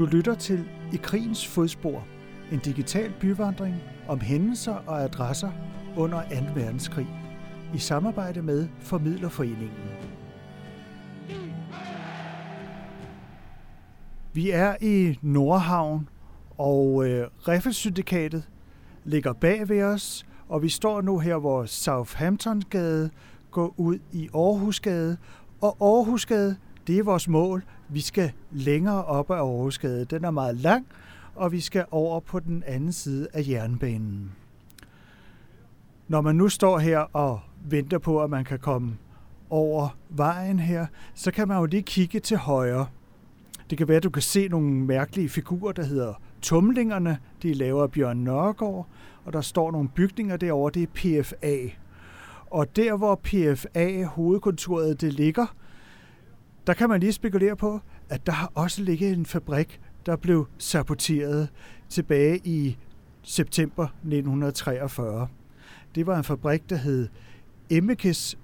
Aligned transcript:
Du 0.00 0.06
lytter 0.06 0.34
til 0.34 0.68
I 0.92 0.96
krigens 0.96 1.46
fodspor, 1.46 2.06
en 2.52 2.58
digital 2.58 3.12
byvandring 3.20 3.74
om 4.08 4.20
hændelser 4.20 4.74
og 4.74 5.02
adresser 5.02 5.50
under 5.96 6.22
2. 6.22 6.36
verdenskrig, 6.54 7.06
i 7.74 7.78
samarbejde 7.78 8.42
med 8.42 8.68
Formidlerforeningen. 8.78 9.70
Vi 14.32 14.50
er 14.50 14.76
i 14.80 15.18
Nordhavn, 15.22 16.08
og 16.58 17.08
øh, 17.08 17.28
ligger 19.04 19.32
bag 19.32 19.68
ved 19.68 19.82
os, 19.82 20.26
og 20.48 20.62
vi 20.62 20.68
står 20.68 21.00
nu 21.00 21.18
her, 21.18 21.36
hvor 21.36 21.64
Southamptongade 21.64 23.10
går 23.50 23.74
ud 23.76 23.98
i 24.12 24.28
Aarhusgade, 24.34 25.16
og 25.60 25.76
Aarhusgade, 25.80 26.56
det 26.86 26.98
er 26.98 27.02
vores 27.02 27.28
mål. 27.28 27.64
Vi 27.88 28.00
skal 28.00 28.32
længere 28.50 29.04
op 29.04 29.30
ad 29.30 29.36
Aarhusgade. 29.36 30.04
Den 30.04 30.24
er 30.24 30.30
meget 30.30 30.56
lang, 30.56 30.86
og 31.34 31.52
vi 31.52 31.60
skal 31.60 31.84
over 31.90 32.20
på 32.20 32.40
den 32.40 32.62
anden 32.66 32.92
side 32.92 33.28
af 33.32 33.44
jernbanen. 33.48 34.32
Når 36.08 36.20
man 36.20 36.36
nu 36.36 36.48
står 36.48 36.78
her 36.78 36.98
og 36.98 37.40
venter 37.64 37.98
på, 37.98 38.22
at 38.22 38.30
man 38.30 38.44
kan 38.44 38.58
komme 38.58 38.96
over 39.50 39.96
vejen 40.08 40.58
her, 40.58 40.86
så 41.14 41.30
kan 41.30 41.48
man 41.48 41.58
jo 41.58 41.64
lige 41.64 41.82
kigge 41.82 42.20
til 42.20 42.36
højre. 42.36 42.86
Det 43.70 43.78
kan 43.78 43.88
være, 43.88 43.96
at 43.96 44.02
du 44.02 44.10
kan 44.10 44.22
se 44.22 44.48
nogle 44.48 44.70
mærkelige 44.70 45.28
figurer, 45.28 45.72
der 45.72 45.84
hedder 45.84 46.14
Tumlingerne. 46.42 47.18
De 47.42 47.54
laver 47.54 47.86
Bjørn 47.86 48.16
Nørgaard, 48.16 48.86
og 49.24 49.32
der 49.32 49.40
står 49.40 49.70
nogle 49.70 49.88
bygninger 49.88 50.36
derovre, 50.36 50.70
det 50.70 50.82
er 50.82 51.22
PFA. 51.22 51.56
Og 52.50 52.76
der, 52.76 52.96
hvor 52.96 53.14
PFA, 53.14 54.04
hovedkontoret, 54.04 55.00
det 55.00 55.12
ligger, 55.12 55.46
der 56.70 56.74
kan 56.74 56.88
man 56.88 57.00
lige 57.00 57.12
spekulere 57.12 57.56
på, 57.56 57.80
at 58.08 58.26
der 58.26 58.32
har 58.32 58.52
også 58.54 58.82
ligget 58.82 59.12
en 59.12 59.26
fabrik, 59.26 59.80
der 60.06 60.16
blev 60.16 60.46
saboteret 60.58 61.48
tilbage 61.88 62.40
i 62.44 62.76
september 63.22 63.84
1943. 63.84 65.28
Det 65.94 66.06
var 66.06 66.16
en 66.16 66.24
fabrik, 66.24 66.70
der 66.70 66.76
hed 66.76 67.08
Emmekes 67.70 68.38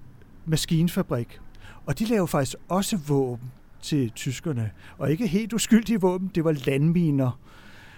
Maskinfabrik. 0.45 1.39
Og 1.85 1.99
de 1.99 2.05
lavede 2.05 2.27
faktisk 2.27 2.57
også 2.67 2.97
våben 3.07 3.51
til 3.81 4.09
tyskerne. 4.09 4.71
Og 4.97 5.11
ikke 5.11 5.27
helt 5.27 5.53
uskyldige 5.53 6.01
våben, 6.01 6.31
det 6.35 6.43
var 6.43 6.51
landminer. 6.51 7.39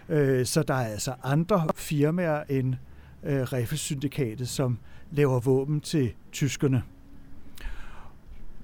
Øh, 0.09 0.45
så 0.45 0.63
der 0.63 0.73
er 0.73 0.87
altså 0.87 1.13
andre 1.23 1.67
firmaer 1.75 2.43
end 2.49 2.75
øh, 3.23 4.47
som 4.47 4.77
laver 5.11 5.39
våben 5.39 5.81
til 5.81 6.13
tyskerne. 6.31 6.83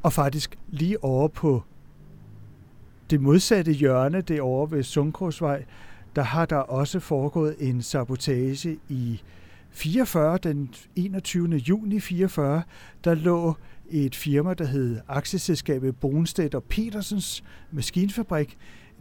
Og 0.06 0.14
faktisk 0.14 0.58
lige 0.70 1.04
over 1.04 1.28
på 1.28 1.64
det 3.10 3.22
modsatte 3.22 3.72
hjørne, 3.72 4.22
det 4.22 4.42
over 4.42 4.66
ved 4.66 4.84
Sundkorsvej, 4.84 5.66
der 6.16 6.22
har 6.22 6.46
der 6.46 6.58
også 6.58 7.00
foregået 7.00 7.56
en 7.60 7.82
sabotage 7.82 8.80
i 8.90 9.22
44, 9.70 10.38
den 10.38 10.74
21. 10.96 11.48
juni 11.56 12.00
44, 12.00 12.64
der 13.04 13.14
lå 13.14 13.54
et 13.90 14.16
firma, 14.16 14.54
der 14.54 14.66
hed 14.66 15.00
Aktieselskabet 15.08 15.96
Brunstedt 15.96 16.56
og 16.56 16.64
Petersens 16.64 17.44
Maskinfabrik. 17.72 18.58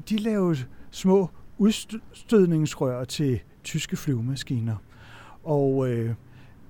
De 0.08 0.16
lavede 0.16 0.58
små 0.90 1.30
udstødningsrør 1.58 3.04
til 3.04 3.40
tyske 3.64 3.96
flyvemaskiner. 3.96 4.76
Og 5.42 5.88
øh, 5.88 6.14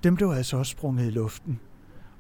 dem 0.05 0.17
blev 0.17 0.29
altså 0.29 0.57
også 0.57 0.71
sprunget 0.71 1.07
i 1.07 1.11
luften. 1.11 1.61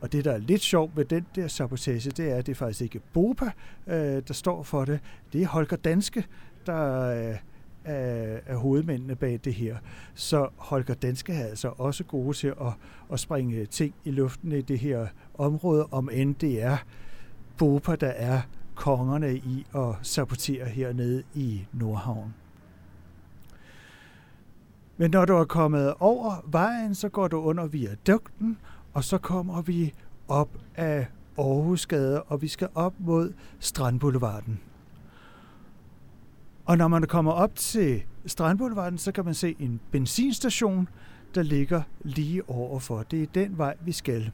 Og 0.05 0.12
det, 0.12 0.24
der 0.24 0.33
er 0.33 0.38
lidt 0.38 0.62
sjovt 0.62 0.97
ved 0.97 1.05
den 1.05 1.27
der 1.34 1.48
sabotage, 1.48 2.10
det 2.10 2.30
er, 2.30 2.36
at 2.36 2.47
det 2.47 2.52
er 2.52 2.56
faktisk 2.56 2.83
ikke 2.83 3.00
BOPA, 3.12 3.50
øh, 3.86 4.22
der 4.28 4.34
står 4.34 4.62
for 4.62 4.84
det. 4.84 5.00
Det 5.33 5.42
er 5.42 5.46
Holger 5.46 5.77
Danske, 5.77 6.24
der 6.66 7.00
øh, 7.00 7.36
er, 7.84 8.41
er 8.46 8.56
hovedmændene 8.56 9.16
bag 9.16 9.41
det 9.44 9.55
her. 9.55 9.77
Så 10.14 10.48
Holger 10.56 10.94
Danske 10.94 11.33
er 11.33 11.46
altså 11.46 11.72
også 11.78 12.05
gode 12.05 12.36
til 12.36 12.46
at, 12.46 12.72
at 13.12 13.20
springe 13.20 13.66
ting 13.66 13.94
i 14.05 14.11
luften 14.11 14.52
i 14.52 14.61
det 14.61 14.79
her 14.79 15.06
område, 15.34 15.86
om 15.90 16.11
end 16.12 16.34
det 16.34 16.62
er 16.62 16.77
BOPA, 17.58 17.96
der 17.96 18.12
er 18.17 18.40
kongerne 18.74 19.36
i 19.36 19.67
at 19.74 19.95
sabotere 20.02 20.64
hernede 20.64 21.23
i 21.34 21.67
Nordhavn. 21.73 22.34
Men 24.96 25.11
når 25.11 25.24
du 25.24 25.34
er 25.34 25.45
kommet 25.45 25.95
over 26.00 26.45
vejen, 26.46 26.95
så 26.95 27.08
går 27.08 27.29
du 27.29 27.36
under 27.36 27.67
viadukten, 27.67 28.58
og 28.94 29.05
så 29.05 29.18
kommer 29.18 29.62
vi 29.62 29.92
op 30.28 30.58
af 30.74 31.06
Aarhusgade, 31.38 32.22
og 32.22 32.42
vi 32.42 32.48
skal 32.48 32.68
op 32.74 32.94
mod 32.98 33.32
Strandboulevarden. 33.58 34.60
Og 36.64 36.78
når 36.78 36.88
man 36.88 37.02
kommer 37.02 37.32
op 37.32 37.55
til 37.55 38.02
Strandboulevarden, 38.27 38.98
så 38.98 39.12
kan 39.12 39.24
man 39.24 39.34
se 39.34 39.56
en 39.58 39.80
benzinstation, 39.90 40.88
der 41.34 41.42
ligger 41.42 41.82
lige 42.02 42.48
overfor. 42.48 43.02
Det 43.02 43.22
er 43.22 43.27
den 43.27 43.58
vej, 43.58 43.77
vi 43.84 43.92
skal. 43.92 44.32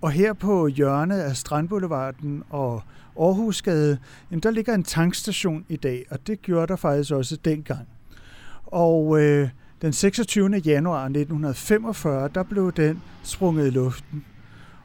Og 0.00 0.10
her 0.10 0.32
på 0.32 0.66
hjørnet 0.66 1.20
af 1.20 1.36
Strandboulevarden 1.36 2.42
og 2.50 2.82
Aarhusgade, 3.20 3.98
jamen 4.30 4.40
der 4.40 4.50
ligger 4.50 4.74
en 4.74 4.82
tankstation 4.82 5.64
i 5.68 5.76
dag, 5.76 6.06
og 6.10 6.26
det 6.26 6.42
gjorde 6.42 6.66
der 6.66 6.76
faktisk 6.76 7.12
også 7.12 7.36
dengang. 7.36 7.88
Og 8.66 9.22
øh, 9.22 9.48
den 9.82 9.92
26. 9.92 10.48
januar 10.64 11.04
1945, 11.04 12.28
der 12.34 12.42
blev 12.42 12.72
den 12.72 13.02
sprunget 13.22 13.66
i 13.66 13.70
luften. 13.70 14.24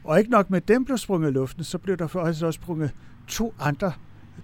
Og 0.04 0.18
ikke 0.18 0.30
nok 0.30 0.50
med, 0.50 0.56
at 0.56 0.68
den 0.68 0.84
blev 0.84 0.98
sprunget 0.98 1.30
i 1.30 1.32
luften, 1.32 1.64
så 1.64 1.78
blev 1.78 1.96
der 1.96 2.06
faktisk 2.06 2.44
også 2.44 2.60
sprunget 2.62 2.90
to 3.28 3.54
andre 3.60 3.92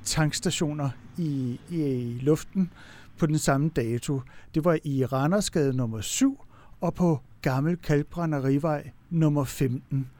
tankstationer 0.04 0.90
i, 1.18 1.60
i 1.70 2.18
luften 2.22 2.70
på 3.18 3.26
den 3.26 3.38
samme 3.38 3.68
dato. 3.68 4.20
Det 4.54 4.64
var 4.64 4.78
i 4.84 5.04
Randersgade 5.04 5.76
nummer 5.76 6.00
7 6.00 6.44
og 6.80 6.94
på 6.94 7.20
Gammel 7.42 7.76
Kalkbrænderivej 7.76 8.90
nummer 9.10 9.44
15. 9.44 10.10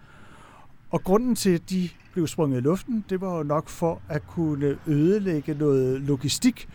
Og 0.97 1.05
grunden 1.05 1.34
til, 1.34 1.51
at 1.51 1.71
de 1.71 1.89
blev 2.12 2.27
sprunget 2.27 2.59
i 2.59 2.61
luften, 2.61 3.05
det 3.11 3.21
var 3.21 3.37
jo 3.37 3.43
nok 3.43 3.69
for 3.69 4.03
at 4.09 4.27
kunne 4.27 4.79
ødelægge 4.87 5.55
noget 5.55 6.01
logistik 6.01 6.69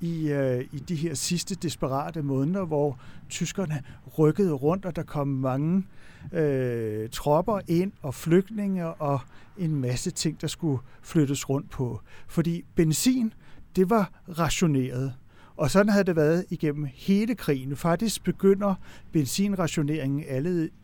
i, 0.00 0.28
øh, 0.28 0.64
i 0.72 0.78
de 0.78 0.94
her 0.94 1.14
sidste 1.14 1.54
desperate 1.54 2.22
måneder, 2.22 2.64
hvor 2.64 2.98
tyskerne 3.28 3.82
rykkede 4.18 4.52
rundt, 4.52 4.84
og 4.84 4.96
der 4.96 5.02
kom 5.02 5.28
mange 5.28 5.84
øh, 6.32 7.08
tropper 7.08 7.60
ind, 7.68 7.92
og 8.02 8.14
flygtninge, 8.14 8.86
og 8.86 9.20
en 9.58 9.74
masse 9.74 10.10
ting, 10.10 10.40
der 10.40 10.46
skulle 10.46 10.78
flyttes 11.02 11.48
rundt 11.48 11.70
på. 11.70 12.00
Fordi 12.28 12.64
benzin, 12.74 13.32
det 13.76 13.90
var 13.90 14.10
rationeret. 14.38 15.14
Og 15.56 15.70
sådan 15.70 15.88
havde 15.88 16.04
det 16.04 16.16
været 16.16 16.44
igennem 16.50 16.88
hele 16.94 17.34
krigen. 17.34 17.76
Faktisk 17.76 18.24
begynder 18.24 18.74
benzinrationeringen 19.12 20.24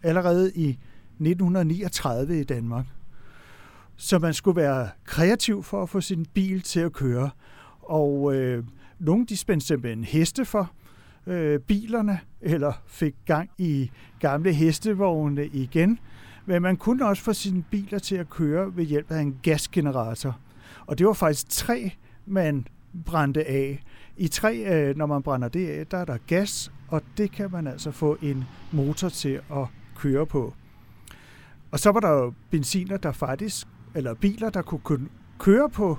allerede 0.03 0.53
i 0.55 0.79
1939 1.21 2.41
i 2.41 2.45
Danmark. 2.45 2.87
Så 3.97 4.19
man 4.19 4.35
skulle 4.35 4.57
være 4.57 4.89
kreativ 5.05 5.63
for 5.63 5.83
at 5.83 5.89
få 5.89 6.01
sin 6.01 6.27
bil 6.35 6.63
til 6.63 6.81
at 6.81 6.93
køre. 6.93 7.31
Og 7.83 8.35
øh, 8.35 8.65
nogle 8.99 9.27
de 9.27 9.37
spændte 9.37 9.67
simpelthen 9.67 10.05
heste 10.05 10.45
for 10.45 10.71
øh, 11.27 11.61
bilerne, 11.61 12.21
eller 12.41 12.73
fik 12.87 13.15
gang 13.27 13.51
i 13.59 13.91
gamle 14.21 14.53
hestevogne 14.53 15.47
igen. 15.47 15.99
Men 16.47 16.63
man 16.63 16.77
kunne 16.77 17.07
også 17.07 17.23
få 17.23 17.33
sine 17.33 17.65
biler 17.71 17.99
til 17.99 18.17
at 18.17 18.31
køre 18.31 18.77
ved 18.77 18.85
hjælp 18.85 19.11
af 19.11 19.21
en 19.21 19.39
gasgenerator. 19.43 20.39
Og 20.87 20.99
det 20.99 21.07
var 21.07 21.13
faktisk 21.13 21.49
tre, 21.49 21.93
man 22.27 22.67
brændte 23.07 23.45
af. 23.49 23.83
I 24.17 24.29
tre, 24.29 24.57
øh, 24.57 24.97
når 24.97 25.07
man 25.07 25.23
brænder 25.23 25.49
det 25.49 25.69
af, 25.69 25.87
der 25.87 25.99
er 25.99 26.05
der 26.05 26.19
gas, 26.27 26.73
og 26.89 27.03
det 27.17 27.33
kan 27.33 27.51
man 27.53 27.67
altså 27.67 27.91
få 27.91 28.17
en 28.23 28.45
motor 28.73 29.09
til 29.09 29.41
at 29.53 29.67
køre 29.97 30.27
på. 30.27 30.55
Og 31.73 31.79
så 31.79 31.91
var 31.91 32.01
der 32.01 32.11
jo 32.11 32.33
benziner, 32.51 32.97
der 32.97 33.13
faktisk, 33.13 33.67
eller 33.95 34.15
biler, 34.15 34.51
der 34.51 34.63
kunne 34.63 35.09
køre 35.39 35.71
på 35.71 35.99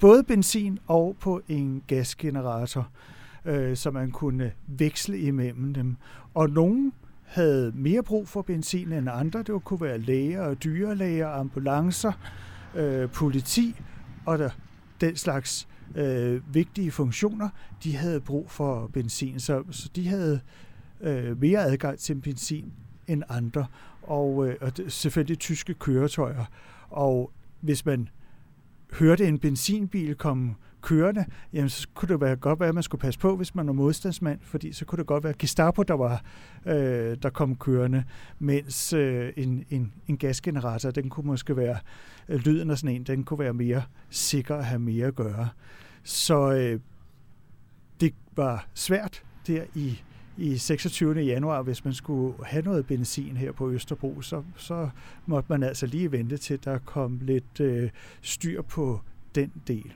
både 0.00 0.24
benzin 0.24 0.78
og 0.86 1.16
på 1.20 1.40
en 1.48 1.82
gasgenerator, 1.86 2.88
øh, 3.44 3.76
så 3.76 3.90
man 3.90 4.10
kunne 4.10 4.52
veksle 4.66 5.18
imellem 5.18 5.74
dem. 5.74 5.96
Og 6.34 6.50
nogen 6.50 6.92
havde 7.24 7.72
mere 7.74 8.02
brug 8.02 8.28
for 8.28 8.42
benzin 8.42 8.92
end 8.92 9.08
andre. 9.12 9.42
Det 9.42 9.64
kunne 9.64 9.80
være 9.80 9.98
læger 9.98 10.42
og 10.42 10.64
dyrlæger, 10.64 11.28
ambulancer, 11.28 12.12
øh, 12.74 13.10
politi 13.10 13.80
og 14.26 14.38
der, 14.38 14.50
den 15.00 15.16
slags 15.16 15.68
øh, 15.94 16.54
vigtige 16.54 16.90
funktioner, 16.90 17.48
de 17.84 17.96
havde 17.96 18.20
brug 18.20 18.50
for 18.50 18.86
benzin. 18.86 19.40
Så, 19.40 19.62
så 19.70 19.90
de 19.96 20.08
havde 20.08 20.40
øh, 21.00 21.40
mere 21.40 21.64
adgang 21.64 21.98
til 21.98 22.14
benzin 22.14 22.72
end 23.06 23.22
andre 23.28 23.66
og, 24.04 24.48
øh, 24.48 24.56
og 24.60 24.72
selvfølgelig 24.88 25.38
tyske 25.38 25.74
køretøjer. 25.74 26.44
Og 26.90 27.32
hvis 27.60 27.86
man 27.86 28.08
hørte 28.92 29.28
en 29.28 29.38
benzinbil 29.38 30.14
komme 30.14 30.54
kørende, 30.80 31.24
jamen 31.52 31.68
så 31.68 31.88
kunne 31.94 32.08
det 32.08 32.20
være 32.20 32.36
godt 32.36 32.60
være, 32.60 32.68
at 32.68 32.74
man 32.74 32.82
skulle 32.82 33.00
passe 33.00 33.20
på, 33.20 33.36
hvis 33.36 33.54
man 33.54 33.66
var 33.66 33.72
modstandsmand, 33.72 34.38
fordi 34.42 34.72
så 34.72 34.84
kunne 34.84 34.98
det 34.98 35.06
godt 35.06 35.24
være 35.24 35.34
Gestapo, 35.38 35.82
der 35.82 35.94
var 35.94 36.22
øh, 36.66 37.16
der 37.22 37.30
kom 37.30 37.56
kørende, 37.56 38.04
mens 38.38 38.92
øh, 38.92 39.32
en, 39.36 39.64
en, 39.70 39.92
en 40.06 40.16
gasgenerator, 40.16 40.90
den 40.90 41.10
kunne 41.10 41.26
måske 41.26 41.56
være, 41.56 41.78
øh, 42.28 42.40
lyden 42.40 42.70
af 42.70 42.78
sådan 42.78 42.96
en, 42.96 43.02
den 43.02 43.24
kunne 43.24 43.38
være 43.38 43.54
mere 43.54 43.82
sikker 44.10 44.56
at 44.56 44.64
have 44.64 44.78
mere 44.78 45.06
at 45.06 45.14
gøre. 45.14 45.48
Så 46.02 46.52
øh, 46.52 46.80
det 48.00 48.14
var 48.36 48.66
svært 48.74 49.22
der 49.46 49.64
i 49.74 50.02
i 50.36 50.58
26. 50.58 51.20
januar, 51.20 51.62
hvis 51.62 51.84
man 51.84 51.94
skulle 51.94 52.34
have 52.44 52.62
noget 52.62 52.86
benzin 52.86 53.36
her 53.36 53.52
på 53.52 53.70
Østerbro, 53.70 54.20
så, 54.20 54.42
så 54.56 54.88
måtte 55.26 55.46
man 55.52 55.62
altså 55.62 55.86
lige 55.86 56.12
vente 56.12 56.36
til, 56.36 56.64
der 56.64 56.78
kom 56.78 57.20
lidt 57.22 57.60
øh, 57.60 57.90
styr 58.22 58.62
på 58.62 59.00
den 59.34 59.52
del. 59.66 59.94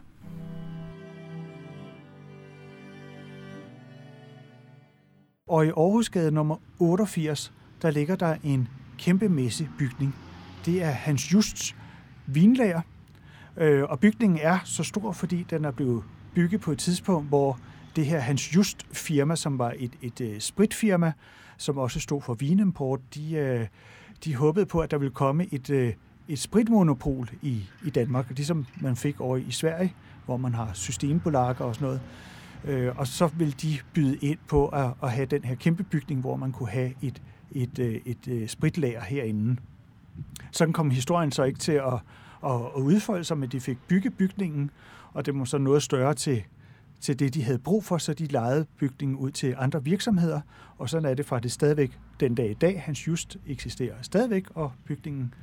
Og 5.49 5.67
i 5.67 5.69
Aarhusgade 5.69 6.31
nummer 6.31 6.56
88, 6.79 7.52
der 7.82 7.90
ligger 7.90 8.17
der 8.17 8.37
en 8.44 8.69
kæmpemæssig 8.99 9.69
bygning. 9.79 10.14
Det 10.67 10.82
er 10.82 10.90
Hans 10.90 11.32
Justs 11.32 11.76
vinlager, 12.26 12.81
øh, 13.56 13.82
og 13.82 14.00
bygningen 14.00 14.38
er 14.43 14.58
så 14.64 14.85
stor, 14.85 15.12
fordi 15.12 15.46
den 15.50 15.64
er 15.64 15.70
blevet 15.70 16.02
bygget 16.35 16.61
på 16.61 16.73
et 16.73 16.79
tidspunkt, 16.79 17.29
hvor 17.29 17.58
det 17.96 18.06
her 18.06 18.19
Hans 18.19 18.56
Just 18.56 18.87
firma, 18.93 19.37
som 19.37 19.58
var 19.58 19.75
et, 19.79 19.93
et, 20.02 20.20
et 20.20 20.43
spritfirma, 20.43 21.12
som 21.56 21.79
også 21.79 22.00
stod 22.00 22.23
for 22.23 22.35
vinimport, 22.35 23.00
de, 23.14 23.35
øh, 23.35 23.67
de 24.25 24.35
håbede 24.35 24.67
på, 24.67 24.81
at 24.81 24.90
der 24.90 24.99
ville 24.99 25.14
komme 25.14 25.46
et, 25.52 25.70
øh, 25.70 25.93
et 26.29 26.38
spritmonopol 26.38 27.31
i, 27.43 27.62
i 27.85 27.90
Danmark, 27.90 28.26
ligesom 28.31 28.67
man 28.81 28.96
fik 28.96 29.20
over 29.20 29.37
i 29.37 29.50
Sverige, 29.50 29.94
hvor 30.25 30.37
man 30.37 30.55
har 30.55 30.70
systembolager 30.73 31.64
og 31.64 31.75
sådan 31.75 31.87
noget. 31.87 32.00
Og 32.96 33.06
så 33.06 33.26
ville 33.26 33.52
de 33.62 33.79
byde 33.94 34.17
ind 34.17 34.38
på 34.49 34.69
at, 34.69 34.90
at 35.02 35.12
have 35.12 35.26
den 35.26 35.44
her 35.44 35.55
kæmpe 35.55 35.82
bygning, 35.82 36.20
hvor 36.20 36.37
man 36.37 36.52
kunne 36.52 36.69
have 36.69 36.93
et, 37.02 37.23
et, 37.52 37.79
et, 37.79 38.29
et 38.29 38.50
spritlager 38.50 39.00
herinde. 39.00 39.56
Sådan 40.52 40.73
kom 40.73 40.90
historien 40.90 41.32
så 41.32 41.43
ikke 41.43 41.58
til 41.58 41.73
at, 41.73 41.94
at, 42.44 42.55
at 42.76 42.81
udfolde 42.81 43.25
sig, 43.25 43.38
men 43.38 43.49
de 43.49 43.61
fik 43.61 43.79
bygget 43.88 44.17
bygningen, 44.17 44.70
og 45.12 45.26
det 45.26 45.38
var 45.38 45.44
så 45.44 45.58
noget 45.58 45.82
større 45.82 46.14
til 46.14 46.44
til 47.00 47.19
det, 47.19 47.35
de 47.35 47.43
havde 47.43 47.59
brug 47.59 47.85
for, 47.85 47.99
så 47.99 48.15
de 48.15 48.27
lejede 48.27 48.67
bygningen 48.79 49.17
ud 49.17 49.31
til 49.31 49.55
andre 49.59 49.85
virksomheder, 49.85 50.41
og 50.79 50.91
sådan 50.91 51.09
er 51.09 51.15
det 51.15 51.27
faktisk 51.27 51.55
stadigvæk 51.55 51.99
den 52.21 52.35
dag 52.35 52.50
i 52.50 52.55
dag. 52.55 52.83
Hans 52.83 53.09
Just 53.09 53.37
eksisterer 53.47 53.95
stadigvæk, 54.03 54.47
og 54.55 54.73
bygningen 54.85 55.35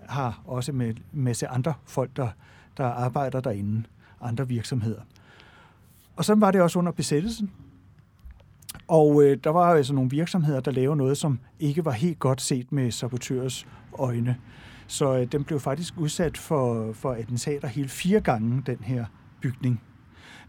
har 0.00 0.42
også 0.44 0.72
med 0.72 0.88
en 0.88 0.98
masse 1.12 1.48
andre 1.48 1.74
folk, 1.84 2.16
der, 2.16 2.28
der 2.76 2.84
arbejder 2.84 3.40
derinde, 3.40 3.82
andre 4.20 4.48
virksomheder. 4.48 5.00
Og 6.16 6.24
sådan 6.24 6.40
var 6.40 6.50
det 6.50 6.60
også 6.60 6.78
under 6.78 6.92
besættelsen. 6.92 7.50
Og 8.88 9.22
øh, 9.22 9.38
der 9.44 9.50
var 9.50 9.74
altså 9.74 9.94
nogle 9.94 10.10
virksomheder, 10.10 10.60
der 10.60 10.70
lavede 10.70 10.96
noget, 10.96 11.18
som 11.18 11.38
ikke 11.60 11.84
var 11.84 11.90
helt 11.90 12.18
godt 12.18 12.40
set 12.40 12.72
med 12.72 12.90
sabotørers 12.90 13.66
øjne. 13.98 14.36
Så 14.86 15.18
øh, 15.18 15.32
den 15.32 15.44
blev 15.44 15.60
faktisk 15.60 15.94
udsat 15.96 16.38
for, 16.38 16.92
for 16.92 17.12
attentater 17.12 17.68
hele 17.68 17.88
fire 17.88 18.20
gange, 18.20 18.62
den 18.66 18.78
her 18.80 19.04
bygning. 19.40 19.80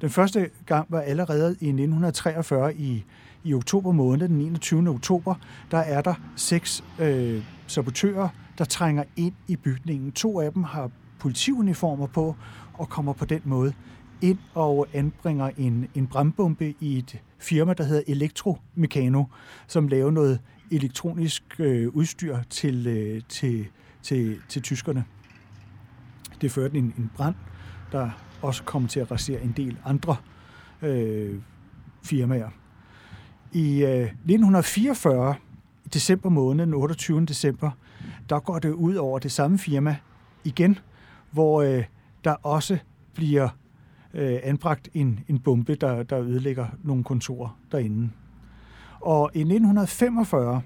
Den 0.03 0.09
første 0.09 0.49
gang 0.65 0.87
var 0.89 1.01
allerede 1.01 1.49
i 1.49 1.67
1943 1.67 2.75
i, 2.75 3.05
i 3.43 3.53
oktober 3.53 3.91
måned, 3.91 4.27
den 4.27 4.41
21. 4.41 4.89
oktober, 4.89 5.35
der 5.71 5.77
er 5.77 6.01
der 6.01 6.13
seks 6.35 6.83
øh, 6.99 7.43
sabotører, 7.67 8.29
der 8.57 8.65
trænger 8.65 9.03
ind 9.15 9.33
i 9.47 9.55
bygningen. 9.55 10.11
To 10.11 10.39
af 10.39 10.51
dem 10.51 10.63
har 10.63 10.91
politiuniformer 11.19 12.07
på 12.07 12.35
og 12.73 12.89
kommer 12.89 13.13
på 13.13 13.25
den 13.25 13.41
måde 13.43 13.73
ind 14.21 14.37
og 14.53 14.87
anbringer 14.93 15.49
en, 15.57 15.87
en 15.95 16.07
brandbombe 16.07 16.73
i 16.79 16.97
et 16.97 17.19
firma, 17.37 17.73
der 17.73 17.83
hedder 17.83 18.03
Elektromekano, 18.07 19.23
som 19.67 19.87
laver 19.87 20.11
noget 20.11 20.39
elektronisk 20.71 21.43
øh, 21.59 21.89
udstyr 21.89 22.37
til, 22.49 22.87
øh, 22.87 23.21
til, 23.29 23.67
til, 24.01 24.37
til 24.49 24.61
tyskerne. 24.61 25.03
Det 26.41 26.51
førte 26.51 26.77
en, 26.77 26.93
en 26.97 27.11
brand, 27.15 27.35
der 27.91 28.09
også 28.43 28.63
kommer 28.63 28.89
til 28.89 28.99
at 28.99 29.11
rasere 29.11 29.41
en 29.41 29.53
del 29.57 29.77
andre 29.85 30.15
øh, 30.81 31.39
firmaer. 32.03 32.49
I 33.51 33.83
øh, 33.83 34.03
1944, 34.03 35.35
i 35.85 35.89
december 35.89 36.29
måned, 36.29 36.65
den 36.65 36.73
28. 36.73 37.25
december, 37.25 37.71
der 38.29 38.39
går 38.39 38.59
det 38.59 38.69
ud 38.71 38.95
over 38.95 39.19
det 39.19 39.31
samme 39.31 39.57
firma 39.57 39.95
igen, 40.43 40.79
hvor 41.31 41.61
øh, 41.61 41.83
der 42.23 42.31
også 42.31 42.77
bliver 43.13 43.49
øh, 44.13 44.39
anbragt 44.43 44.89
en, 44.93 45.19
en 45.27 45.39
bombe, 45.39 45.75
der, 45.75 46.03
der 46.03 46.19
ødelægger 46.19 46.67
nogle 46.83 47.03
kontorer 47.03 47.57
derinde. 47.71 48.09
Og 49.01 49.31
i 49.33 49.39
1945, 49.39 50.61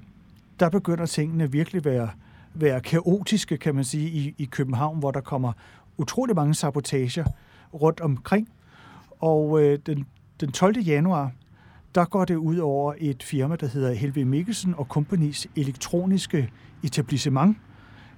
der 0.59 0.69
begynder 0.69 1.05
tingene 1.05 1.51
virkelig 1.51 1.79
at 1.79 1.85
være, 1.85 2.09
være 2.53 2.81
kaotiske, 2.81 3.57
kan 3.57 3.75
man 3.75 3.83
sige, 3.83 4.09
i, 4.09 4.35
i 4.37 4.45
København, 4.45 4.99
hvor 4.99 5.11
der 5.11 5.21
kommer 5.21 5.53
utrolig 5.97 6.35
mange 6.35 6.53
sabotager 6.53 7.25
rundt 7.73 8.01
omkring. 8.01 8.49
Og 9.19 9.63
øh, 9.63 9.79
den, 9.85 10.05
den 10.39 10.51
12. 10.51 10.79
januar, 10.79 11.31
der 11.95 12.05
går 12.05 12.25
det 12.25 12.35
ud 12.35 12.57
over 12.57 12.93
et 12.97 13.23
firma, 13.23 13.55
der 13.55 13.67
hedder 13.67 13.93
Helve 13.93 14.25
Mikkelsen 14.25 14.75
og 14.77 14.85
Companies 14.85 15.47
elektroniske 15.55 16.51
etablissement. 16.83 17.57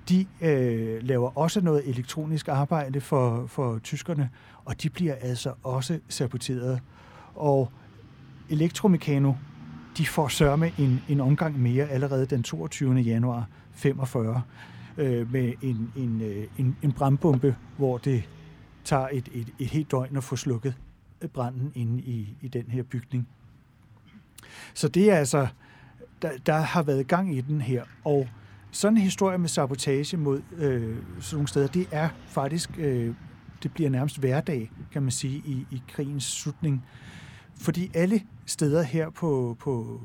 De 0.09 0.25
øh, 0.41 1.03
laver 1.03 1.37
også 1.37 1.61
noget 1.61 1.89
elektronisk 1.89 2.47
arbejde 2.47 3.01
for, 3.01 3.45
for 3.47 3.79
tyskerne, 3.79 4.29
og 4.65 4.83
de 4.83 4.89
bliver 4.89 5.15
altså 5.21 5.53
også 5.63 5.99
saboteret. 6.09 6.79
Og 7.35 7.71
Elektromekano, 8.49 9.33
de 9.97 10.05
får 10.05 10.27
sørme 10.27 10.71
en, 10.77 11.01
en 11.09 11.19
omgang 11.19 11.59
mere 11.59 11.89
allerede 11.89 12.25
den 12.25 12.43
22. 12.43 12.95
januar 12.95 13.47
45 13.71 14.41
øh, 14.97 15.31
med 15.31 15.53
en, 15.61 15.91
en, 15.95 16.21
øh, 16.21 16.47
en, 16.57 16.75
en 16.81 16.91
brandbombe, 16.91 17.55
hvor 17.77 17.97
det 17.97 18.29
tager 18.89 19.07
et, 19.11 19.29
et, 19.33 19.47
et 19.59 19.67
helt 19.67 19.91
døgn 19.91 20.17
at 20.17 20.23
få 20.23 20.35
slukket 20.35 20.75
øh, 21.21 21.29
branden 21.29 21.71
inde 21.75 22.01
i, 22.01 22.37
i 22.41 22.47
den 22.47 22.65
her 22.67 22.83
bygning. 22.83 23.27
Så 24.73 24.87
det 24.87 25.11
er 25.11 25.15
altså, 25.15 25.47
der, 26.21 26.31
der 26.45 26.53
har 26.53 26.83
været 26.83 27.07
gang 27.07 27.35
i 27.37 27.41
den 27.41 27.61
her, 27.61 27.83
og 28.05 28.27
sådan 28.71 28.97
en 28.97 29.03
historie 29.03 29.37
med 29.37 29.49
sabotage 29.49 30.17
mod 30.17 30.41
øh, 30.57 30.97
sådan 31.19 31.35
nogle 31.35 31.47
steder, 31.47 31.67
det 31.67 31.87
er 31.91 32.09
faktisk, 32.27 32.69
øh, 32.77 33.15
det 33.63 33.73
bliver 33.73 33.89
nærmest 33.89 34.19
hverdag, 34.19 34.71
kan 34.91 35.01
man 35.01 35.11
sige, 35.11 35.41
i, 35.45 35.65
i 35.71 35.81
krigens 35.87 36.23
slutning. 36.23 36.85
Fordi 37.55 37.91
alle 37.93 38.21
steder 38.45 38.81
her 38.81 39.09
på, 39.09 39.57
på, 39.59 40.01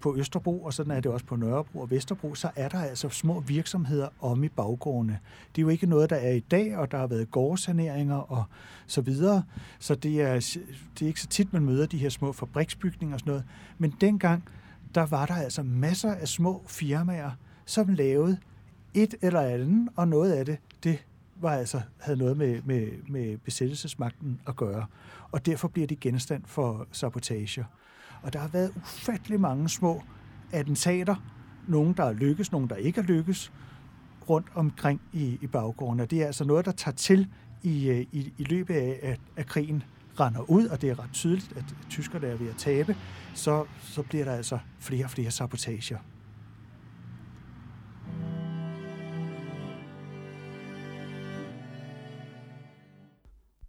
på 0.00 0.16
Østerbro, 0.16 0.62
og 0.62 0.74
sådan 0.74 0.92
er 0.92 1.00
det 1.00 1.12
også 1.12 1.26
på 1.26 1.36
Nørrebro 1.36 1.80
og 1.80 1.90
Vesterbro, 1.90 2.34
så 2.34 2.50
er 2.56 2.68
der 2.68 2.78
altså 2.78 3.08
små 3.08 3.40
virksomheder 3.40 4.08
om 4.20 4.44
i 4.44 4.48
baggårdene. 4.48 5.18
Det 5.56 5.60
er 5.60 5.62
jo 5.62 5.68
ikke 5.68 5.86
noget, 5.86 6.10
der 6.10 6.16
er 6.16 6.32
i 6.32 6.40
dag, 6.40 6.76
og 6.76 6.90
der 6.90 6.98
har 6.98 7.06
været 7.06 7.30
gårdsaneringer 7.30 8.16
og 8.16 8.44
så 8.86 9.00
videre. 9.00 9.42
Så 9.78 9.94
det 9.94 10.20
er, 10.20 10.34
det 10.94 11.02
er 11.02 11.06
ikke 11.06 11.20
så 11.20 11.28
tit, 11.28 11.52
man 11.52 11.64
møder 11.64 11.86
de 11.86 11.98
her 11.98 12.08
små 12.08 12.32
fabriksbygninger 12.32 13.14
og 13.14 13.20
sådan 13.20 13.30
noget. 13.30 13.44
Men 13.78 13.94
dengang, 14.00 14.44
der 14.94 15.06
var 15.06 15.26
der 15.26 15.34
altså 15.34 15.62
masser 15.62 16.14
af 16.14 16.28
små 16.28 16.62
firmaer, 16.66 17.30
som 17.64 17.88
lavede 17.88 18.38
et 18.94 19.14
eller 19.22 19.40
andet, 19.40 19.88
og 19.96 20.08
noget 20.08 20.32
af 20.32 20.46
det, 20.46 20.58
det 20.84 21.04
var 21.40 21.52
altså, 21.52 21.80
havde 21.98 22.18
noget 22.18 22.36
med, 22.36 22.62
med, 22.64 22.88
med 23.08 23.38
besættelsesmagten 23.38 24.40
at 24.46 24.56
gøre. 24.56 24.86
Og 25.32 25.46
derfor 25.46 25.68
bliver 25.68 25.86
de 25.86 25.96
genstand 25.96 26.42
for 26.46 26.86
sabotager. 26.92 27.64
Og 28.22 28.32
der 28.32 28.38
har 28.38 28.48
været 28.48 28.72
ufattelig 28.76 29.40
mange 29.40 29.68
små 29.68 30.02
attentater. 30.52 31.16
Nogle, 31.68 31.94
der 31.94 32.04
er 32.04 32.12
lykkes, 32.12 32.52
nogle, 32.52 32.68
der 32.68 32.76
ikke 32.76 33.00
er 33.00 33.04
lykkes, 33.04 33.52
rundt 34.28 34.46
omkring 34.54 35.00
i, 35.12 35.38
i 35.42 35.46
baggården. 35.46 36.00
Og 36.00 36.10
det 36.10 36.22
er 36.22 36.26
altså 36.26 36.44
noget, 36.44 36.64
der 36.64 36.72
tager 36.72 36.94
til 36.94 37.28
i, 37.62 37.88
øh, 37.88 38.00
i, 38.12 38.32
i 38.38 38.44
løbet 38.44 38.74
af, 38.74 38.98
at, 39.02 39.20
at 39.36 39.46
krigen 39.46 39.82
render 40.20 40.50
ud, 40.50 40.66
og 40.66 40.82
det 40.82 40.90
er 40.90 40.98
ret 40.98 41.12
tydeligt, 41.12 41.52
at 41.56 41.64
tyskerne 41.90 42.26
er 42.26 42.36
ved 42.36 42.48
at 42.48 42.56
tabe, 42.56 42.96
så, 43.34 43.64
så 43.82 44.02
bliver 44.02 44.24
der 44.24 44.32
altså 44.32 44.58
flere 44.78 45.04
og 45.04 45.10
flere 45.10 45.30
sabotager. 45.30 45.98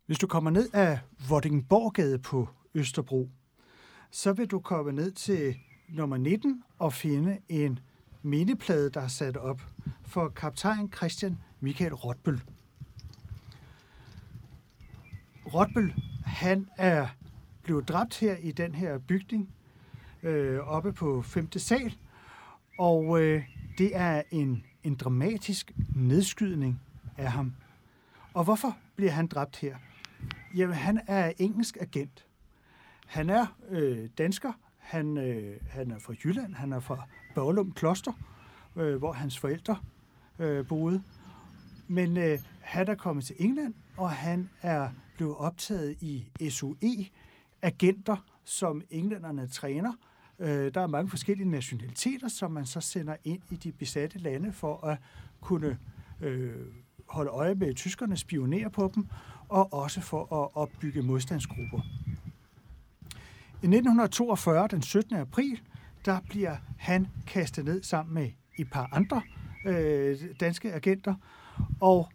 Hvis 0.05 0.19
du 0.19 0.27
kommer 0.27 0.49
ned 0.49 0.69
af 0.73 0.99
Vordingborgade 1.29 2.19
på 2.19 2.49
Østerbro, 2.75 3.29
så 4.11 4.33
vil 4.33 4.47
du 4.47 4.59
komme 4.59 4.91
ned 4.91 5.11
til 5.11 5.57
nummer 5.89 6.17
19 6.17 6.63
og 6.79 6.93
finde 6.93 7.37
en 7.49 7.79
mindeplade, 8.21 8.89
der 8.89 9.01
er 9.01 9.07
sat 9.07 9.37
op 9.37 9.61
for 10.05 10.29
kaptajn 10.29 10.93
Christian 10.93 11.37
Michael 11.59 11.93
Rotbøl. 11.93 12.41
Rotbøl, 15.53 15.93
han 16.25 16.69
er 16.77 17.07
blevet 17.63 17.87
dræbt 17.87 18.19
her 18.19 18.35
i 18.35 18.51
den 18.51 18.75
her 18.75 18.97
bygning 18.97 19.49
øh, 20.23 20.59
oppe 20.59 20.93
på 20.93 21.21
5. 21.21 21.51
sal, 21.57 21.97
og 22.79 23.21
øh, 23.21 23.43
det 23.77 23.95
er 23.95 24.21
en, 24.31 24.63
en 24.83 24.95
dramatisk 24.95 25.71
nedskydning 25.95 26.81
af 27.17 27.31
ham. 27.31 27.53
Og 28.33 28.43
hvorfor 28.43 28.77
bliver 28.95 29.11
han 29.11 29.27
dræbt 29.27 29.57
her? 29.57 29.77
Jamen, 30.55 30.75
han 30.75 31.01
er 31.07 31.31
engelsk 31.37 31.77
agent. 31.81 32.25
Han 33.09 33.29
er 33.29 33.45
øh, 33.69 34.09
dansker. 34.17 34.53
Han, 34.77 35.17
øh, 35.17 35.57
han 35.69 35.91
er 35.91 35.99
fra 35.99 36.13
Jylland. 36.23 36.53
Han 36.53 36.73
er 36.73 36.79
fra 36.79 37.07
Børlum 37.35 37.71
Kloster, 37.71 38.11
øh, 38.75 38.95
hvor 38.95 39.11
hans 39.11 39.39
forældre 39.39 39.77
øh, 40.39 40.67
boede. 40.67 41.03
Men 41.87 42.17
øh, 42.17 42.39
han 42.61 42.87
er 42.87 42.95
kommet 42.95 43.25
til 43.25 43.35
England, 43.39 43.73
og 43.97 44.11
han 44.11 44.49
er 44.61 44.89
blevet 45.15 45.35
optaget 45.35 45.97
i 46.01 46.25
SOE-agenter, 46.49 48.25
som 48.45 48.81
englænderne 48.89 49.47
træner. 49.47 49.93
Øh, 50.39 50.73
der 50.73 50.81
er 50.81 50.87
mange 50.87 51.09
forskellige 51.09 51.49
nationaliteter, 51.49 52.27
som 52.27 52.51
man 52.51 52.65
så 52.65 52.81
sender 52.81 53.15
ind 53.23 53.41
i 53.51 53.55
de 53.55 53.71
besatte 53.71 54.19
lande 54.19 54.53
for 54.53 54.85
at 54.85 54.97
kunne 55.41 55.77
øh, 56.21 56.55
holde 57.07 57.31
øje 57.31 57.55
med 57.55 57.73
tyskerne, 57.73 58.17
spionere 58.17 58.69
på 58.69 58.91
dem, 58.95 59.07
og 59.47 59.73
også 59.73 60.01
for 60.01 60.43
at 60.43 60.49
opbygge 60.53 61.01
modstandsgrupper. 61.01 61.81
I 63.61 63.65
1942, 63.65 64.67
den 64.67 64.81
17. 64.81 65.15
april, 65.15 65.61
der 66.05 66.19
bliver 66.29 66.55
han 66.77 67.07
kastet 67.27 67.65
ned 67.65 67.83
sammen 67.83 68.13
med 68.13 68.31
et 68.59 68.69
par 68.69 68.89
andre 68.91 69.21
øh, 69.65 70.17
danske 70.39 70.73
agenter, 70.73 71.15
og 71.81 72.09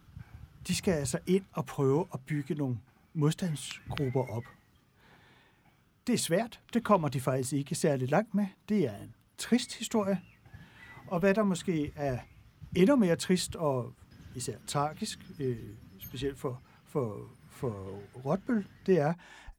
de 0.67 0.75
skal 0.75 0.93
altså 0.93 1.19
ind 1.27 1.43
og 1.51 1.65
prøve 1.65 2.05
at 2.13 2.19
bygge 2.25 2.55
nogle 2.55 2.77
modstandsgrupper 3.13 4.27
op. 4.29 4.43
Det 6.07 6.13
er 6.13 6.17
svært. 6.17 6.61
Det 6.73 6.83
kommer 6.83 7.09
de 7.09 7.21
faktisk 7.21 7.53
ikke 7.53 7.75
særlig 7.75 8.09
langt 8.09 8.35
med. 8.35 8.45
Det 8.69 8.85
er 8.85 8.97
en 8.97 9.15
trist 9.37 9.77
historie. 9.77 10.21
Og 11.07 11.19
hvad 11.19 11.33
der 11.33 11.43
måske 11.43 11.91
er 11.95 12.19
endnu 12.75 12.95
mere 12.95 13.15
trist 13.15 13.55
og 13.55 13.93
især 14.35 14.57
tragisk, 14.67 15.19
øh, 15.39 15.57
specielt 15.99 16.39
for, 16.39 16.61
for, 16.85 17.29
for 17.49 17.99
Rotbøl, 18.25 18.67
det 18.85 18.99
er, 18.99 19.13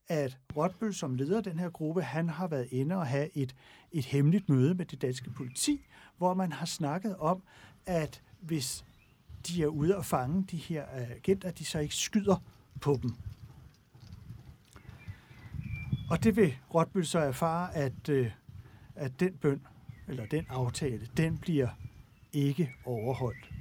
at 0.09 0.39
Rotbøl 0.57 0.95
som 0.95 1.15
leder 1.15 1.37
af 1.37 1.43
den 1.43 1.59
her 1.59 1.71
gruppe, 1.71 2.03
han 2.03 2.29
har 2.29 2.47
været 2.47 2.69
inde 2.71 2.97
og 2.97 3.07
have 3.07 3.37
et, 3.37 3.55
et 3.93 4.05
hemmeligt 4.05 4.49
møde 4.49 4.75
med 4.75 4.85
det 4.85 5.03
danske 5.03 5.31
politi, 5.31 5.87
hvor 6.19 6.35
man 6.35 6.53
har 6.53 6.67
snakket 6.67 7.17
om, 7.17 7.43
at 7.87 8.23
hvis 8.41 8.85
de 9.47 9.63
er 9.63 9.67
ude 9.67 9.97
og 9.97 10.05
fange 10.05 10.45
de 10.51 10.57
her 10.57 10.85
øh, 10.97 11.11
agenter, 11.11 11.51
de 11.51 11.65
så 11.65 11.79
ikke 11.79 11.95
skyder 11.95 12.37
på 12.81 12.99
dem. 13.03 13.11
Og 16.11 16.25
det 16.25 16.37
vil 16.37 16.57
Rotbøl 16.75 17.07
så 17.07 17.19
erfare, 17.19 17.75
at, 17.75 18.09
øh, 18.09 18.31
at 18.95 19.21
den 19.21 19.33
bøn, 19.33 19.67
eller 20.09 20.27
den 20.27 20.47
aftale, 20.49 21.09
den 21.17 21.39
bliver 21.39 21.69
ikke 22.33 22.73
overholdt. 22.85 23.56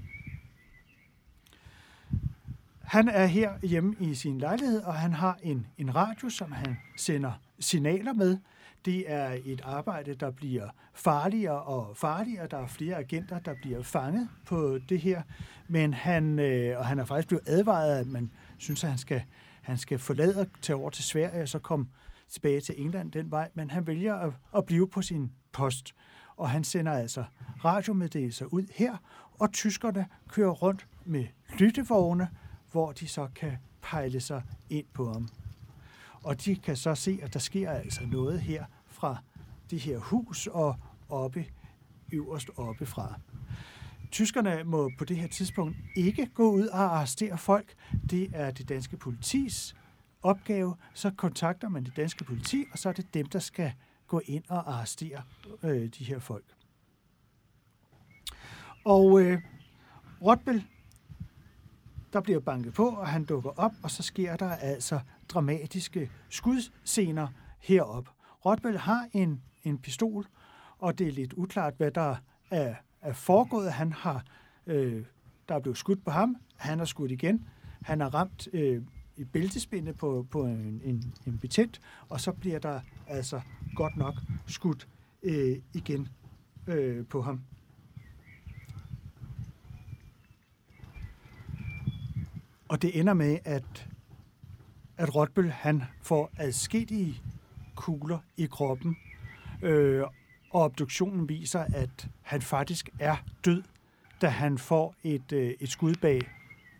Han 2.87 3.07
er 3.07 3.25
her 3.25 3.51
hjemme 3.63 3.95
i 3.99 4.15
sin 4.15 4.37
lejlighed, 4.37 4.81
og 4.81 4.93
han 4.93 5.13
har 5.13 5.39
en, 5.43 5.67
en 5.77 5.95
radio, 5.95 6.29
som 6.29 6.51
han 6.51 6.77
sender 6.97 7.31
signaler 7.59 8.13
med. 8.13 8.37
Det 8.85 9.11
er 9.11 9.37
et 9.45 9.61
arbejde, 9.63 10.13
der 10.15 10.31
bliver 10.31 10.69
farligere 10.93 11.61
og 11.61 11.97
farligere. 11.97 12.47
Der 12.47 12.57
er 12.57 12.67
flere 12.67 12.95
agenter, 12.95 13.39
der 13.39 13.55
bliver 13.61 13.83
fanget 13.83 14.29
på 14.45 14.79
det 14.89 14.99
her. 14.99 15.21
Men 15.67 15.93
han, 15.93 16.39
øh, 16.39 16.79
og 16.79 16.85
han 16.85 16.99
er 16.99 17.05
faktisk 17.05 17.27
blevet 17.27 17.43
advaret, 17.47 17.97
at 17.97 18.07
man 18.07 18.31
synes, 18.57 18.83
at 18.83 18.89
han 18.89 18.99
skal, 18.99 19.23
han 19.61 19.77
skal 19.77 19.99
forlade 19.99 20.41
og 20.41 20.47
tage 20.61 20.77
over 20.77 20.89
til 20.89 21.03
Sverige, 21.03 21.41
og 21.41 21.49
så 21.49 21.59
komme 21.59 21.87
tilbage 22.29 22.61
til 22.61 22.75
England 22.77 23.11
den 23.11 23.31
vej. 23.31 23.49
Men 23.53 23.71
han 23.71 23.87
vælger 23.87 24.15
at, 24.15 24.33
at 24.57 24.65
blive 24.65 24.87
på 24.87 25.01
sin 25.01 25.31
post. 25.51 25.95
Og 26.37 26.49
han 26.49 26.63
sender 26.63 26.91
altså 26.91 27.23
radiomeddelelser 27.65 28.45
ud 28.45 28.65
her, 28.75 28.97
og 29.39 29.51
tyskerne 29.51 30.05
kører 30.29 30.51
rundt 30.51 30.87
med 31.05 31.25
lyttevogne, 31.59 32.27
hvor 32.75 32.91
de 32.91 33.07
så 33.07 33.27
kan 33.35 33.57
pejle 33.81 34.19
sig 34.19 34.43
ind 34.69 34.85
på 34.93 35.13
ham. 35.13 35.29
Og 36.23 36.45
de 36.45 36.55
kan 36.55 36.75
så 36.75 36.95
se, 36.95 37.19
at 37.21 37.33
der 37.33 37.39
sker 37.39 37.71
altså 37.71 38.05
noget 38.05 38.41
her 38.41 38.65
fra 38.87 39.17
det 39.69 39.79
her 39.79 39.99
hus 39.99 40.47
og 40.47 40.75
oppe, 41.09 41.45
øverst 42.11 42.49
oppe 42.57 42.85
fra. 42.85 43.19
Tyskerne 44.11 44.63
må 44.63 44.91
på 44.97 45.05
det 45.05 45.17
her 45.17 45.27
tidspunkt 45.27 45.77
ikke 45.95 46.25
gå 46.25 46.51
ud 46.51 46.67
og 46.67 46.79
arrestere 46.79 47.37
folk. 47.37 47.73
Det 48.09 48.29
er 48.33 48.51
det 48.51 48.69
danske 48.69 48.97
politis 48.97 49.75
opgave. 50.21 50.75
Så 50.93 51.11
kontakter 51.17 51.69
man 51.69 51.83
det 51.83 51.95
danske 51.95 52.23
politi, 52.23 52.65
og 52.71 52.79
så 52.79 52.89
er 52.89 52.93
det 52.93 53.13
dem, 53.13 53.25
der 53.25 53.39
skal 53.39 53.73
gå 54.07 54.21
ind 54.25 54.43
og 54.49 54.73
arrestere 54.73 55.21
øh, 55.63 55.89
de 55.99 56.03
her 56.03 56.19
folk. 56.19 56.45
Og 58.85 59.21
øh, 59.21 59.41
Rotbel 60.21 60.65
der 62.15 62.21
bliver 62.21 62.39
banket 62.39 62.73
på, 62.73 62.87
og 62.87 63.07
han 63.07 63.25
dukker 63.25 63.49
op, 63.49 63.71
og 63.83 63.91
så 63.91 64.03
sker 64.03 64.35
der 64.35 64.49
altså 64.49 64.99
dramatiske 65.29 66.11
skudscener 66.29 67.27
herop. 67.59 68.09
Rotbell 68.45 68.77
har 68.77 69.07
en, 69.13 69.41
en 69.63 69.77
pistol, 69.77 70.25
og 70.79 70.99
det 70.99 71.07
er 71.07 71.11
lidt 71.11 71.33
uklart, 71.33 71.73
hvad 71.77 71.91
der 71.91 72.15
er, 72.51 72.75
er 73.01 73.13
foregået. 73.13 73.71
Han 73.71 73.93
har, 73.93 74.23
øh, 74.67 75.05
der 75.49 75.55
er 75.55 75.59
blevet 75.59 75.77
skudt 75.77 76.05
på 76.05 76.11
ham, 76.11 76.37
han 76.55 76.77
har 76.77 76.85
skudt 76.85 77.11
igen, 77.11 77.47
han 77.81 78.01
har 78.01 78.13
ramt 78.13 78.47
øh, 78.53 78.81
i 79.17 79.23
bæltespindet 79.23 79.97
på, 79.97 80.27
på 80.31 80.45
en, 80.45 80.81
en, 80.83 81.13
en 81.27 81.37
betjent, 81.37 81.81
og 82.09 82.21
så 82.21 82.31
bliver 82.31 82.59
der 82.59 82.79
altså 83.07 83.41
godt 83.75 83.97
nok 83.97 84.13
skudt 84.45 84.87
øh, 85.23 85.57
igen 85.73 86.07
øh, 86.67 87.05
på 87.05 87.21
ham. 87.21 87.41
Og 92.67 92.81
det 92.81 92.99
ender 92.99 93.13
med, 93.13 93.39
at, 93.43 93.87
at 94.97 95.15
Rotbøl 95.15 95.49
han 95.49 95.83
får 96.01 96.31
adskillige 96.37 97.21
kugler 97.75 98.19
i 98.37 98.45
kroppen, 98.45 98.97
øh, 99.61 100.03
og 100.49 100.61
obduktionen 100.61 101.29
viser, 101.29 101.59
at 101.59 102.09
han 102.21 102.41
faktisk 102.41 102.89
er 102.99 103.15
død, 103.45 103.63
da 104.21 104.27
han 104.27 104.57
får 104.57 104.95
et, 105.03 105.31
øh, 105.31 105.53
et 105.59 105.69
skud 105.69 105.95
bag 106.01 106.21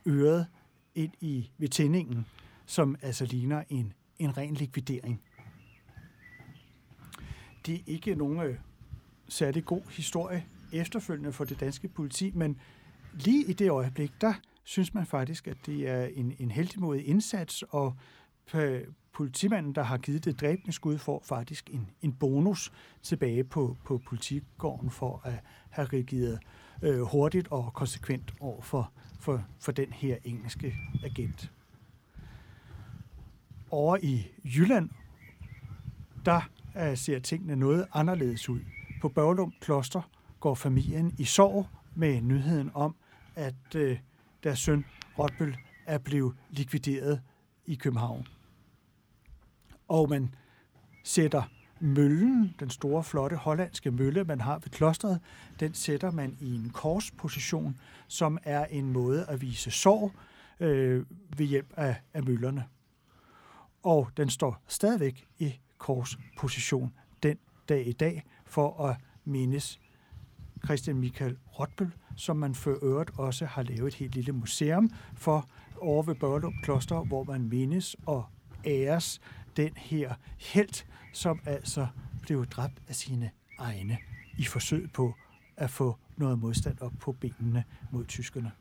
øret 0.07 0.47
ind 0.95 1.11
i 1.21 1.49
ved 1.57 1.69
tændingen, 1.69 2.25
som 2.65 2.95
altså 3.01 3.25
ligner 3.25 3.63
en, 3.69 3.93
en 4.19 4.37
ren 4.37 4.53
likvidering. 4.53 5.21
Det 7.65 7.75
er 7.75 7.83
ikke 7.87 8.15
nogen 8.15 8.39
øh, 8.39 8.57
særlig 9.27 9.65
god 9.65 9.81
historie 9.91 10.45
efterfølgende 10.73 11.33
for 11.33 11.45
det 11.45 11.59
danske 11.59 11.87
politi, 11.87 12.31
men 12.35 12.59
lige 13.13 13.45
i 13.45 13.53
det 13.53 13.69
øjeblik, 13.69 14.11
der 14.21 14.33
synes 14.65 14.93
man 14.93 15.05
faktisk, 15.05 15.47
at 15.47 15.57
det 15.65 15.89
er 15.89 16.05
en, 16.05 16.35
en 16.39 16.51
heldig 16.51 17.07
indsats, 17.07 17.63
og 17.69 17.97
politimanden, 19.13 19.75
der 19.75 19.83
har 19.83 19.97
givet 19.97 20.25
det 20.25 20.41
dræbende 20.41 20.71
skud, 20.71 20.97
får 20.97 21.23
faktisk 21.25 21.69
en, 21.73 21.89
en 22.01 22.13
bonus 22.13 22.71
tilbage 23.01 23.43
på, 23.43 23.77
på 23.85 23.97
politigården 23.97 24.89
for 24.89 25.21
at 25.23 25.33
have 25.69 25.87
reageret 25.87 26.39
øh, 26.81 27.01
hurtigt 27.01 27.47
og 27.47 27.73
konsekvent 27.73 28.33
over 28.39 28.61
for, 28.61 28.91
for, 29.19 29.43
for 29.59 29.71
den 29.71 29.93
her 29.93 30.17
engelske 30.23 30.75
agent. 31.03 31.51
Over 33.69 33.97
i 34.01 34.27
Jylland, 34.43 34.89
der 36.25 36.41
øh, 36.77 36.97
ser 36.97 37.19
tingene 37.19 37.55
noget 37.55 37.87
anderledes 37.93 38.49
ud. 38.49 38.59
På 39.01 39.09
Børlum 39.09 39.53
Kloster 39.61 40.01
går 40.39 40.55
familien 40.55 41.15
i 41.17 41.23
sorg 41.23 41.67
med 41.95 42.21
nyheden 42.21 42.71
om, 42.73 42.95
at 43.35 43.75
øh, 43.75 43.97
deres 44.45 44.59
søn 44.59 44.85
Rotbøl 45.19 45.57
er 45.85 45.97
blevet 45.97 46.35
likvideret 46.49 47.21
i 47.65 47.75
København. 47.75 48.27
Og 49.87 50.09
man 50.09 50.35
sætter 51.03 51.43
møllen, 51.79 52.55
den 52.59 52.69
store, 52.69 53.03
flotte 53.03 53.35
hollandske 53.35 53.91
mølle, 53.91 54.23
man 54.23 54.41
har 54.41 54.59
ved 54.59 54.69
klostret, 54.69 55.19
den 55.59 55.73
sætter 55.73 56.11
man 56.11 56.37
i 56.39 56.55
en 56.55 56.69
korsposition, 56.69 57.79
som 58.07 58.37
er 58.43 58.65
en 58.65 58.93
måde 58.93 59.25
at 59.25 59.41
vise 59.41 59.71
sorg 59.71 60.11
øh, 60.59 61.05
ved 61.37 61.45
hjælp 61.45 61.73
af, 61.77 61.95
af 62.13 62.23
møllerne. 62.23 62.65
Og 63.83 64.09
den 64.17 64.29
står 64.29 64.63
stadigvæk 64.67 65.27
i 65.39 65.59
korsposition 65.77 66.93
den 67.23 67.37
dag 67.69 67.87
i 67.87 67.93
dag 67.93 68.23
for 68.45 68.85
at 68.85 68.97
mindes 69.25 69.79
Christian 70.65 70.97
Michael 70.97 71.37
Rotbøl, 71.59 71.91
som 72.15 72.37
man 72.37 72.55
for 72.55 72.79
øvrigt 72.81 73.11
også 73.17 73.45
har 73.45 73.63
lavet 73.63 73.87
et 73.87 73.93
helt 73.93 74.15
lille 74.15 74.31
museum 74.31 74.89
for 75.13 75.49
over 75.81 76.03
ved 76.03 76.15
Børlum 76.15 76.53
Kloster, 76.63 77.03
hvor 77.03 77.23
man 77.23 77.49
mindes 77.49 77.95
og 78.05 78.25
æres 78.65 79.21
den 79.57 79.71
her 79.75 80.13
helt, 80.39 80.87
som 81.13 81.39
altså 81.45 81.87
blev 82.21 82.45
dræbt 82.45 82.81
af 82.87 82.95
sine 82.95 83.31
egne 83.59 83.97
i 84.37 84.45
forsøg 84.45 84.89
på 84.93 85.13
at 85.57 85.69
få 85.69 85.97
noget 86.17 86.39
modstand 86.39 86.81
op 86.81 86.93
på 86.99 87.11
benene 87.11 87.63
mod 87.91 88.05
tyskerne. 88.05 88.51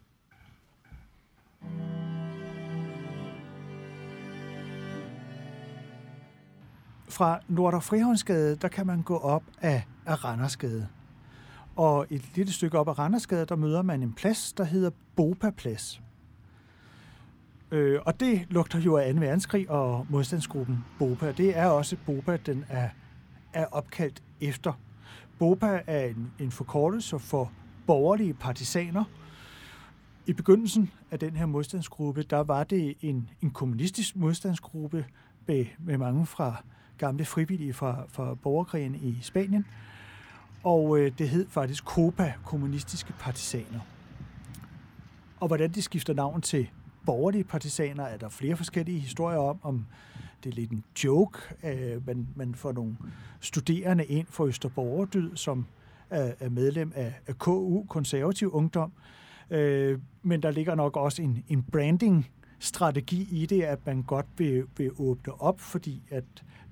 Fra 7.09 7.41
Nordre 7.49 7.81
Frihåndsgade, 7.81 8.57
der 8.57 8.69
kan 8.69 8.87
man 8.87 9.03
gå 9.03 9.19
op 9.19 9.43
af 9.61 9.85
Randersgade. 10.07 10.89
Og 11.77 12.07
et 12.11 12.37
lille 12.37 12.53
stykke 12.53 12.79
op 12.79 12.89
ad 12.89 12.99
Randersgade, 12.99 13.47
der 13.47 13.57
møder 13.57 13.83
man 13.83 14.03
en 14.03 14.13
plads, 14.13 14.53
der 14.53 14.65
hedder 14.65 14.91
Bopa 15.17 15.51
Plads. 15.51 16.03
Øh, 17.71 18.01
og 18.07 18.21
det 18.21 18.47
lugter 18.51 18.79
jo 18.79 18.97
af 18.97 19.15
2. 19.15 19.21
verdenskrig 19.21 19.71
og 19.71 20.07
modstandsgruppen 20.11 20.85
BOPA. 20.99 21.33
Det 21.33 21.59
er 21.59 21.67
også 21.67 21.97
BOPA, 22.07 22.37
den 22.37 22.65
er, 22.69 22.89
er 23.53 23.67
opkaldt 23.67 24.23
efter. 24.41 24.73
BOPA 25.39 25.83
er 25.87 26.07
en, 26.07 26.33
en 26.39 26.51
forkortelse 26.51 27.19
for 27.19 27.53
borgerlige 27.87 28.35
partisaner. 28.35 29.05
I 30.27 30.33
begyndelsen 30.33 30.91
af 31.11 31.19
den 31.19 31.37
her 31.37 31.47
modstandsgruppe, 31.47 32.23
der 32.23 32.39
var 32.39 32.65
det 32.65 32.95
en, 33.01 33.31
en 33.43 33.51
kommunistisk 33.51 34.17
modstandsgruppe 34.17 35.07
med, 35.47 35.67
med 35.79 35.99
mange 35.99 36.27
fra 36.27 36.63
gamle 36.99 37.25
frivillige 37.25 37.73
fra, 37.73 38.05
fra 38.09 38.35
borgerkrigen 38.35 38.95
i 38.95 39.19
Spanien. 39.23 39.67
Og 40.65 40.99
øh, 40.99 41.13
det 41.19 41.29
hed 41.29 41.47
faktisk 41.49 41.85
COPA, 41.85 42.33
Kommunistiske 42.45 43.13
Partisaner. 43.19 43.81
Og 45.41 45.47
hvordan 45.47 45.71
de 45.71 45.83
skifter 45.83 46.15
navn 46.15 46.41
til 46.41 46.71
borgerlige 47.07 47.45
partisaner, 47.45 48.05
er 48.05 48.17
der 48.17 48.29
flere 48.29 48.57
forskellige 48.57 48.99
historier 48.99 49.39
om, 49.39 49.59
om 49.63 49.87
det 50.45 50.51
er 50.51 50.55
lidt 50.55 50.71
en 50.71 50.85
joke. 51.05 51.39
Øh, 51.65 52.07
man, 52.07 52.29
man 52.37 52.55
får 52.55 52.73
nogle 52.73 52.97
studerende 53.41 54.05
ind 54.05 54.27
for 54.31 54.45
Østerborgerdyd, 54.45 55.37
som 55.37 55.67
er, 56.11 56.33
er 56.41 56.49
medlem 56.49 56.93
af, 56.95 57.15
af 57.27 57.39
KU, 57.39 57.85
Konservativ 57.89 58.51
Ungdom. 58.53 58.93
Øh, 59.51 59.99
men 60.23 60.43
der 60.43 60.51
ligger 60.51 60.75
nok 60.75 60.97
også 60.97 61.23
en, 61.23 61.45
en 61.49 61.63
branding 61.63 62.31
strategi 62.59 63.29
i 63.31 63.47
det, 63.47 63.63
at 63.63 63.87
man 63.87 64.03
godt 64.03 64.27
vil, 64.37 64.65
vil 64.77 64.91
åbne 64.99 65.41
op, 65.41 65.61
fordi 65.61 66.03
at 66.11 66.25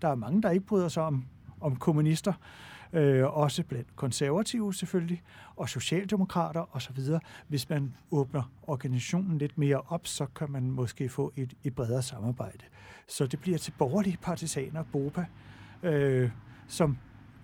der 0.02 0.08
er 0.08 0.14
mange, 0.14 0.42
der 0.42 0.50
ikke 0.50 0.66
bryder 0.66 0.88
sig 0.88 1.02
om, 1.02 1.25
om 1.61 1.76
kommunister 1.76 2.32
øh, 2.92 3.37
også 3.37 3.62
blandt 3.62 3.96
konservative 3.96 4.75
selvfølgelig, 4.75 5.22
og 5.56 5.68
socialdemokrater 5.68 6.76
osv. 6.76 6.99
Hvis 7.49 7.68
man 7.68 7.94
åbner 8.11 8.52
organisationen 8.62 9.38
lidt 9.38 9.58
mere 9.58 9.80
op, 9.88 10.06
så 10.06 10.26
kan 10.26 10.50
man 10.50 10.70
måske 10.70 11.08
få 11.08 11.32
et, 11.37 11.54
et 11.64 11.75
bredere 11.75 12.02
samarbejde. 12.02 12.64
Så 13.08 13.26
det 13.26 13.40
bliver 13.40 13.58
til 13.58 13.72
borgerlige 13.78 14.18
partisaner, 14.22 14.82
BOPA, 14.82 15.25
øh, 15.82 16.30
som 16.68 16.99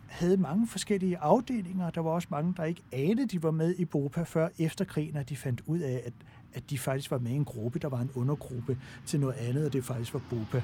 havde 0.07 0.37
mange 0.37 0.67
forskellige 0.67 1.19
afdelinger. 1.19 1.90
Der 1.90 2.00
var 2.00 2.11
også 2.11 2.28
mange, 2.31 2.55
der 2.57 2.64
ikke 2.64 2.83
anede, 2.93 3.26
de 3.26 3.43
var 3.43 3.50
med 3.50 3.75
i 3.78 3.85
BOPA 3.85 4.23
før 4.23 4.49
efter 4.59 4.85
krigen, 4.85 5.17
og 5.17 5.28
de 5.28 5.37
fandt 5.37 5.62
ud 5.67 5.78
af, 5.78 6.02
at, 6.07 6.12
at 6.55 6.71
de 6.71 6.78
faktisk 6.78 7.11
var 7.11 7.19
med 7.19 7.31
i 7.31 7.35
en 7.35 7.45
gruppe, 7.45 7.78
der 7.78 7.88
var 7.88 8.00
en 8.00 8.11
undergruppe 8.14 8.78
til 9.07 9.21
noget 9.21 9.35
andet, 9.35 9.67
og 9.67 9.73
det 9.73 9.85
faktisk 9.85 10.14
var 10.14 10.23
BOPA, 10.31 10.62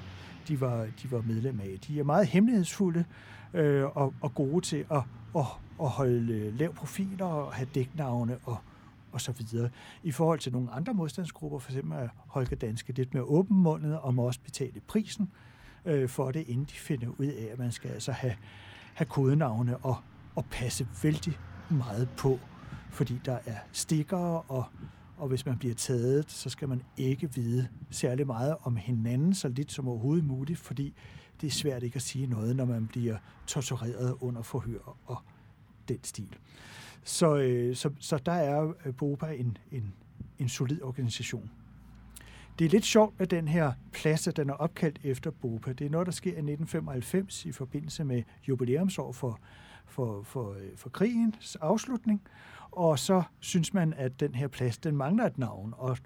de 0.48 0.60
var, 0.60 0.86
de 1.02 1.10
var 1.10 1.22
medlem 1.22 1.60
af. 1.60 1.78
De 1.86 2.00
er 2.00 2.04
meget 2.04 2.26
hemmelighedsfulde, 2.26 3.04
øh, 3.54 3.84
og, 3.84 4.14
og 4.20 4.34
gode 4.34 4.60
til 4.60 4.84
at, 4.90 5.02
at, 5.36 5.44
at 5.80 5.88
holde 5.88 6.50
lav 6.50 6.74
profiler 6.74 7.26
og 7.26 7.52
have 7.52 7.68
dæknavne 7.74 8.38
og, 8.44 8.56
og 9.12 9.20
så 9.20 9.32
videre. 9.32 9.70
I 10.02 10.12
forhold 10.12 10.38
til 10.38 10.52
nogle 10.52 10.70
andre 10.70 10.94
modstandsgrupper, 10.94 11.58
for 11.58 11.70
eksempel 11.70 11.98
er 11.98 12.08
Holger 12.16 12.56
Danske 12.56 12.92
lidt 12.92 13.14
mere 13.14 13.22
åbenmundet 13.22 13.98
og 13.98 14.14
må 14.14 14.22
også 14.22 14.40
betale 14.40 14.80
prisen 14.86 15.30
øh, 15.84 16.08
for 16.08 16.30
det, 16.30 16.48
inden 16.48 16.64
de 16.64 16.72
finder 16.72 17.08
ud 17.18 17.26
af, 17.26 17.48
at 17.52 17.58
man 17.58 17.72
skal 17.72 17.90
altså 17.90 18.12
have, 18.12 18.34
have 18.94 19.06
kodenavne 19.06 19.76
og, 19.76 19.96
og 20.34 20.44
passe 20.44 20.86
vældig 21.02 21.38
meget 21.70 22.08
på, 22.16 22.38
fordi 22.90 23.20
der 23.24 23.38
er 23.46 23.56
stikker, 23.72 24.50
og, 24.50 24.64
og 25.16 25.28
hvis 25.28 25.46
man 25.46 25.58
bliver 25.58 25.74
taget, 25.74 26.30
så 26.30 26.50
skal 26.50 26.68
man 26.68 26.82
ikke 26.96 27.34
vide 27.34 27.68
særlig 27.90 28.26
meget 28.26 28.56
om 28.62 28.76
hinanden, 28.76 29.34
så 29.34 29.48
lidt 29.48 29.72
som 29.72 29.88
overhovedet 29.88 30.24
muligt, 30.24 30.58
fordi 30.58 30.94
det 31.40 31.46
er 31.46 31.50
svært 31.50 31.82
ikke 31.82 31.96
at 31.96 32.02
sige 32.02 32.26
noget, 32.26 32.56
når 32.56 32.64
man 32.64 32.86
bliver 32.86 33.16
tortureret 33.46 34.16
under 34.20 34.42
forhør 34.42 34.96
og 35.06 35.16
den 35.88 35.98
stil. 36.02 36.36
Så, 37.04 37.36
øh, 37.36 37.76
så, 37.76 37.90
så 38.00 38.18
der 38.18 38.32
er 38.32 38.72
øh, 38.86 38.94
BOPA 38.94 39.26
en, 39.26 39.56
en, 39.72 39.94
en 40.38 40.48
solid 40.48 40.82
organisation. 40.82 41.50
Det 42.58 42.64
er 42.64 42.68
lidt 42.68 42.84
sjovt 42.84 43.18
med 43.18 43.26
den 43.26 43.48
her 43.48 43.72
plads, 43.92 44.28
at 44.28 44.36
den 44.36 44.50
er 44.50 44.54
opkaldt 44.54 45.00
efter 45.04 45.30
BOPA. 45.30 45.72
Det 45.72 45.86
er 45.86 45.90
noget, 45.90 46.06
der 46.06 46.12
sker 46.12 46.30
i 46.30 46.38
1995 46.38 47.44
i 47.44 47.52
forbindelse 47.52 48.04
med 48.04 48.22
jubilæumsår 48.48 49.12
for, 49.12 49.40
for, 49.86 50.22
for, 50.22 50.52
øh, 50.52 50.76
for 50.76 50.90
krigens 50.90 51.56
afslutning 51.56 52.22
og 52.76 52.98
så 52.98 53.22
synes 53.40 53.74
man, 53.74 53.94
at 53.96 54.20
den 54.20 54.34
her 54.34 54.48
plads, 54.48 54.78
den 54.78 54.96
mangler 54.96 55.26
et 55.26 55.38
navn. 55.38 55.74
Og 55.76 55.98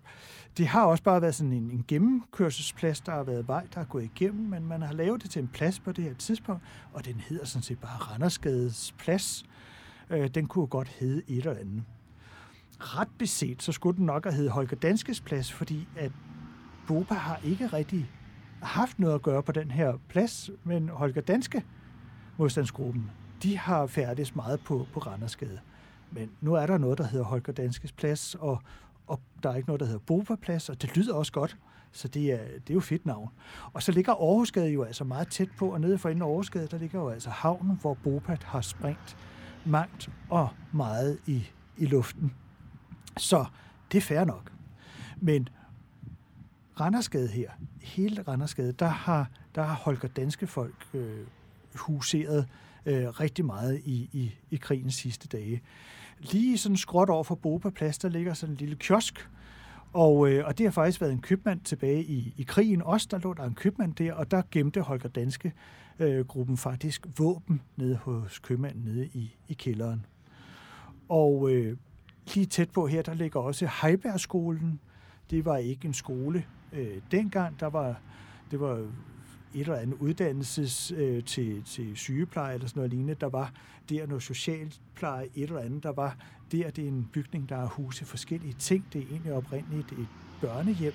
det 0.57 0.67
har 0.67 0.85
også 0.85 1.03
bare 1.03 1.23
været 1.23 1.35
sådan 1.35 1.53
en, 1.53 1.71
en 1.71 1.85
gennemkørselsplads, 1.89 3.01
der 3.01 3.13
har 3.13 3.23
været 3.23 3.49
vej, 3.49 3.67
der 3.75 3.81
er 3.81 3.85
gået 3.85 4.05
igennem, 4.05 4.49
men 4.49 4.67
man 4.67 4.83
har 4.83 4.93
lavet 4.93 5.23
det 5.23 5.31
til 5.31 5.43
en 5.43 5.49
plads 5.49 5.81
på 5.81 5.93
det 5.93 6.05
her 6.05 6.15
tidspunkt, 6.15 6.63
og 6.93 7.05
den 7.05 7.21
hedder 7.21 7.45
sådan 7.45 7.63
set 7.63 7.79
bare 7.79 7.99
Randersgades 7.99 8.95
Plads. 8.99 9.45
Øh, 10.11 10.29
den 10.29 10.47
kunne 10.47 10.67
godt 10.67 10.89
hedde 10.89 11.23
et 11.29 11.37
eller 11.39 11.61
andet. 11.61 11.83
Ret 12.81 13.09
beset, 13.19 13.63
så 13.63 13.73
skulle 13.73 13.97
den 13.97 14.07
nok 14.07 14.25
have 14.25 14.35
heddet 14.35 14.53
Holger 14.53 14.77
Danskes 14.77 15.21
Plads, 15.21 15.53
fordi 15.53 15.89
at 15.97 16.13
Boba 16.87 17.15
har 17.15 17.41
ikke 17.45 17.67
rigtig 17.67 18.11
haft 18.63 18.99
noget 18.99 19.15
at 19.15 19.23
gøre 19.23 19.43
på 19.43 19.53
den 19.53 19.71
her 19.71 19.93
plads, 20.09 20.51
men 20.65 20.89
Holger 20.89 21.21
Danske 21.21 21.65
modstandsgruppen, 22.37 23.11
de 23.43 23.59
har 23.59 23.87
færdes 23.87 24.37
meget 24.37 24.61
på, 24.61 24.87
på 24.93 25.01
Randersgade. 25.01 25.61
Men 26.11 26.31
nu 26.41 26.55
er 26.55 26.67
der 26.67 26.79
noget, 26.79 26.99
der 26.99 27.05
hedder 27.05 27.25
Holger 27.25 27.53
Danskes 27.53 27.93
Plads, 27.93 28.35
og, 28.35 28.63
og 29.07 29.21
der 29.43 29.51
er 29.51 29.57
ikke 29.57 29.69
noget, 29.69 29.81
der 29.81 29.87
hedder 29.87 30.01
Boba 30.07 30.35
Plads, 30.35 30.69
og 30.69 30.83
det 30.83 30.97
lyder 30.97 31.15
også 31.15 31.33
godt. 31.33 31.57
Så 31.93 32.09
det 32.09 32.33
er, 32.33 32.37
det 32.37 32.71
er 32.71 32.75
jo 32.75 32.81
fedt 32.81 33.07
navn. 33.07 33.31
Og 33.73 33.83
så 33.83 33.93
ligger 33.93 34.13
Aarhusgade 34.13 34.71
jo 34.71 34.83
altså 34.83 35.05
meget 35.05 35.29
tæt 35.29 35.49
på, 35.59 35.73
og 35.73 35.81
nede 35.81 35.99
for 35.99 36.09
inden 36.09 36.23
Aarhusgade, 36.23 36.67
der 36.67 36.79
ligger 36.79 37.01
jo 37.01 37.09
altså 37.09 37.31
havnen, 37.31 37.79
hvor 37.81 37.95
Bopat 37.95 38.43
har 38.43 38.61
sprængt 38.61 39.17
mangt 39.65 40.11
og 40.31 40.49
meget 40.73 41.19
i, 41.27 41.47
i 41.77 41.87
luften. 41.87 42.35
Så 43.17 43.45
det 43.93 43.99
er 43.99 44.03
fair 44.03 44.25
nok. 44.25 44.53
Men 45.21 45.49
Randersgade 46.81 47.29
her, 47.29 47.51
hele 47.83 48.23
Randersgade, 48.23 48.73
der 48.73 48.87
har, 48.87 49.31
der 49.55 49.63
har 49.63 49.75
Holger 49.75 50.09
Danske 50.09 50.47
folk 50.47 50.87
øh, 50.95 51.27
huseret 51.75 52.49
øh, 52.87 53.09
rigtig 53.09 53.45
meget 53.45 53.81
i, 53.85 54.09
i, 54.13 54.35
i 54.51 54.57
krigens 54.57 54.95
sidste 54.95 55.29
dage. 55.29 55.61
Lige 56.21 56.59
sådan 56.59 56.77
skråt 56.77 57.11
over 57.11 57.25
for 57.25 57.35
Boba 57.35 57.71
Plads, 57.71 57.99
der 57.99 58.09
ligger 58.09 58.35
sådan 58.35 58.53
en 58.53 58.59
lille 58.59 58.77
kiosk, 58.77 59.29
og, 59.93 60.31
øh, 60.31 60.47
og 60.47 60.59
det 60.59 60.67
har 60.67 60.71
faktisk 60.71 61.01
været 61.01 61.13
en 61.13 61.21
købmand 61.21 61.61
tilbage 61.61 62.05
i, 62.05 62.35
i 62.37 62.43
krigen 62.43 62.83
også. 62.83 63.09
Der 63.11 63.19
lå 63.19 63.35
der 63.35 63.45
en 63.45 63.55
købmand 63.55 63.95
der, 63.95 64.13
og 64.13 64.31
der 64.31 64.43
gemte 64.51 64.81
Holger 64.81 65.09
Danske 65.09 65.53
øh, 65.99 66.27
gruppen 66.27 66.57
faktisk 66.57 67.07
våben 67.19 67.63
nede 67.77 67.97
hos 67.97 68.39
købmanden 68.39 68.85
nede 68.85 69.07
i, 69.07 69.37
i 69.49 69.55
kælderen. 69.55 70.07
Og 71.09 71.51
øh, 71.51 71.77
lige 72.35 72.47
tæt 72.47 72.71
på 72.71 72.87
her, 72.87 73.03
der 73.03 73.15
ligger 73.15 73.41
også 73.41 73.69
Heibergskolen. 73.83 74.81
Det 75.31 75.45
var 75.45 75.57
ikke 75.57 75.87
en 75.87 75.95
skole 75.95 76.45
øh, 76.73 77.01
dengang. 77.11 77.61
Der 77.61 77.67
var, 77.67 78.01
det 78.51 78.61
var 78.61 78.87
et 79.55 79.61
eller 79.61 79.77
andet 79.77 79.97
uddannelses 80.01 80.93
øh, 80.97 81.25
til, 81.25 81.63
til 81.63 81.97
sygepleje 81.97 82.55
eller 82.55 82.69
sådan 82.69 82.81
noget 82.81 82.91
lignende. 82.91 83.15
Der 83.15 83.29
var 83.29 83.53
der 83.89 84.07
noget 84.07 84.23
socialpleje, 84.23 85.25
et 85.25 85.43
eller 85.43 85.61
andet. 85.61 85.83
Der 85.83 85.93
var 85.93 86.17
der, 86.53 86.71
det 86.71 86.85
er 86.85 86.89
en 86.89 87.09
bygning, 87.13 87.49
der 87.49 87.57
har 87.57 87.67
huset 87.67 88.09
forskellige 88.09 88.53
ting. 88.59 88.85
Det 88.93 89.03
er 89.03 89.07
egentlig 89.11 89.33
oprindeligt 89.33 89.93
et 89.93 90.09
børnehjem. 90.41 90.93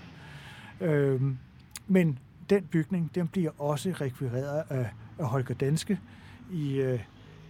Øhm, 0.82 1.38
men 1.88 2.20
den 2.50 2.64
bygning, 2.64 3.16
den 3.16 3.28
bliver 3.28 3.62
også 3.62 3.90
rekvireret 3.90 4.64
af, 4.70 4.90
af 5.20 5.26
Holger 5.26 5.54
Danske 5.54 6.00
i, 6.52 6.76
øh, 6.76 7.00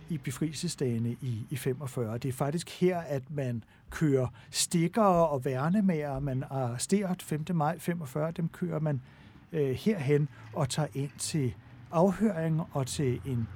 i 0.09 0.17
befrielsesdagene 0.17 1.15
i, 1.21 1.47
i 1.49 1.55
45. 1.55 2.17
Det 2.17 2.29
er 2.29 2.33
faktisk 2.33 2.79
her, 2.81 2.97
at 2.97 3.23
man 3.31 3.63
kører 3.89 4.27
stikker 4.51 5.03
og 5.03 5.45
værnemager. 5.45 6.19
Man 6.19 6.43
arresterer 6.49 7.15
5. 7.19 7.45
maj 7.53 7.79
45, 7.79 8.31
dem 8.31 8.49
kører 8.49 8.79
man 8.79 9.01
øh, 9.53 9.71
herhen 9.71 10.29
og 10.53 10.69
tager 10.69 10.87
ind 10.93 11.11
til 11.17 11.53
afhøring 11.91 12.61
og 12.71 12.87
til 12.87 13.21
en 13.25 13.47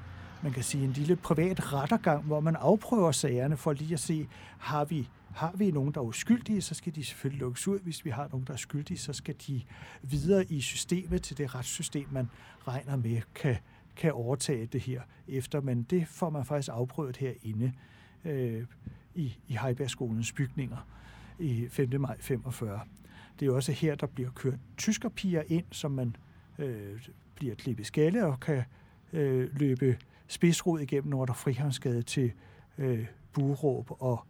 man 0.44 0.54
kan 0.54 0.64
sige, 0.64 0.84
en 0.84 0.92
lille 0.92 1.16
privat 1.16 1.74
rettergang, 1.74 2.24
hvor 2.24 2.40
man 2.40 2.56
afprøver 2.56 3.12
sagerne 3.12 3.58
for 3.58 3.74
lige 3.74 3.94
at 3.94 4.00
se, 4.00 4.28
har 4.58 4.86
vi, 4.86 5.10
har 5.36 5.52
vi 5.56 5.72
nogen, 5.72 5.94
der 5.94 6.00
er 6.00 6.06
uskyldige, 6.06 6.62
så 6.62 6.76
skal 6.76 6.96
de 6.96 7.04
selvfølgelig 7.04 7.40
lukkes 7.40 7.68
ud. 7.68 7.80
Hvis 7.80 8.06
vi 8.06 8.10
har 8.10 8.28
nogen, 8.32 8.48
der 8.48 8.54
er 8.54 8.58
skyldige, 8.58 8.98
så 8.98 9.14
skal 9.14 9.36
de 9.48 9.62
videre 10.02 10.46
i 10.46 10.62
systemet 10.62 11.22
til 11.22 11.38
det 11.38 11.56
retssystem, 11.56 12.08
man 12.12 12.30
regner 12.68 12.96
med 12.96 13.22
kan, 13.36 13.58
kan 13.96 14.14
overtage 14.14 14.66
det 14.66 14.82
her 14.82 15.02
efter. 15.28 15.62
Men 15.62 15.84
det 15.84 16.08
får 16.08 16.30
man 16.30 16.46
faktisk 16.46 16.70
afprøvet 16.74 17.18
herinde 17.18 17.74
øh, 18.26 18.66
i, 19.16 19.38
i 19.48 19.58
Heibergskolens 19.62 20.32
bygninger 20.32 20.88
i 21.40 21.68
5. 21.70 22.02
maj 22.02 22.18
45. 22.20 22.80
Det 23.40 23.48
er 23.48 23.52
også 23.52 23.72
her, 23.72 23.96
der 23.96 24.08
bliver 24.08 24.32
kørt 24.32 24.60
tyskerpiger 24.78 25.44
ind, 25.48 25.66
som 25.72 25.92
man 25.92 26.16
øh, 26.60 27.08
bliver 27.36 27.56
klippet 27.56 27.86
skalle 27.86 28.26
og 28.26 28.40
kan 28.40 28.64
øh, 29.14 29.50
løbe 29.60 29.98
spidsrod 30.28 30.80
igennem 30.80 31.10
Nordre 31.10 31.36
Frihavnsgade 31.36 32.02
til 32.02 32.32
øh, 32.78 33.06
buråb 33.34 33.92
og 34.02 34.26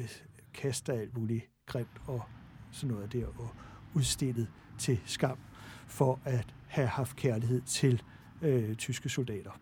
øh, 0.00 0.08
kaste 0.54 0.92
alt 0.92 1.18
muligt 1.18 1.50
grimt 1.66 2.00
og 2.06 2.22
sådan 2.70 2.94
noget 2.94 3.12
der, 3.12 3.26
og 3.26 3.48
udstillet 3.94 4.48
til 4.78 5.00
skam 5.06 5.38
for 5.86 6.20
at 6.24 6.54
have 6.66 6.88
haft 6.88 7.16
kærlighed 7.16 7.60
til 7.60 8.02
øh, 8.42 8.74
tyske 8.76 9.08
soldater. 9.08 9.60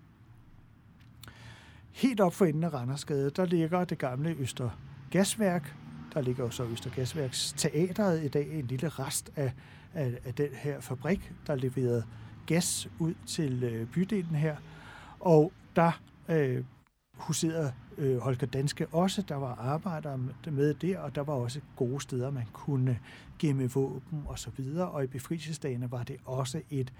Helt 1.91 2.21
op 2.21 2.35
for 2.35 2.45
enden 2.45 2.65
af 2.65 2.73
Randersgade, 2.73 3.31
der 3.31 3.45
ligger 3.45 3.85
det 3.85 3.99
gamle 3.99 4.37
Øster 4.39 4.71
Gasværk, 5.11 5.77
der 6.15 6.21
ligger 6.21 6.45
jo 6.45 6.51
så 6.51 6.65
Østergasværks 6.65 7.55
Teateret 7.57 8.25
i 8.25 8.29
dag, 8.29 8.53
en 8.53 8.67
lille 8.67 8.89
rest 8.89 9.33
af, 9.37 9.53
af, 9.95 10.19
af 10.25 10.35
den 10.35 10.49
her 10.53 10.81
fabrik, 10.81 11.33
der 11.47 11.55
leverede 11.55 12.05
gas 12.47 12.89
ud 12.99 13.15
til 13.27 13.65
øh, 13.65 13.87
bydelen 13.87 14.35
her. 14.35 14.57
Og 15.21 15.53
der 15.77 16.01
øh, 16.29 16.65
huserede 17.15 17.73
øh, 17.99 18.19
Holger 18.19 18.47
Danske 18.47 18.87
også. 18.87 19.23
Der 19.23 19.35
var 19.35 19.55
arbejdere 19.55 20.19
med 20.47 20.75
der, 20.75 20.99
og 20.99 21.15
der 21.15 21.23
var 21.23 21.35
også 21.35 21.61
gode 21.77 22.01
steder, 22.01 22.31
man 22.31 22.47
kunne 22.53 22.99
gemme 23.39 23.71
våben 23.71 24.23
og 24.27 24.39
så 24.39 24.51
videre. 24.57 24.89
Og 24.89 25.05
i 25.05 25.07
befrielsesdagene 25.07 25.91
var 25.91 26.03
det 26.03 26.17
også 26.25 26.61
et, 26.71 26.93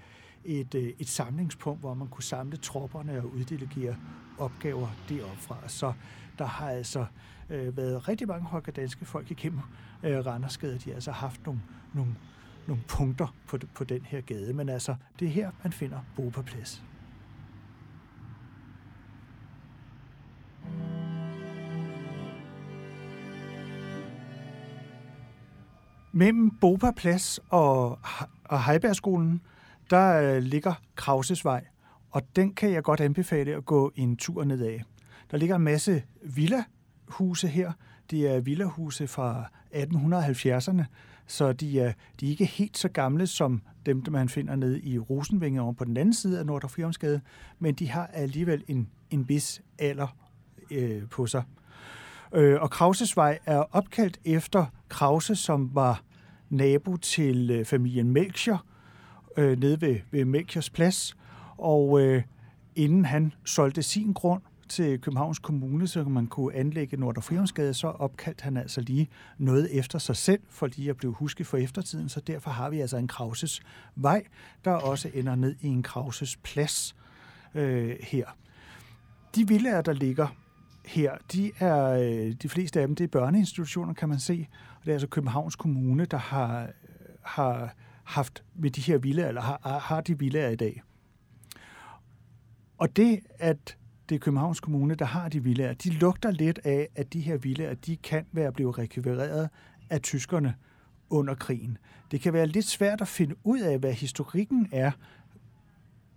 et, 0.45 0.75
øh, 0.75 0.93
et 0.99 1.09
samlingspunkt, 1.09 1.79
hvor 1.79 1.93
man 1.93 2.07
kunne 2.07 2.23
samle 2.23 2.57
tropperne 2.57 3.17
og 3.17 3.33
uddelegere 3.33 3.95
opgaver 4.37 4.87
deroppe 5.09 5.41
fra. 5.41 5.57
Så 5.67 5.93
der 6.37 6.45
har 6.45 6.69
altså 6.69 7.05
øh, 7.53 7.77
været 7.77 8.07
rigtig 8.07 8.27
mange 8.27 8.45
Holger 8.47 8.71
Danske 8.71 9.05
folk 9.05 9.31
igennem 9.31 9.59
øh, 10.03 10.25
Randersgade. 10.25 10.77
De 10.77 10.89
har 10.89 10.93
altså 10.93 11.11
haft 11.11 11.45
nogle, 11.45 11.61
nogle, 11.93 12.15
nogle 12.67 12.83
punkter 12.87 13.35
på, 13.47 13.57
på 13.75 13.83
den 13.83 14.01
her 14.05 14.21
gade. 14.21 14.53
Men 14.53 14.69
altså, 14.69 14.95
det 15.19 15.25
er 15.25 15.31
her, 15.31 15.51
man 15.63 15.73
finder 15.73 15.99
Bopa 16.15 16.41
Plads. 16.41 16.83
Mellem 26.15 26.51
Bopa 26.51 26.91
Plads 26.91 27.39
og, 27.49 27.99
og 28.43 28.63
Heibergskolen, 28.65 29.41
der 29.89 30.35
øh, 30.35 30.43
ligger 30.43 30.73
Krausesvej, 30.95 31.65
og 32.11 32.21
den 32.35 32.53
kan 32.53 32.71
jeg 32.71 32.83
godt 32.83 32.99
anbefale 32.99 33.55
at 33.55 33.65
gå 33.65 33.91
en 33.95 34.17
tur 34.17 34.43
nedad. 34.43 34.79
Der 35.31 35.37
ligger 35.37 35.55
en 35.55 35.61
masse 35.61 36.03
villa 36.21 36.63
huse 37.13 37.47
her. 37.47 37.71
Det 38.11 38.35
er 38.35 38.39
villahuse 38.39 39.07
fra 39.07 39.45
1870'erne, 39.73 40.83
så 41.27 41.53
de 41.53 41.79
er, 41.79 41.93
de 42.19 42.25
er 42.25 42.29
ikke 42.29 42.45
helt 42.45 42.77
så 42.77 42.89
gamle 42.89 43.27
som 43.27 43.61
dem, 43.85 44.01
der 44.01 44.11
man 44.11 44.29
finder 44.29 44.55
nede 44.55 44.81
i 44.81 44.99
Rosenvinge 44.99 45.61
over 45.61 45.73
på 45.73 45.85
den 45.85 45.97
anden 45.97 46.13
side 46.13 46.39
af 46.39 46.45
Nordre 46.45 46.93
men 47.59 47.75
de 47.75 47.89
har 47.89 48.07
alligevel 48.07 48.63
en, 48.67 48.89
en 49.09 49.29
vis 49.29 49.61
alder 49.79 50.15
øh, 50.71 51.09
på 51.09 51.27
sig. 51.27 51.43
Øh, 52.33 52.61
og 52.61 52.69
Krausesvej 52.69 53.39
er 53.45 53.63
opkaldt 53.71 54.19
efter 54.25 54.65
Krause, 54.89 55.35
som 55.35 55.69
var 55.73 56.01
nabo 56.49 56.97
til 56.97 57.51
øh, 57.51 57.65
familien 57.65 58.11
Melchior, 58.11 58.65
øh, 59.37 59.59
nede 59.59 59.81
ved, 59.81 59.99
ved 60.11 60.25
Melchiors 60.25 60.69
Plads. 60.69 61.17
Og 61.57 62.01
øh, 62.01 62.23
inden 62.75 63.05
han 63.05 63.33
solgte 63.45 63.83
sin 63.83 64.13
grund 64.13 64.41
til 64.73 65.01
Københavns 65.01 65.39
Kommune, 65.39 65.87
så 65.87 66.03
man 66.03 66.27
kunne 66.27 66.55
anlægge 66.55 66.97
Nordre 66.97 67.21
Frihavnsgade, 67.21 67.73
så 67.73 67.87
opkaldte 67.87 68.43
han 68.43 68.57
altså 68.57 68.81
lige 68.81 69.09
noget 69.37 69.79
efter 69.79 69.99
sig 69.99 70.15
selv, 70.15 70.41
for 70.49 70.67
lige 70.67 70.89
at 70.89 70.97
blive 70.97 71.13
husket 71.13 71.47
for 71.47 71.57
eftertiden. 71.57 72.09
Så 72.09 72.19
derfor 72.19 72.51
har 72.51 72.69
vi 72.69 72.79
altså 72.79 72.97
en 72.97 73.07
Krauses 73.07 73.61
vej, 73.95 74.23
der 74.65 74.71
også 74.71 75.09
ender 75.13 75.35
ned 75.35 75.55
i 75.61 75.67
en 75.67 75.83
Krauses 75.83 76.37
plads 76.37 76.95
øh, 77.55 77.95
her. 78.01 78.25
De 79.35 79.47
villager, 79.47 79.81
der 79.81 79.93
ligger 79.93 80.27
her, 80.85 81.17
de 81.33 81.51
er 81.59 81.89
øh, 81.89 82.33
de 82.41 82.49
fleste 82.49 82.81
af 82.81 82.87
dem, 82.87 82.95
det 82.95 83.03
er 83.03 83.07
børneinstitutioner, 83.07 83.93
kan 83.93 84.09
man 84.09 84.19
se. 84.19 84.47
Og 84.79 84.85
det 84.85 84.91
er 84.91 84.95
altså 84.95 85.07
Københavns 85.07 85.55
Kommune, 85.55 86.05
der 86.05 86.17
har, 86.17 86.69
har 87.21 87.75
haft 88.03 88.43
med 88.55 88.71
de 88.71 88.81
her 88.81 88.97
villager, 88.97 89.27
eller 89.27 89.41
har, 89.41 89.79
har 89.79 90.01
de 90.01 90.19
villager 90.19 90.49
i 90.49 90.55
dag. 90.55 90.81
Og 92.77 92.95
det, 92.95 93.19
at 93.39 93.77
det 94.09 94.15
er 94.15 94.19
Københavns 94.19 94.59
Kommune, 94.59 94.95
der 94.95 95.05
har 95.05 95.29
de 95.29 95.43
villager, 95.43 95.73
de 95.73 95.89
lugter 95.89 96.31
lidt 96.31 96.59
af, 96.63 96.87
at 96.95 97.13
de 97.13 97.19
her 97.19 97.37
villager, 97.37 97.73
de 97.73 97.97
kan 97.97 98.25
være 98.31 98.51
blevet 98.51 98.77
rekvireret 98.77 99.49
af 99.89 100.01
tyskerne 100.01 100.55
under 101.09 101.35
krigen. 101.35 101.77
Det 102.11 102.21
kan 102.21 102.33
være 102.33 102.47
lidt 102.47 102.65
svært 102.65 103.01
at 103.01 103.07
finde 103.07 103.35
ud 103.43 103.59
af, 103.59 103.79
hvad 103.79 103.93
historikken 103.93 104.67
er 104.71 104.91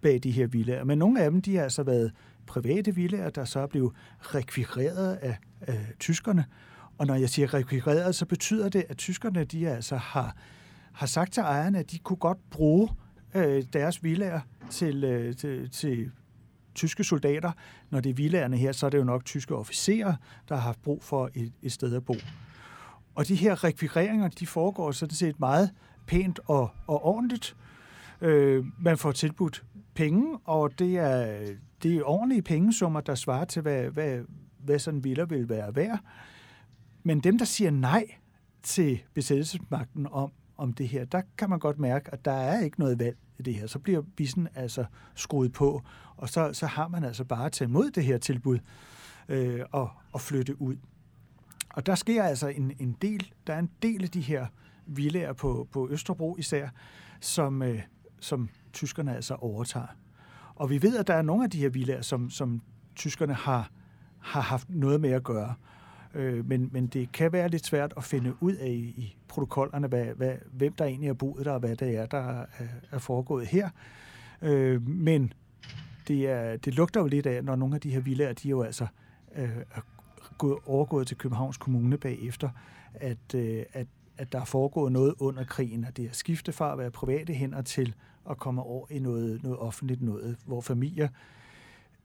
bag 0.01 0.20
de 0.22 0.31
her 0.31 0.46
villager, 0.46 0.85
men 0.85 0.99
nogle 0.99 1.22
af 1.22 1.31
dem, 1.31 1.42
de 1.42 1.57
har 1.57 1.62
altså 1.62 1.83
været 1.83 2.12
private 2.46 2.94
villager, 2.94 3.31
der 3.31 3.44
så 3.44 3.61
er 3.61 3.66
blevet 3.66 3.92
rekvireret 4.20 5.14
af, 5.14 5.37
af 5.61 5.87
tyskerne. 5.99 6.44
Og 6.99 7.07
når 7.07 7.14
jeg 7.14 7.31
siger 7.31 7.55
rekvireret, 7.55 8.14
så 8.14 8.27
betyder 8.27 8.68
det, 8.68 8.85
at 8.88 8.96
tyskerne 8.96 9.44
de 9.44 9.68
altså 9.68 9.96
har, 9.96 10.37
har 10.92 11.07
sagt 11.07 11.33
til 11.33 11.40
ejerne, 11.40 11.79
at 11.79 11.90
de 11.90 11.99
kunne 11.99 12.16
godt 12.16 12.51
bruge 12.51 12.88
øh, 13.35 13.64
deres 13.72 14.05
villager 14.05 14.40
til, 14.70 15.05
øh, 15.05 15.37
til, 15.37 15.70
til 15.70 16.11
tyske 16.77 17.05
soldater. 17.05 17.53
Når 17.91 18.01
det 18.01 18.11
er 18.11 18.15
villagerne 18.15 18.57
her, 18.57 18.73
så 18.73 18.87
er 18.87 18.91
det 18.91 18.99
jo 18.99 19.05
nok 19.05 19.25
tyske 19.25 19.55
officerer, 19.55 20.15
der 20.49 20.55
har 20.55 20.62
haft 20.62 20.83
brug 20.83 21.03
for 21.03 21.31
et, 21.35 21.53
et 21.62 21.73
sted 21.73 21.97
at 21.97 22.05
bo. 22.05 22.15
Og 23.15 23.29
de 23.29 23.35
her 23.35 23.65
rekvireringer, 23.65 24.29
de 24.29 24.47
foregår 24.47 24.93
sådan 24.93 25.15
set 25.15 25.41
meget 25.41 25.71
pænt 26.07 26.41
og, 26.47 26.71
og 26.87 27.05
ordentligt. 27.05 27.57
Øh, 28.21 28.65
man 28.79 28.99
får 28.99 29.12
tilbudt 29.12 29.65
penge, 29.95 30.39
og 30.45 30.79
det 30.79 30.99
er, 30.99 31.39
det 31.83 31.97
er 31.97 32.03
ordentlige 32.05 32.43
pengesummer, 32.43 33.01
der 33.01 33.15
svarer 33.15 33.45
til, 33.45 33.62
hvad, 33.62 33.85
hvad, 33.85 34.21
hvad 34.59 34.79
sådan 34.79 34.99
en 34.99 35.05
villa 35.05 35.25
vil 35.25 35.49
være 35.49 35.77
værd. 35.77 35.99
Men 37.03 37.21
dem, 37.21 37.39
der 37.39 37.45
siger 37.45 37.71
nej 37.71 38.07
til 38.62 39.03
besættelsesmagten 39.15 40.07
om, 40.11 40.33
om 40.57 40.73
det 40.73 40.88
her, 40.88 41.05
der 41.05 41.23
kan 41.38 41.51
man 41.51 41.59
godt 41.59 41.79
mærke, 41.79 42.12
at 42.12 42.25
der 42.25 42.33
er 42.33 42.61
ikke 42.61 42.81
noget 42.81 42.99
valg 42.99 43.16
i 43.38 43.42
det 43.42 43.55
her. 43.55 43.66
Så 43.66 43.79
bliver 43.79 44.03
bissen 44.16 44.49
altså 44.55 44.85
skruet 45.14 45.53
på, 45.53 45.83
og 46.16 46.29
så, 46.29 46.53
så 46.53 46.66
har 46.66 46.88
man 46.88 47.05
altså 47.05 47.25
bare 47.25 47.51
taget 47.51 47.69
imod 47.69 47.90
det 47.90 48.05
her 48.05 48.19
tilbud 48.19 48.59
øh, 49.29 49.61
og, 49.73 49.90
og 50.12 50.21
flytte 50.21 50.62
ud. 50.62 50.77
Og 51.69 51.87
der 51.87 51.95
sker 51.95 52.25
altså 52.25 52.49
en, 52.49 52.73
en 52.79 52.97
del, 53.03 53.33
der 53.47 53.55
er 53.55 53.59
en 53.59 53.71
del 53.83 54.03
af 54.03 54.11
de 54.11 54.21
her 54.21 54.47
villager 54.87 55.33
på, 55.33 55.69
på 55.73 55.88
Østerbro 55.90 56.37
især, 56.37 56.69
som, 57.21 57.62
øh, 57.62 57.83
som 58.21 58.49
tyskerne 58.73 59.16
altså 59.16 59.35
overtager. 59.35 59.87
Og 60.55 60.71
vi 60.71 60.83
ved, 60.83 60.97
at 60.97 61.07
der 61.07 61.14
er 61.14 61.23
nogle 61.23 61.45
af 61.45 61.51
de 61.51 61.59
her 61.59 61.69
villager, 61.69 62.03
som, 62.03 62.31
som 62.31 62.62
tyskerne 62.95 63.35
har, 63.35 63.71
har 64.19 64.40
haft 64.40 64.71
noget 64.71 65.01
med 65.01 65.11
at 65.11 65.25
gøre. 65.25 65.55
Øh, 66.17 66.49
men, 66.49 66.69
men 66.73 66.87
det 66.87 67.13
kan 67.13 67.33
være 67.33 67.49
lidt 67.49 67.67
svært 67.67 67.95
at 67.97 68.05
finde 68.05 68.35
ud 68.41 68.53
af 68.53 68.69
i, 68.69 68.95
i 68.97 69.17
protokollerne, 69.29 69.87
hvad, 69.87 70.05
hvad, 70.05 70.35
hvem 70.53 70.73
der 70.73 70.85
egentlig 70.85 71.09
er 71.09 71.15
boet 71.15 71.45
der, 71.45 71.53
og 71.53 71.61
hvad 71.61 71.77
det 71.77 71.97
er, 71.97 72.07
der 72.07 72.19
er, 72.19 72.47
er 72.91 72.99
foregået 72.99 73.47
her. 73.47 73.71
Øh, 74.43 74.89
men 74.89 75.33
det, 76.09 76.29
er, 76.31 76.57
det 76.57 76.75
lugter 76.75 77.01
jo 77.01 77.07
lidt 77.07 77.27
af, 77.27 77.45
når 77.45 77.57
nogle 77.57 77.75
af 77.75 77.81
de 77.81 77.91
her 77.91 78.01
villager, 78.01 78.33
de 78.33 78.49
er 78.49 78.51
jo 78.51 78.63
altså 78.63 78.87
øh, 79.37 79.57
er 79.75 79.81
gået, 80.39 80.59
overgået 80.67 81.07
til 81.07 81.17
Københavns 81.17 81.57
Kommune 81.57 81.99
bagefter, 81.99 82.51
at, 82.95 83.35
øh, 83.35 83.63
at, 83.73 83.87
at 84.19 84.33
der 84.33 84.41
er 84.41 84.45
foregået 84.45 84.93
noget 84.93 85.15
under 85.19 85.45
krigen, 85.45 85.85
at 85.85 85.97
det 85.97 86.05
er 86.05 86.13
skifte 86.13 86.53
fra 86.53 86.73
at 86.73 86.79
være 86.79 86.91
private 86.91 87.33
hænder 87.33 87.63
til 87.63 87.95
at 88.31 88.39
komme 88.39 88.63
over 88.63 88.87
i 88.91 88.99
noget, 88.99 89.43
noget 89.43 89.59
offentligt 89.59 90.03
noget, 90.03 90.37
hvor 90.47 90.61
familier 90.61 91.09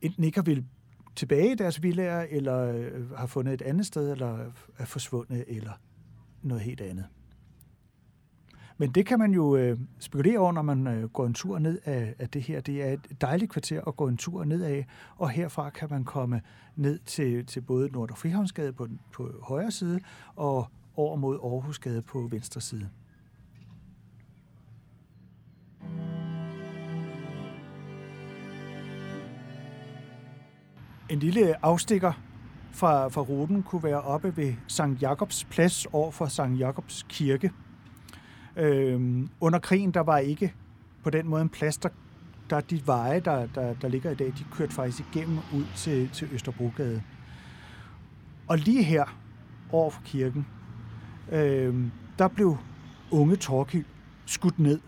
enten 0.01 0.23
ikke 0.23 0.37
har 0.37 0.43
vil 0.43 0.65
tilbage 1.15 1.51
i 1.51 1.55
deres 1.55 1.83
villager, 1.83 2.25
eller 2.29 2.57
øh, 2.59 3.11
har 3.11 3.27
fundet 3.27 3.53
et 3.53 3.61
andet 3.61 3.85
sted, 3.85 4.11
eller 4.11 4.37
er 4.77 4.85
forsvundet, 4.85 5.45
eller 5.47 5.71
noget 6.41 6.63
helt 6.63 6.81
andet. 6.81 7.05
Men 8.77 8.91
det 8.91 9.05
kan 9.05 9.19
man 9.19 9.31
jo 9.31 9.55
øh, 9.55 9.79
spekulere 9.99 10.39
over, 10.39 10.51
når 10.51 10.61
man 10.61 10.87
øh, 10.87 11.09
går 11.09 11.25
en 11.25 11.33
tur 11.33 11.59
ned 11.59 11.79
af, 11.85 12.15
af 12.19 12.29
det 12.29 12.41
her. 12.41 12.61
Det 12.61 12.83
er 12.83 12.93
et 12.93 13.21
dejligt 13.21 13.51
kvarter 13.51 13.81
at 13.87 13.95
gå 13.95 14.07
en 14.07 14.17
tur 14.17 14.43
ned 14.43 14.63
af, 14.63 14.87
og 15.17 15.29
herfra 15.29 15.69
kan 15.69 15.87
man 15.91 16.03
komme 16.03 16.41
ned 16.75 16.99
til, 16.99 17.45
til 17.45 17.61
både 17.61 17.89
Nordre 17.89 18.15
Frihavnsgade 18.15 18.73
på, 18.73 18.87
på 19.13 19.29
højre 19.41 19.71
side, 19.71 19.99
og 20.35 20.67
over 20.95 21.15
mod 21.15 21.39
Aarhusgade 21.43 22.01
på 22.01 22.27
venstre 22.31 22.61
side. 22.61 22.89
En 31.11 31.19
lille 31.19 31.65
afstikker 31.65 32.11
fra, 32.71 33.07
fra 33.07 33.21
ruten 33.21 33.63
kunne 33.63 33.83
være 33.83 34.01
oppe 34.01 34.37
ved 34.37 34.53
Sankt 34.67 35.01
Jakobs 35.01 35.43
plads 35.43 35.85
over 35.85 36.11
for 36.11 36.25
Sankt 36.25 36.59
Jakobs 36.59 37.05
kirke. 37.09 37.51
Øhm, 38.55 39.29
under 39.39 39.59
krigen, 39.59 39.91
der 39.91 39.99
var 39.99 40.17
ikke 40.17 40.53
på 41.03 41.09
den 41.09 41.27
måde 41.27 41.41
en 41.41 41.49
plads, 41.49 41.77
der, 41.77 41.89
der 42.49 42.59
de 42.59 42.87
veje, 42.87 43.19
der, 43.19 43.45
der, 43.45 43.73
der 43.73 43.87
ligger 43.87 44.11
i 44.11 44.15
dag, 44.15 44.27
de 44.27 44.43
kørte 44.51 44.73
faktisk 44.73 45.03
igennem 45.13 45.37
ud 45.37 45.65
til, 45.75 46.09
til 46.09 46.27
Østerbrogade. 46.31 47.03
Og 48.47 48.57
lige 48.57 48.83
her 48.83 49.17
over 49.71 49.89
for 49.89 50.01
kirken, 50.05 50.47
øhm, 51.31 51.91
der 52.19 52.27
blev 52.27 52.57
unge 53.11 53.35
Torkild 53.35 53.85
skudt 54.25 54.59
ned. 54.59 54.79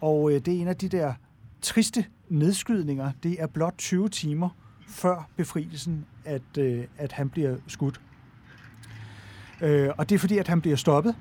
Og 0.00 0.32
øh, 0.32 0.40
det 0.40 0.54
er 0.54 0.60
en 0.60 0.68
af 0.68 0.76
de 0.76 0.88
der 0.88 1.14
triste 1.62 2.04
nedskydninger. 2.28 3.12
Det 3.22 3.42
er 3.42 3.46
blot 3.46 3.74
20 3.78 4.08
timer 4.08 4.48
før 4.88 5.28
befrielsen, 5.36 6.06
at, 6.24 6.58
øh, 6.58 6.84
at 6.98 7.12
han 7.12 7.30
bliver 7.30 7.56
skudt. 7.66 8.00
Øh, 9.60 9.90
og 9.98 10.08
det 10.08 10.14
er 10.14 10.18
fordi, 10.18 10.38
at 10.38 10.48
han 10.48 10.60
bliver 10.60 10.76
stoppet 10.76 11.16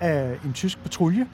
af 0.00 0.38
en 0.44 0.52
tysk 0.52 0.78
patrulje, 0.78 1.28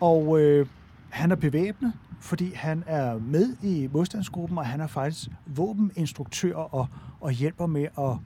og 0.00 0.40
øh, 0.40 0.66
han 1.10 1.30
er 1.30 1.36
bevæbnet, 1.36 1.92
fordi 2.20 2.52
han 2.54 2.84
er 2.86 3.18
med 3.18 3.56
i 3.62 3.88
modstandsgruppen, 3.92 4.58
og 4.58 4.66
han 4.66 4.80
er 4.80 4.86
faktisk 4.86 5.28
våbeninstruktør 5.46 6.54
og, 6.54 6.86
og 7.20 7.30
hjælper 7.30 7.66
med 7.66 7.86
at, 7.98 8.16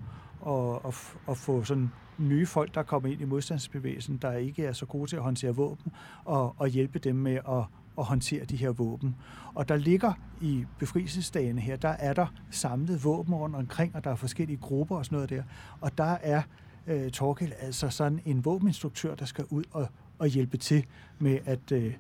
at, 0.47 0.89
at, 0.89 1.19
at 1.29 1.37
få 1.37 1.65
sådan 1.65 1.91
nye 2.19 2.47
folk, 2.47 2.75
der 2.75 2.83
kommer 2.83 3.09
ind 3.09 3.21
i 3.21 3.25
modstandsbevægelsen, 3.25 4.19
der 4.23 4.33
ikke 4.33 4.65
er 4.65 4.73
så 4.73 4.87
gode 4.87 5.11
til 5.11 5.17
at 5.17 5.23
håndtere 5.23 5.55
våben, 5.55 5.93
og, 6.25 6.55
og 6.59 6.69
hjælpe 6.69 6.99
dem 6.99 7.17
med 7.17 7.35
at, 7.35 7.65
at 7.99 8.05
håndtere 8.05 8.45
de 8.45 8.57
her 8.57 8.71
våben. 8.71 9.17
Og 9.55 9.69
der 9.69 9.77
ligger 9.77 10.13
i 10.41 10.65
befrielsesdagene 10.79 11.61
her, 11.61 11.77
der 11.77 11.89
er 11.89 12.13
der 12.13 12.27
samlet 12.51 13.05
våben 13.05 13.35
rundt 13.35 13.57
omkring, 13.57 13.97
og 13.97 14.05
der 14.05 14.11
er 14.11 14.17
forskellige 14.17 14.57
grupper 14.57 14.97
og 14.97 15.05
sådan 15.05 15.17
noget 15.17 15.31
der. 15.31 15.43
Og 15.81 15.99
der 15.99 16.17
er 16.23 16.43
øh, 16.87 17.11
Torkel 17.11 17.55
altså 17.61 17.89
sådan 17.89 18.21
en 18.25 18.45
våbeninstruktør, 18.45 19.15
der 19.15 19.25
skal 19.25 19.45
ud 19.51 19.65
og, 19.71 19.89
og 20.19 20.27
hjælpe 20.27 20.57
til 20.57 20.87
med, 21.19 21.39
at, 21.45 21.73
øh, 21.73 21.95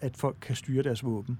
at 0.00 0.16
folk 0.16 0.36
kan 0.40 0.56
styre 0.56 0.82
deres 0.82 1.04
våben. 1.04 1.38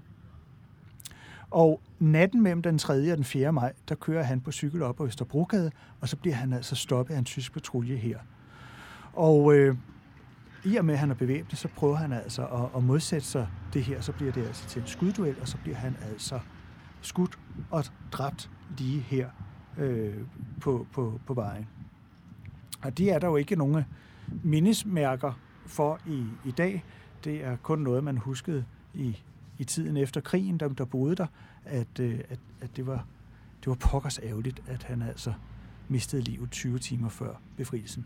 Og 1.49 1.81
natten 1.99 2.41
mellem 2.41 2.61
den 2.61 2.77
3. 2.77 3.11
og 3.11 3.17
den 3.17 3.23
4. 3.23 3.53
maj, 3.53 3.73
der 3.89 3.95
kører 3.95 4.23
han 4.23 4.41
på 4.41 4.51
cykel 4.51 4.81
op 4.81 4.95
på 4.95 5.05
Østerbrogade, 5.05 5.71
og 6.01 6.09
så 6.09 6.17
bliver 6.17 6.35
han 6.35 6.53
altså 6.53 6.75
stoppet 6.75 7.13
af 7.13 7.17
en 7.17 7.25
tysk 7.25 7.53
patrulje 7.53 7.95
her. 7.95 8.19
Og 9.13 9.55
øh, 9.55 9.75
i 10.65 10.75
og 10.75 10.85
med, 10.85 10.93
at 10.93 10.99
han 10.99 11.11
er 11.11 11.15
bevæbnet, 11.15 11.57
så 11.57 11.67
prøver 11.67 11.95
han 11.95 12.13
altså 12.13 12.45
at, 12.45 12.69
at 12.75 12.83
modsætte 12.83 13.27
sig 13.27 13.47
det 13.73 13.83
her. 13.83 14.01
Så 14.01 14.11
bliver 14.11 14.31
det 14.31 14.45
altså 14.45 14.67
til 14.67 14.81
en 14.81 14.87
skudduel, 14.87 15.35
og 15.41 15.47
så 15.47 15.57
bliver 15.57 15.77
han 15.77 15.95
altså 16.11 16.39
skudt 17.01 17.39
og 17.71 17.83
dræbt 18.11 18.49
lige 18.77 18.99
her 18.99 19.29
øh, 19.77 20.15
på, 20.61 20.87
på, 20.93 21.19
på 21.25 21.33
vejen. 21.33 21.67
Og 22.81 22.97
det 22.97 23.11
er 23.11 23.19
der 23.19 23.27
jo 23.27 23.35
ikke 23.35 23.55
nogen 23.55 23.83
mindesmærker 24.43 25.39
for 25.65 25.99
i, 26.07 26.25
i 26.45 26.51
dag. 26.51 26.83
Det 27.23 27.43
er 27.43 27.55
kun 27.55 27.79
noget, 27.79 28.03
man 28.03 28.17
huskede 28.17 28.65
i 28.93 29.17
i 29.57 29.63
tiden 29.63 29.97
efter 29.97 30.21
krigen, 30.21 30.57
dem 30.57 30.75
der 30.75 30.85
boede 30.85 31.15
der, 31.15 31.27
at, 31.65 31.99
øh, 31.99 32.19
at, 32.29 32.39
at 32.61 32.77
det, 32.77 32.87
var, 32.87 33.05
det 33.59 33.67
var 33.67 33.75
pokkers 33.75 34.19
ærgerligt, 34.23 34.61
at 34.67 34.83
han 34.83 35.01
altså 35.01 35.33
mistede 35.89 36.21
livet 36.21 36.51
20 36.51 36.79
timer 36.79 37.09
før 37.09 37.35
befrielsen. 37.57 38.05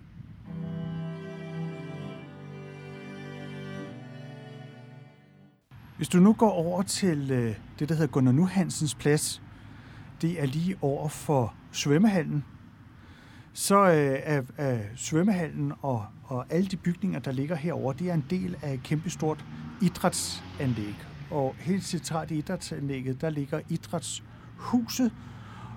Hvis 5.98 6.10
du 6.10 6.18
nu 6.18 6.34
går 6.34 6.52
over 6.52 6.82
til 6.82 7.32
øh, 7.32 7.56
det, 7.80 7.90
der 7.90 7.96
hedder 7.96 8.12
Gunnar 8.12 8.32
Nu 8.32 8.46
Hansens 8.46 8.96
plads, 8.96 9.42
det 10.22 10.42
er 10.42 10.46
lige 10.46 10.78
over 10.82 11.08
for 11.08 11.54
svømmehallen, 11.72 12.46
så 13.54 13.78
øh, 13.78 14.20
er, 14.24 14.42
er 14.58 14.80
svømmehallen 14.96 15.74
og, 15.82 16.06
og 16.24 16.46
alle 16.50 16.68
de 16.68 16.78
bygninger, 16.78 17.20
der 17.20 17.32
ligger 17.32 17.56
herover, 17.56 17.94
det 17.94 18.10
er 18.10 18.14
en 18.14 18.26
del 18.30 18.58
af 18.62 18.74
et 18.74 18.84
kæmpestort 18.84 19.46
idrætsanlæg. 19.82 20.96
Og 21.32 21.56
helt 21.60 21.84
centralt 21.84 22.32
i 22.32 22.38
idrætsanlægget, 22.38 23.22
der 23.22 23.30
ligger 23.30 23.62
idrætshuset, 23.70 25.12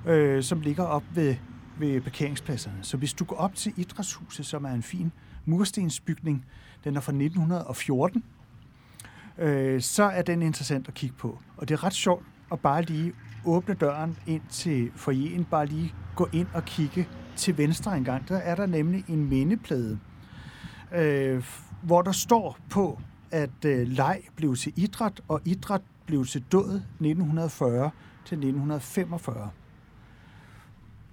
øh, 0.06 0.42
som 0.42 0.60
ligger 0.60 0.84
op 0.84 1.04
ved, 1.14 1.36
ved 1.78 2.00
parkeringspladserne. 2.00 2.78
Så 2.82 2.96
hvis 2.96 3.14
du 3.14 3.24
går 3.24 3.36
op 3.36 3.54
til 3.54 3.72
idrætshuset, 3.76 4.46
som 4.46 4.64
er 4.64 4.72
en 4.72 4.82
fin 4.82 5.12
murstensbygning, 5.44 6.44
den 6.84 6.96
er 6.96 7.00
fra 7.00 7.12
1914, 7.12 8.24
øh, 9.40 9.80
så 9.80 10.04
er 10.04 10.22
den 10.22 10.42
interessant 10.42 10.88
at 10.88 10.94
kigge 10.94 11.16
på. 11.16 11.38
Og 11.56 11.68
det 11.68 11.74
er 11.74 11.84
ret 11.84 11.94
sjovt 11.94 12.24
at 12.52 12.60
bare 12.60 12.82
lige 12.82 13.12
åbne 13.44 13.74
døren 13.74 14.16
ind 14.26 14.42
til 14.50 14.90
forjen, 14.96 15.44
bare 15.44 15.66
lige 15.66 15.94
gå 16.16 16.28
ind 16.32 16.46
og 16.54 16.64
kigge 16.64 17.08
til 17.36 17.58
venstre 17.58 17.96
en 17.96 18.04
gang. 18.04 18.28
Der 18.28 18.36
er 18.36 18.54
der 18.54 18.66
nemlig 18.66 19.04
en 19.08 19.28
mindeplade, 19.28 19.98
øh, 20.94 21.44
hvor 21.82 22.02
der 22.02 22.12
står 22.12 22.58
på 22.70 22.98
at 23.30 23.64
øh, 23.66 23.88
leg 23.88 24.20
blev 24.36 24.56
til 24.56 24.72
idræt, 24.76 25.20
og 25.28 25.40
idræt 25.44 25.82
blev 26.06 26.24
til 26.24 26.44
død 26.52 26.74
1940 26.74 27.90
til 28.24 28.36
1945. 28.36 29.50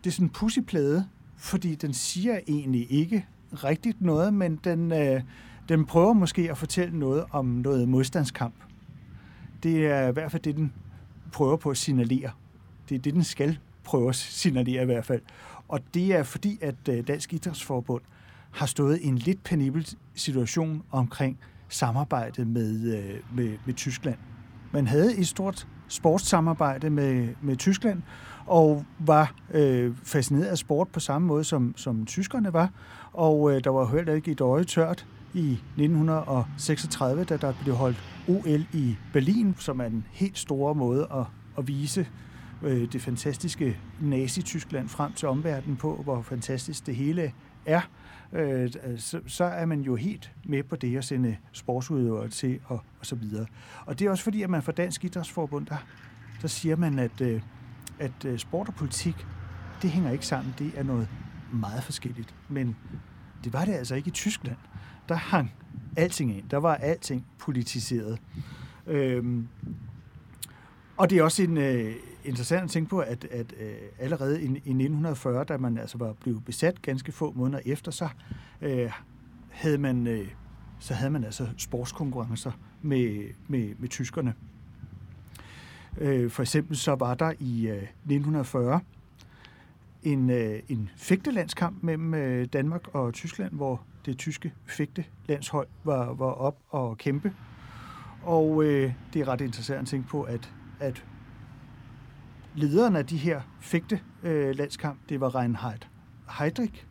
Det 0.04 0.10
er 0.10 0.12
sådan 0.12 0.26
en 0.26 0.30
pussyplade, 0.30 1.08
fordi 1.36 1.76
den 1.76 1.94
siger 1.94 2.40
egentlig 2.48 2.92
ikke 2.92 3.26
rigtigt 3.52 4.02
noget, 4.02 4.34
men 4.34 4.60
den, 4.63 4.92
øh, 4.92 5.22
den 5.70 5.86
prøver 5.86 6.14
måske 6.14 6.52
at 6.52 6.58
fortælle 6.58 7.00
noget 7.00 7.26
om 7.32 7.46
noget 7.46 7.90
modstandskamp. 7.90 8.56
Det 9.64 9.88
er 9.88 10.08
i 10.08 10.12
hvert 10.12 10.32
fald 10.32 10.42
det, 10.42 10.56
den 10.56 10.74
prøver 11.32 11.58
på 11.58 11.70
at 11.70 11.78
signalere. 11.78 12.32
Det 12.90 12.96
er 12.96 13.00
det, 13.00 13.14
den 13.14 13.24
skal 13.24 13.60
prøve 13.84 14.10
at 14.10 14.16
signalere 14.16 14.82
i 14.82 14.86
hvert 14.86 15.06
fald. 15.06 15.22
Og 15.68 15.80
det 15.94 16.16
er 16.16 16.24
fordi, 16.24 16.58
at 16.62 16.76
øh, 16.90 17.08
Dansk 17.08 17.34
Idrætsforbund 17.34 18.02
har 18.52 18.66
stået 18.66 19.00
i 19.02 19.08
en 19.08 19.18
lidt 19.18 19.44
penibel 19.44 19.88
situation 20.16 20.84
omkring 20.92 21.38
samarbejdet 21.70 22.48
med, 22.48 22.98
øh, 22.98 23.36
med, 23.36 23.58
med 23.66 23.74
Tyskland. 23.74 24.18
Man 24.72 24.88
havde 24.88 25.18
et 25.18 25.28
stort 25.28 25.68
sportssamarbejde 25.88 26.90
med, 26.90 27.28
med 27.42 27.56
Tyskland, 27.56 28.02
og 28.46 28.86
var 29.00 29.36
øh, 29.52 29.96
fascineret 30.04 30.46
af 30.46 30.58
sport 30.58 30.88
på 30.88 31.00
samme 31.00 31.28
måde, 31.28 31.44
som, 31.44 31.74
som 31.78 32.06
tyskerne 32.06 32.54
var. 32.54 32.70
Og 33.14 33.52
øh, 33.52 33.64
der 33.64 33.70
var 33.70 33.96
heller 33.96 34.14
ikke 34.14 34.32
et 34.32 34.42
øje 34.42 34.64
tørt 34.64 35.06
i 35.38 35.52
1936, 35.52 37.23
da 37.23 37.38
der 37.38 37.54
blev 37.63 37.76
holdt 37.76 38.04
OL 38.28 38.65
i 38.73 38.95
Berlin, 39.13 39.56
som 39.60 39.80
er 39.80 39.86
en 39.86 40.06
helt 40.12 40.38
store 40.38 40.76
måde 40.76 41.08
at, 41.13 41.26
at 41.58 41.67
vise 41.67 42.08
øh, 42.63 42.91
det 42.91 43.02
fantastiske 43.02 43.78
Nazi-Tyskland 44.02 44.89
frem 44.89 45.13
til 45.13 45.28
omverdenen 45.28 45.78
på, 45.78 46.02
hvor 46.04 46.21
fantastisk 46.21 46.86
det 46.86 46.95
hele 46.95 47.34
er 47.65 47.82
øh, 48.34 48.69
så, 48.97 49.19
så 49.28 49.43
er 49.43 49.65
man 49.65 49.82
jo 49.82 49.95
helt 49.95 50.32
med 50.45 50.63
på 50.63 50.76
det 50.76 50.97
at 50.97 51.06
sende 51.06 51.38
sportsudøvere 51.52 52.30
til 52.30 52.60
og, 52.65 52.80
og 53.00 53.06
så 53.06 53.15
videre. 53.15 53.45
Og 53.86 54.00
det 54.00 54.08
er 54.08 54.12
også 54.12 54.23
fordi, 54.23 54.41
at 54.41 54.50
man 54.50 54.63
fra 54.63 54.71
Dansk 54.71 55.06
Idrætsforbund, 55.06 55.65
der, 55.65 55.86
der 56.41 56.47
siger 56.47 56.76
man, 56.76 57.00
at, 57.00 57.21
øh, 57.21 57.41
at 58.00 58.26
øh, 58.26 58.39
sport 58.39 58.67
og 58.67 58.76
politik, 58.76 59.26
det 59.82 59.89
hænger 59.89 60.12
ikke 60.12 60.26
sammen. 60.26 60.56
Det 60.60 60.71
er 60.76 60.84
noget 60.84 61.08
meget 61.54 61.84
forskelligt. 61.84 62.36
Men 62.50 62.76
det 63.43 63.54
var 63.54 63.65
det 63.65 63.73
altså 63.73 63.95
ikke 63.95 64.08
i 64.08 64.12
Tyskland. 64.12 64.58
Der 65.10 65.15
hang 65.15 65.54
alting 65.98 66.38
ind. 66.38 66.50
Der 66.50 66.58
var 66.58 66.76
alting 66.76 67.26
politiseret. 67.39 68.20
Øhm, 68.88 69.48
og 70.98 71.10
det 71.10 71.17
er 71.17 71.24
også 71.24 71.43
en, 71.43 71.58
øh, 71.58 71.96
interessant 72.24 72.63
at 72.63 72.70
tænke 72.70 72.89
på, 72.89 73.00
at, 73.00 73.26
at 73.32 73.54
øh, 73.60 73.76
allerede 74.00 74.41
i, 74.41 74.46
i 74.46 74.50
1940, 74.50 75.43
da 75.43 75.58
man 75.58 75.78
altså 75.78 75.98
var 75.98 76.13
blevet 76.13 76.46
besat 76.46 76.82
ganske 76.82 77.12
få 77.12 77.34
måneder 77.36 77.60
efter, 77.65 77.91
så 77.91 78.10
øh, 78.62 78.91
havde 79.50 79.78
man 79.78 80.08
øh, 80.08 80.28
så 80.80 80.93
havde 80.93 81.12
man 81.12 81.24
altså 81.24 81.48
sportskonkurrencer 81.58 82.52
med, 82.82 83.30
med, 83.48 83.76
med 83.78 83.89
tyskerne. 83.89 84.34
Øh, 85.98 86.32
for 86.32 86.41
eksempel 86.41 86.78
så 86.78 86.96
var 86.96 87.13
der 87.13 87.34
i 87.39 87.67
øh, 87.67 87.76
1940 87.76 88.80
en, 90.04 90.30
øh, 90.30 90.60
en 90.70 90.90
fægtelandskamp 90.96 91.84
mellem 91.84 92.14
øh, 92.14 92.46
Danmark 92.54 92.88
og 92.94 93.14
Tyskland, 93.14 93.54
hvor 93.54 93.82
det 94.06 94.18
tyske 94.18 94.54
fægtelandshold 94.66 95.68
var, 95.84 96.14
var 96.14 96.32
op 96.32 96.58
og 96.70 96.98
kæmpe. 96.98 97.34
Og 98.24 98.64
øh, 98.64 98.94
det 99.14 99.22
er 99.22 99.28
ret 99.28 99.42
interessant 99.42 99.82
at 99.82 99.88
tænke 99.88 100.08
på, 100.08 100.24
at, 100.24 100.54
at 100.80 101.06
lederen 102.56 102.96
af 102.96 103.06
de 103.06 103.18
her 103.18 103.42
fægte 103.60 104.00
øh, 104.24 104.56
landskamp, 104.56 105.00
det 105.10 105.22
var 105.22 105.36
Reinhard 105.36 105.88
Heydrich, 106.40 106.86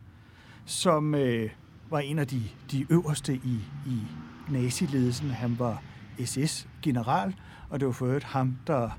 som 0.65 1.15
øh, 1.15 1.49
var 1.89 1.99
en 1.99 2.19
af 2.19 2.27
de, 2.27 2.41
de 2.71 2.85
øverste 2.89 3.33
i, 3.33 3.59
i 3.87 4.01
naziledelsen. 4.49 5.29
Han 5.29 5.59
var 5.59 5.83
SS-general, 6.25 7.35
og 7.69 7.79
det 7.79 7.85
var 7.85 7.91
for 7.91 8.05
øvrigt 8.05 8.23
ham, 8.23 8.57
der 8.67 8.89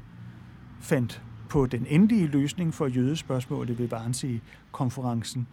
fandt 0.81 1.23
på 1.49 1.67
den 1.67 1.87
endelige 1.89 2.27
løsning 2.27 2.75
for 2.75 2.87
jødespørgsmålet 2.87 3.79
ved 3.79 3.93
Wannsee-konferencen, 3.93 5.47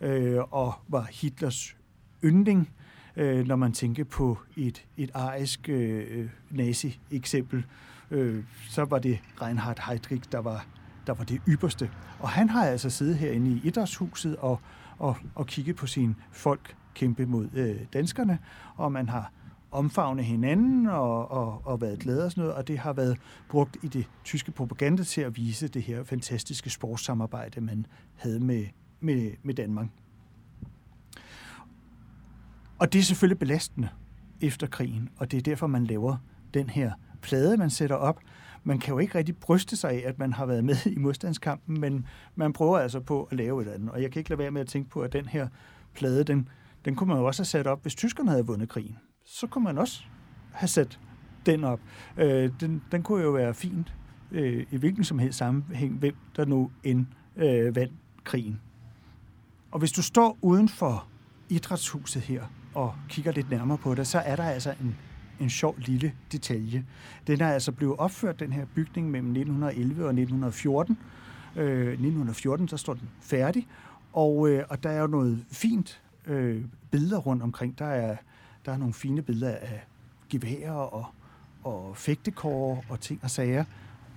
øh, 0.00 0.38
og 0.50 0.74
var 0.88 1.08
Hitlers 1.10 1.76
yndling, 2.24 2.70
øh, 3.16 3.46
når 3.46 3.56
man 3.56 3.72
tænker 3.72 4.04
på 4.04 4.38
et, 4.56 4.84
et 4.96 5.10
arisk 5.14 5.68
øh, 5.68 6.28
nazi-eksempel, 6.50 7.64
øh, 8.10 8.44
så 8.68 8.84
var 8.84 8.98
det 8.98 9.18
Reinhard 9.42 9.80
Heydrich, 9.86 10.32
der 10.32 10.38
var, 10.38 10.66
der 11.06 11.14
var 11.14 11.24
det 11.24 11.40
ypperste. 11.48 11.90
Og 12.18 12.28
han 12.28 12.48
har 12.48 12.64
altså 12.64 12.90
siddet 12.90 13.16
herinde 13.16 13.50
i 13.50 13.60
idrætshuset 13.64 14.36
og, 14.36 14.60
og, 14.98 15.16
og 15.34 15.46
kigget 15.46 15.76
på 15.76 15.86
sine 15.86 16.14
folk 16.30 16.76
kæmpe 16.94 17.26
mod 17.26 17.48
øh, 17.54 17.76
danskerne, 17.92 18.38
og 18.76 18.92
man 18.92 19.08
har 19.08 19.32
omfavne 19.72 20.22
hinanden 20.22 20.86
og, 20.86 21.30
og, 21.30 21.62
og 21.64 21.80
været 21.80 21.98
glade 21.98 22.24
og 22.24 22.30
sådan 22.30 22.42
noget, 22.42 22.56
og 22.56 22.68
det 22.68 22.78
har 22.78 22.92
været 22.92 23.18
brugt 23.48 23.76
i 23.82 23.88
det 23.88 24.08
tyske 24.24 24.50
propaganda 24.50 25.02
til 25.02 25.20
at 25.20 25.36
vise 25.36 25.68
det 25.68 25.82
her 25.82 26.04
fantastiske 26.04 26.70
sportssamarbejde, 26.70 27.60
man 27.60 27.86
havde 28.14 28.40
med, 28.40 28.66
med, 29.00 29.30
med 29.42 29.54
Danmark. 29.54 29.86
Og 32.78 32.92
det 32.92 32.98
er 32.98 33.02
selvfølgelig 33.02 33.38
belastende 33.38 33.88
efter 34.40 34.66
krigen, 34.66 35.08
og 35.16 35.30
det 35.30 35.36
er 35.36 35.42
derfor, 35.42 35.66
man 35.66 35.84
laver 35.84 36.16
den 36.54 36.70
her 36.70 36.92
plade, 37.22 37.56
man 37.56 37.70
sætter 37.70 37.96
op. 37.96 38.20
Man 38.64 38.78
kan 38.78 38.94
jo 38.94 38.98
ikke 38.98 39.18
rigtig 39.18 39.36
bryste 39.36 39.76
sig 39.76 39.90
af, 39.90 40.02
at 40.06 40.18
man 40.18 40.32
har 40.32 40.46
været 40.46 40.64
med 40.64 40.76
i 40.86 40.98
modstandskampen, 40.98 41.80
men 41.80 42.06
man 42.34 42.52
prøver 42.52 42.78
altså 42.78 43.00
på 43.00 43.28
at 43.30 43.36
lave 43.36 43.62
et 43.62 43.68
andet. 43.68 43.90
Og 43.90 44.02
jeg 44.02 44.12
kan 44.12 44.20
ikke 44.20 44.30
lade 44.30 44.38
være 44.38 44.50
med 44.50 44.60
at 44.60 44.66
tænke 44.66 44.90
på, 44.90 45.00
at 45.00 45.12
den 45.12 45.26
her 45.26 45.48
plade, 45.94 46.24
den, 46.24 46.48
den 46.84 46.94
kunne 46.94 47.08
man 47.08 47.16
jo 47.16 47.24
også 47.24 47.40
have 47.40 47.46
sat 47.46 47.66
op, 47.66 47.82
hvis 47.82 47.94
tyskerne 47.94 48.30
havde 48.30 48.46
vundet 48.46 48.68
krigen. 48.68 48.96
Så 49.24 49.46
kunne 49.46 49.64
man 49.64 49.78
også 49.78 50.02
have 50.52 50.68
sat 50.68 51.00
den 51.46 51.64
op. 51.64 51.80
Øh, 52.16 52.50
den, 52.60 52.82
den 52.92 53.02
kunne 53.02 53.22
jo 53.22 53.30
være 53.30 53.54
fint 53.54 53.94
øh, 54.30 54.66
i 54.70 54.76
hvilken 54.76 55.04
som 55.04 55.18
helst 55.18 55.38
sammenhæng, 55.38 55.98
hvem 55.98 56.14
der 56.36 56.44
nu 56.44 56.70
end 56.84 57.06
øh, 57.36 57.76
vandt 57.76 57.92
krigen. 58.24 58.60
Og 59.70 59.78
hvis 59.78 59.92
du 59.92 60.02
står 60.02 60.38
uden 60.42 60.68
for 60.68 61.08
idrætshuset 61.48 62.22
her 62.22 62.42
og 62.74 62.94
kigger 63.08 63.32
lidt 63.32 63.50
nærmere 63.50 63.78
på 63.78 63.94
det, 63.94 64.06
så 64.06 64.18
er 64.18 64.36
der 64.36 64.44
altså 64.44 64.74
en, 64.80 64.96
en 65.40 65.50
sjov 65.50 65.74
lille 65.78 66.12
detalje. 66.32 66.84
Den 67.26 67.40
er 67.40 67.48
altså 67.48 67.72
blevet 67.72 67.96
opført, 67.96 68.40
den 68.40 68.52
her 68.52 68.66
bygning, 68.74 69.10
mellem 69.10 69.28
1911 69.28 70.04
og 70.04 70.08
1914. 70.08 70.98
Øh, 71.56 71.80
1914, 71.80 72.68
så 72.68 72.76
står 72.76 72.94
den 72.94 73.10
færdig, 73.20 73.68
og, 74.12 74.48
øh, 74.48 74.64
og 74.68 74.82
der 74.82 74.90
er 74.90 75.00
jo 75.00 75.06
noget 75.06 75.44
fint 75.50 76.02
øh, 76.26 76.64
billeder 76.90 77.18
rundt 77.18 77.42
omkring. 77.42 77.78
Der 77.78 77.86
er, 77.86 78.16
der 78.66 78.72
er 78.72 78.76
nogle 78.76 78.94
fine 78.94 79.22
billeder 79.22 79.56
af 79.56 79.86
geværer 80.30 80.72
og, 80.72 81.06
og 81.64 81.96
fægtekår 81.96 82.84
og 82.88 83.00
ting 83.00 83.20
og 83.22 83.30
sager 83.30 83.64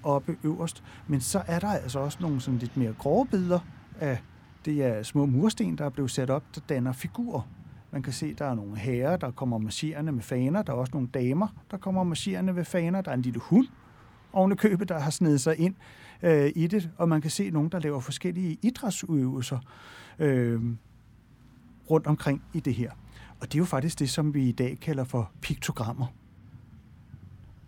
oppe 0.03 0.37
øverst. 0.43 0.83
Men 1.07 1.21
så 1.21 1.43
er 1.47 1.59
der 1.59 1.67
altså 1.67 1.99
også 1.99 2.17
nogle 2.21 2.41
sådan 2.41 2.59
lidt 2.59 2.77
mere 2.77 2.93
grove 2.93 3.25
billeder 3.25 3.59
af 3.99 4.21
det 4.65 4.83
er 4.83 5.03
små 5.03 5.25
mursten, 5.25 5.77
der 5.77 5.85
er 5.85 5.89
blevet 5.89 6.11
sat 6.11 6.29
op, 6.29 6.43
der 6.55 6.61
danner 6.69 6.93
figurer. 6.93 7.41
Man 7.91 8.03
kan 8.03 8.13
se, 8.13 8.33
der 8.33 8.45
er 8.45 8.55
nogle 8.55 8.77
herrer, 8.77 9.17
der 9.17 9.31
kommer 9.31 9.57
marcherende 9.57 10.11
med 10.11 10.21
faner. 10.21 10.61
Der 10.61 10.73
er 10.73 10.77
også 10.77 10.91
nogle 10.93 11.07
damer, 11.13 11.47
der 11.71 11.77
kommer 11.77 12.03
marcherende 12.03 12.53
med 12.53 12.65
faner. 12.65 13.01
Der 13.01 13.11
er 13.11 13.15
en 13.15 13.21
lille 13.21 13.39
hund 13.39 13.67
oven 14.33 14.55
købet, 14.57 14.89
der 14.89 14.99
har 14.99 15.09
snedet 15.09 15.41
sig 15.41 15.59
ind 15.59 15.75
øh, 16.23 16.51
i 16.55 16.67
det. 16.67 16.89
Og 16.97 17.09
man 17.09 17.21
kan 17.21 17.31
se 17.31 17.49
nogen, 17.49 17.69
der 17.69 17.79
laver 17.79 17.99
forskellige 17.99 18.57
idrætsudøvelser 18.61 19.59
øh, 20.19 20.61
rundt 21.89 22.07
omkring 22.07 22.43
i 22.53 22.59
det 22.59 22.73
her. 22.73 22.91
Og 23.39 23.47
det 23.47 23.55
er 23.55 23.59
jo 23.59 23.65
faktisk 23.65 23.99
det, 23.99 24.09
som 24.09 24.33
vi 24.33 24.49
i 24.49 24.51
dag 24.51 24.77
kalder 24.81 25.03
for 25.03 25.31
piktogrammer. 25.41 26.05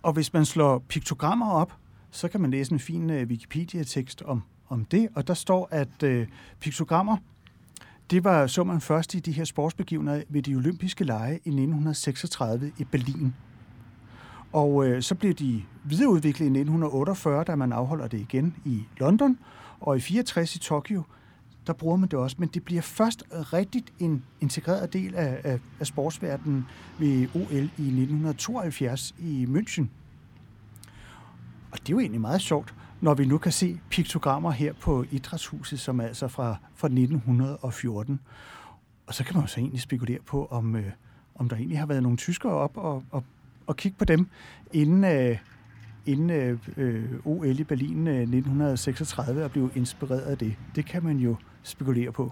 Og 0.04 0.14
hvis 0.14 0.34
man 0.34 0.46
slår 0.46 0.80
piktogrammer 0.80 1.52
op, 1.52 1.74
så 2.12 2.28
kan 2.28 2.42
man 2.42 2.52
læse 2.52 2.72
en 2.72 2.80
fin 2.80 3.10
øh, 3.10 3.28
Wikipedia-tekst 3.28 4.22
om, 4.22 4.44
om 4.70 4.86
det, 4.86 5.10
og 5.16 5.28
der 5.28 5.34
står, 5.34 5.68
at 5.72 6.04
øh, 6.04 6.28
piktogrammer, 6.60 7.18
det 8.12 8.24
var 8.24 8.48
så 8.48 8.64
man 8.64 8.82
først 8.82 9.14
i 9.14 9.20
de 9.20 9.32
her 9.32 9.44
sportsbegivenheder 9.44 10.24
ved 10.30 10.42
de 10.42 10.56
olympiske 10.56 11.04
lege 11.04 11.34
i 11.34 11.50
1936 11.50 12.72
i 12.78 12.84
Berlin. 12.84 13.34
Og 14.54 14.88
øh, 14.88 15.02
så 15.02 15.16
blev 15.16 15.34
de 15.34 15.64
videreudviklet 15.84 16.46
i 16.46 16.50
1948, 16.50 17.44
da 17.44 17.56
man 17.56 17.74
afholder 17.74 18.08
det 18.08 18.20
igen 18.20 18.56
i 18.66 18.84
London, 18.98 19.38
og 19.80 19.98
i 19.98 20.00
64 20.00 20.56
i 20.56 20.60
Tokyo, 20.60 21.04
der 21.68 21.74
bruger 21.74 21.98
man 21.98 22.10
det 22.10 22.20
også, 22.20 22.36
men 22.40 22.50
det 22.50 22.64
bliver 22.64 22.82
først 22.82 23.24
rigtigt 23.32 23.94
en 24.00 24.24
integreret 24.42 24.94
del 24.94 25.16
af, 25.16 25.42
af, 25.44 25.60
af 25.80 25.88
sportsverdenen 25.88 26.66
ved 27.00 27.28
OL 27.36 27.54
i 27.54 27.64
1972 27.64 29.16
i 29.20 29.46
München. 29.50 29.86
Og 31.72 31.80
det 31.80 31.90
er 31.90 31.94
jo 31.94 32.00
egentlig 32.00 32.22
meget 32.22 32.42
sjovt, 32.42 32.76
når 33.02 33.14
vi 33.14 33.26
nu 33.26 33.38
kan 33.38 33.52
se 33.52 33.80
piktogrammer 33.90 34.52
her 34.52 34.74
på 34.74 35.06
Idrætshuset, 35.12 35.80
som 35.80 36.00
er 36.00 36.04
altså 36.04 36.28
fra, 36.28 36.56
fra 36.76 36.88
1914. 36.88 38.20
Og 39.08 39.14
så 39.14 39.24
kan 39.24 39.36
man 39.36 39.44
jo 39.44 39.48
så 39.48 39.60
egentlig 39.60 39.82
spekulere 39.82 40.20
på, 40.26 40.46
om, 40.46 40.76
øh, 40.76 40.92
om 41.36 41.50
der 41.50 41.56
egentlig 41.56 41.80
har 41.80 41.86
været 41.86 42.04
nogle 42.04 42.18
tyskere 42.18 42.54
op 42.54 42.78
og, 42.78 43.04
og, 43.12 43.24
og 43.68 43.76
kigge 43.78 43.98
på 43.98 44.06
dem, 44.06 44.28
inden, 44.74 45.04
øh, 45.04 45.38
inden 46.08 46.30
øh, 46.30 46.60
øh 46.78 47.04
OL 47.26 47.60
i 47.60 47.64
Berlin 47.64 48.08
øh, 48.08 48.22
1936 48.22 49.44
og 49.44 49.52
blev 49.52 49.72
inspireret 49.76 50.22
af 50.22 50.38
det. 50.38 50.56
Det 50.76 50.86
kan 50.86 51.04
man 51.04 51.18
jo 51.18 51.36
spekulere 51.64 52.12
på. 52.12 52.32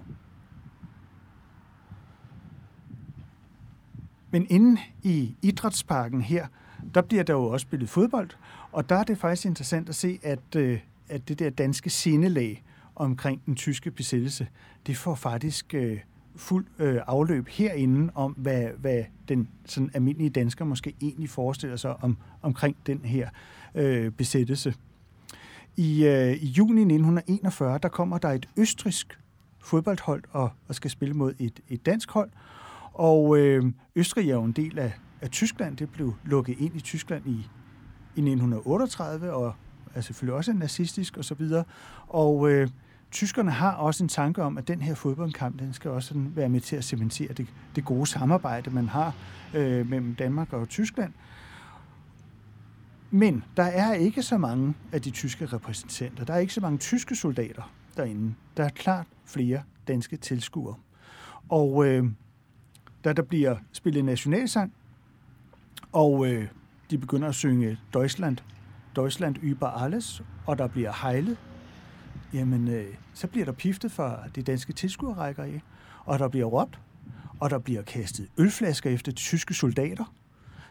Men 4.31 4.47
inde 4.49 4.81
i 5.03 5.35
idrætsparken 5.41 6.21
her, 6.21 6.47
der 6.93 7.01
bliver 7.01 7.23
der 7.23 7.33
jo 7.33 7.43
også 7.43 7.63
spillet 7.63 7.89
fodbold, 7.89 8.29
og 8.71 8.89
der 8.89 8.95
er 8.95 9.03
det 9.03 9.17
faktisk 9.17 9.45
interessant 9.45 9.89
at 9.89 9.95
se, 9.95 10.19
at, 10.23 10.55
øh, 10.55 10.79
at 11.09 11.27
det 11.27 11.39
der 11.39 11.49
danske 11.49 11.89
sindelag 11.89 12.63
omkring 12.95 13.45
den 13.45 13.55
tyske 13.55 13.91
besættelse, 13.91 14.47
det 14.87 14.97
får 14.97 15.15
faktisk 15.15 15.73
øh, 15.73 15.99
fuld 16.35 16.65
øh, 16.79 17.01
afløb 17.07 17.47
herinde 17.47 18.11
om, 18.15 18.31
hvad, 18.31 18.67
hvad 18.77 19.03
den 19.29 19.47
sådan 19.65 19.91
almindelige 19.93 20.29
dansker 20.29 20.65
måske 20.65 20.95
egentlig 21.01 21.29
forestiller 21.29 21.77
sig 21.77 22.03
om, 22.03 22.17
omkring 22.41 22.77
den 22.87 22.99
her 23.05 23.29
øh, 23.75 24.11
besættelse. 24.11 24.73
I, 25.77 26.05
øh, 26.05 26.33
I 26.33 26.45
juni 26.45 26.81
1941, 26.81 27.79
der 27.83 27.89
kommer 27.89 28.17
der 28.17 28.29
et 28.29 28.49
østrisk 28.57 29.19
fodboldhold 29.59 30.23
og, 30.31 30.49
og 30.67 30.75
skal 30.75 30.91
spille 30.91 31.13
mod 31.13 31.33
et, 31.39 31.59
et 31.69 31.85
dansk 31.85 32.11
hold. 32.11 32.29
Og 32.93 33.37
øh, 33.37 33.65
Østrig 33.95 34.29
er 34.29 34.35
jo 34.35 34.43
en 34.43 34.51
del 34.51 34.79
af, 34.79 34.93
af 35.21 35.29
Tyskland. 35.29 35.77
Det 35.77 35.89
blev 35.89 36.13
lukket 36.23 36.59
ind 36.59 36.75
i 36.75 36.79
Tyskland 36.79 37.25
i, 37.25 37.49
i 38.15 38.21
1938, 38.21 39.33
og 39.33 39.53
er 39.95 40.01
selvfølgelig 40.01 40.35
også 40.35 40.53
nazistisk 40.53 41.17
osv. 41.17 41.41
Og, 41.41 41.65
og 42.07 42.51
øh, 42.51 42.67
tyskerne 43.11 43.51
har 43.51 43.71
også 43.71 44.03
en 44.03 44.09
tanke 44.09 44.43
om, 44.43 44.57
at 44.57 44.67
den 44.67 44.81
her 44.81 44.95
fodboldkamp, 44.95 45.59
den 45.59 45.73
skal 45.73 45.91
også 45.91 46.07
sådan 46.07 46.31
være 46.35 46.49
med 46.49 46.61
til 46.61 46.75
at 46.75 46.83
cementere 46.83 47.33
det, 47.33 47.47
det 47.75 47.85
gode 47.85 48.05
samarbejde, 48.05 48.69
man 48.69 48.87
har 48.87 49.13
øh, 49.53 49.89
mellem 49.89 50.15
Danmark 50.15 50.53
og 50.53 50.69
Tyskland. 50.69 51.13
Men 53.15 53.43
der 53.57 53.63
er 53.63 53.93
ikke 53.93 54.23
så 54.23 54.37
mange 54.37 54.73
af 54.91 55.01
de 55.01 55.09
tyske 55.09 55.45
repræsentanter. 55.45 56.25
Der 56.25 56.33
er 56.33 56.37
ikke 56.37 56.53
så 56.53 56.61
mange 56.61 56.77
tyske 56.77 57.15
soldater 57.15 57.73
derinde. 57.97 58.33
Der 58.57 58.63
er 58.63 58.69
klart 58.69 59.07
flere 59.25 59.63
danske 59.87 60.17
tilskuere. 60.17 60.75
Og 61.49 61.85
øh, 61.87 62.05
da 63.03 63.13
der 63.13 63.21
bliver 63.21 63.55
spillet 63.71 64.05
nationalsang, 64.05 64.73
og 65.91 66.27
øh, 66.27 66.47
de 66.89 66.97
begynder 66.97 67.27
at 67.27 67.35
synge 67.35 67.77
Deutschland, 67.93 68.37
Deutschland 68.95 69.35
über 69.37 69.83
alles, 69.83 70.23
og 70.45 70.57
der 70.57 70.67
bliver 70.67 70.91
hejlet, 71.01 71.37
jamen 72.33 72.67
øh, 72.67 72.85
så 73.13 73.27
bliver 73.27 73.45
der 73.45 73.53
piftet 73.53 73.91
fra 73.91 74.19
de 74.35 74.41
danske 74.41 74.73
tilskuerrækker 74.73 75.43
af, 75.43 75.61
og 76.05 76.19
der 76.19 76.27
bliver 76.27 76.45
råbt, 76.45 76.79
og 77.39 77.49
der 77.49 77.59
bliver 77.59 77.81
kastet 77.81 78.27
ølflasker 78.37 78.89
efter 78.89 79.11
de 79.11 79.17
tyske 79.17 79.53
soldater, 79.53 80.13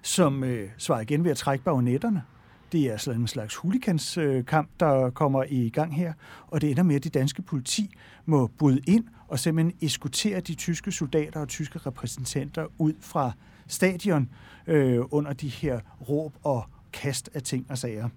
som 0.03 0.45
øh, 0.45 0.71
svarer 0.79 1.01
igen 1.01 1.25
ved 1.25 1.31
at 1.31 1.37
trække 1.37 1.65
bajonetterne. 1.65 2.23
Det 2.73 2.93
er 2.93 2.97
sådan 2.97 3.21
en 3.21 3.27
slags 3.27 3.55
huliganskamp, 3.55 4.69
øh, 4.69 4.81
der 4.81 5.11
kommer 5.11 5.45
i 5.49 5.69
gang 5.69 5.97
her, 5.97 6.13
og 6.47 6.61
det 6.61 6.71
ender 6.71 6.83
med, 6.83 6.97
at 6.97 7.05
de 7.05 7.09
danske 7.09 7.43
politi 7.43 7.91
må 8.27 8.47
bryde 8.47 8.81
ind 8.87 9.05
og 9.29 9.39
simpelthen 9.39 9.77
eskortere 9.81 10.41
de 10.41 10.55
tyske 10.55 10.93
soldater 10.93 11.41
og 11.41 11.49
tyske 11.49 11.79
repræsentanter 11.79 12.67
ud 12.79 12.93
fra 13.01 13.33
stadion 13.67 14.29
øh, 14.67 15.01
under 15.11 15.33
de 15.33 15.49
her 15.49 15.81
råb 16.09 16.35
og 16.43 16.65
kast 16.93 17.31
af 17.35 17.43
ting 17.43 17.67
og 17.69 17.79
sager. 17.79 18.09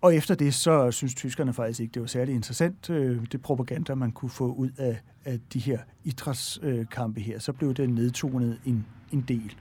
Og 0.00 0.14
efter 0.14 0.34
det, 0.34 0.54
så 0.54 0.90
synes 0.90 1.14
tyskerne 1.14 1.52
faktisk 1.52 1.80
ikke, 1.80 1.92
det 1.92 2.02
var 2.02 2.08
særlig 2.08 2.34
interessant, 2.34 2.90
øh, 2.90 3.26
det 3.32 3.42
propaganda, 3.42 3.94
man 3.94 4.12
kunne 4.12 4.30
få 4.30 4.52
ud 4.52 4.70
af, 4.78 5.00
af 5.24 5.40
de 5.52 5.58
her 5.58 5.78
idrætskampe 6.04 7.20
her. 7.20 7.38
Så 7.38 7.52
blev 7.52 7.74
det 7.74 7.90
nedtonet 7.90 8.60
en, 8.64 8.86
en 9.12 9.24
del. 9.28 9.56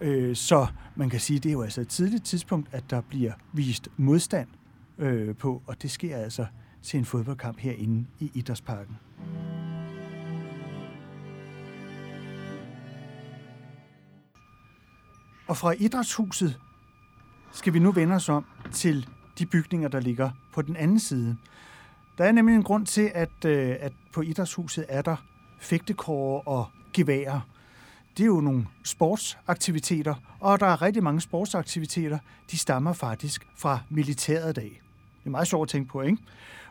Øh, 0.00 0.36
så 0.36 0.66
man 0.96 1.10
kan 1.10 1.20
sige, 1.20 1.38
det 1.38 1.48
er 1.48 1.52
jo 1.52 1.62
altså 1.62 1.80
et 1.80 1.88
tidligt 1.88 2.24
tidspunkt, 2.24 2.68
at 2.72 2.90
der 2.90 3.00
bliver 3.00 3.32
vist 3.52 3.88
modstand 3.96 4.48
øh, 4.98 5.36
på, 5.36 5.62
og 5.66 5.82
det 5.82 5.90
sker 5.90 6.16
altså 6.16 6.46
til 6.82 6.98
en 6.98 7.04
fodboldkamp 7.04 7.58
herinde 7.58 8.06
i 8.20 8.30
Idrætsparken. 8.34 8.96
Og 15.46 15.56
fra 15.56 15.72
Idrætshuset 15.72 16.60
skal 17.52 17.74
vi 17.74 17.78
nu 17.78 17.92
vende 17.92 18.14
os 18.14 18.28
om 18.28 18.44
til 18.72 19.08
de 19.38 19.46
bygninger, 19.46 19.88
der 19.88 20.00
ligger 20.00 20.30
på 20.52 20.62
den 20.62 20.76
anden 20.76 20.98
side. 20.98 21.36
Der 22.18 22.24
er 22.24 22.32
nemlig 22.32 22.56
en 22.56 22.62
grund 22.62 22.86
til, 22.86 23.10
at, 23.14 23.44
øh, 23.44 23.76
at 23.80 23.92
på 24.12 24.20
Idrætshuset 24.20 24.86
er 24.88 25.02
der 25.02 25.16
fægtekårer 25.60 26.48
og 26.48 26.66
geværer. 26.92 27.40
Det 28.16 28.22
er 28.22 28.26
jo 28.26 28.40
nogle 28.40 28.66
sportsaktiviteter, 28.84 30.14
og 30.40 30.60
der 30.60 30.66
er 30.66 30.82
rigtig 30.82 31.02
mange 31.02 31.20
sportsaktiviteter, 31.20 32.18
de 32.50 32.58
stammer 32.58 32.92
faktisk 32.92 33.46
fra 33.56 33.78
militæret 33.90 34.56
dag. 34.56 34.82
Det 35.20 35.26
er 35.26 35.30
meget 35.30 35.48
sjovt 35.48 35.66
at 35.66 35.68
tænke 35.68 35.90
på, 35.90 36.00
ikke? 36.02 36.18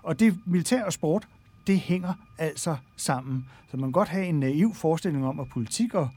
Og 0.03 0.19
det 0.19 0.39
militær 0.45 0.84
og 0.84 0.93
sport, 0.93 1.27
det 1.67 1.79
hænger 1.79 2.13
altså 2.38 2.77
sammen. 2.95 3.45
Så 3.71 3.77
man 3.77 3.84
kan 3.84 3.91
godt 3.91 4.10
have 4.10 4.25
en 4.25 4.39
naiv 4.39 4.75
forestilling 4.75 5.25
om, 5.25 5.39
at 5.39 5.49
politik 5.49 5.93
og 5.93 6.10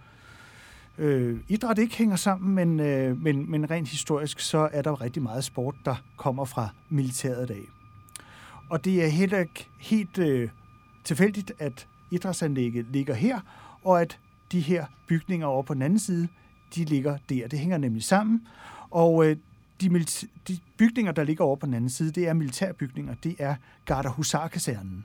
øh, 0.99 1.41
idræt 1.49 1.79
ikke 1.79 1.97
hænger 1.97 2.17
sammen, 2.17 2.55
men, 2.55 2.81
øh, 2.81 3.23
men, 3.23 3.51
men 3.51 3.71
rent 3.71 3.89
historisk, 3.89 4.41
så 4.41 4.69
er 4.73 4.83
der 4.83 5.01
rigtig 5.01 5.23
meget 5.23 5.45
sport, 5.45 5.75
der 5.85 5.95
kommer 6.17 6.45
fra 6.45 6.69
militæret 6.89 7.49
dag. 7.49 7.63
Og 8.71 8.85
det 8.85 9.05
er 9.05 9.09
heller 9.09 9.39
ikke 9.39 9.69
helt 9.79 10.19
øh, 10.19 10.49
tilfældigt, 11.05 11.53
at 11.59 11.87
idrætsanlægget 12.11 12.87
ligger 12.91 13.15
her, 13.15 13.41
og 13.85 14.01
at 14.01 14.19
de 14.53 14.61
her 14.61 14.87
bygninger 15.09 15.47
over 15.47 15.63
på 15.63 15.75
den 15.75 15.83
anden 15.83 15.99
side, 15.99 16.29
de 16.75 16.85
ligger 16.85 17.19
der. 17.29 17.49
Det 17.49 17.59
hænger 17.59 17.79
nemlig 17.79 18.03
sammen, 18.03 18.47
og 18.91 19.27
øh, 19.27 19.37
de, 19.81 20.05
de 20.49 20.59
bygninger, 20.77 21.13
der 21.13 21.25
ligger 21.25 21.45
over 21.45 21.57
på 21.57 21.67
den 21.67 21.75
anden 21.75 21.91
side, 21.91 22.13
det 22.13 22.29
er 22.29 22.33
militærbygninger. 22.33 23.15
Det 23.15 23.37
er 23.39 23.55
Garda 23.85 24.09
Husar-kasernen. 24.09 25.05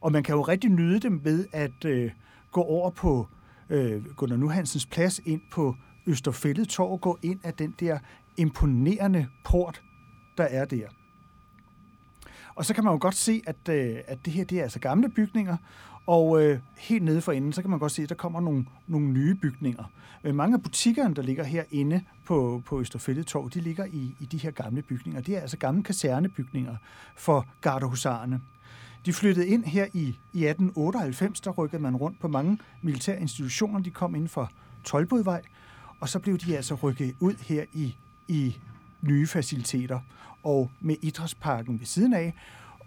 Og 0.00 0.12
man 0.12 0.22
kan 0.22 0.34
jo 0.34 0.42
rigtig 0.42 0.70
nyde 0.70 1.00
dem 1.00 1.24
ved 1.24 1.46
at 1.52 1.84
øh, 1.84 2.10
gå 2.52 2.62
over 2.62 2.90
på 2.90 3.28
øh, 3.70 4.04
Gunnar 4.04 4.36
Nuhansens 4.36 4.86
plads 4.86 5.20
ind 5.24 5.40
på 5.50 5.76
Østerfældet 6.06 6.68
Torv 6.68 6.92
og 6.92 7.00
gå 7.00 7.18
ind 7.22 7.40
af 7.44 7.54
den 7.54 7.74
der 7.80 7.98
imponerende 8.36 9.26
port, 9.44 9.82
der 10.38 10.44
er 10.44 10.64
der. 10.64 10.86
Og 12.54 12.64
så 12.64 12.74
kan 12.74 12.84
man 12.84 12.92
jo 12.92 12.98
godt 13.00 13.14
se, 13.14 13.42
at, 13.46 13.68
øh, 13.68 13.96
at 14.06 14.18
det 14.24 14.32
her 14.32 14.44
det 14.44 14.58
er 14.58 14.62
altså 14.62 14.78
gamle 14.78 15.08
bygninger, 15.08 15.56
og 16.06 16.42
øh, 16.42 16.58
helt 16.76 17.04
nede 17.04 17.20
for 17.20 17.32
enden, 17.32 17.52
så 17.52 17.62
kan 17.62 17.70
man 17.70 17.78
godt 17.78 17.92
se, 17.92 18.02
at 18.02 18.08
der 18.08 18.14
kommer 18.14 18.40
nogle, 18.40 18.66
nogle 18.86 19.06
nye 19.06 19.34
bygninger. 19.34 19.84
Øh, 20.24 20.34
mange 20.34 20.54
af 20.54 20.62
butikkerne, 20.62 21.14
der 21.14 21.22
ligger 21.22 21.44
herinde 21.44 22.02
på, 22.24 22.62
på 22.66 22.80
Østerfældetorv, 22.80 23.50
de 23.50 23.60
ligger 23.60 23.84
i, 23.84 24.14
i 24.20 24.24
de 24.24 24.38
her 24.38 24.50
gamle 24.50 24.82
bygninger. 24.82 25.20
Det 25.20 25.36
er 25.36 25.40
altså 25.40 25.56
gamle 25.56 25.82
kasernebygninger 25.82 26.76
for 27.16 27.46
gardehusarerne. 27.60 28.40
De 29.06 29.12
flyttede 29.12 29.46
ind 29.46 29.64
her 29.64 29.86
i, 29.92 30.18
i 30.32 30.44
1898, 30.46 31.40
der 31.40 31.50
rykkede 31.50 31.82
man 31.82 31.96
rundt 31.96 32.20
på 32.20 32.28
mange 32.28 32.58
militære 32.82 33.20
institutioner. 33.20 33.80
De 33.80 33.90
kom 33.90 34.14
ind 34.14 34.28
for 34.28 34.50
Tolbodvej, 34.84 35.42
og 36.00 36.08
så 36.08 36.18
blev 36.18 36.38
de 36.38 36.56
altså 36.56 36.74
rykket 36.74 37.14
ud 37.20 37.34
her 37.34 37.64
i, 37.72 37.96
i 38.28 38.56
nye 39.02 39.26
faciliteter, 39.26 40.00
og 40.42 40.70
med 40.80 40.96
idrætsparken 41.02 41.78
ved 41.78 41.86
siden 41.86 42.14
af. 42.14 42.34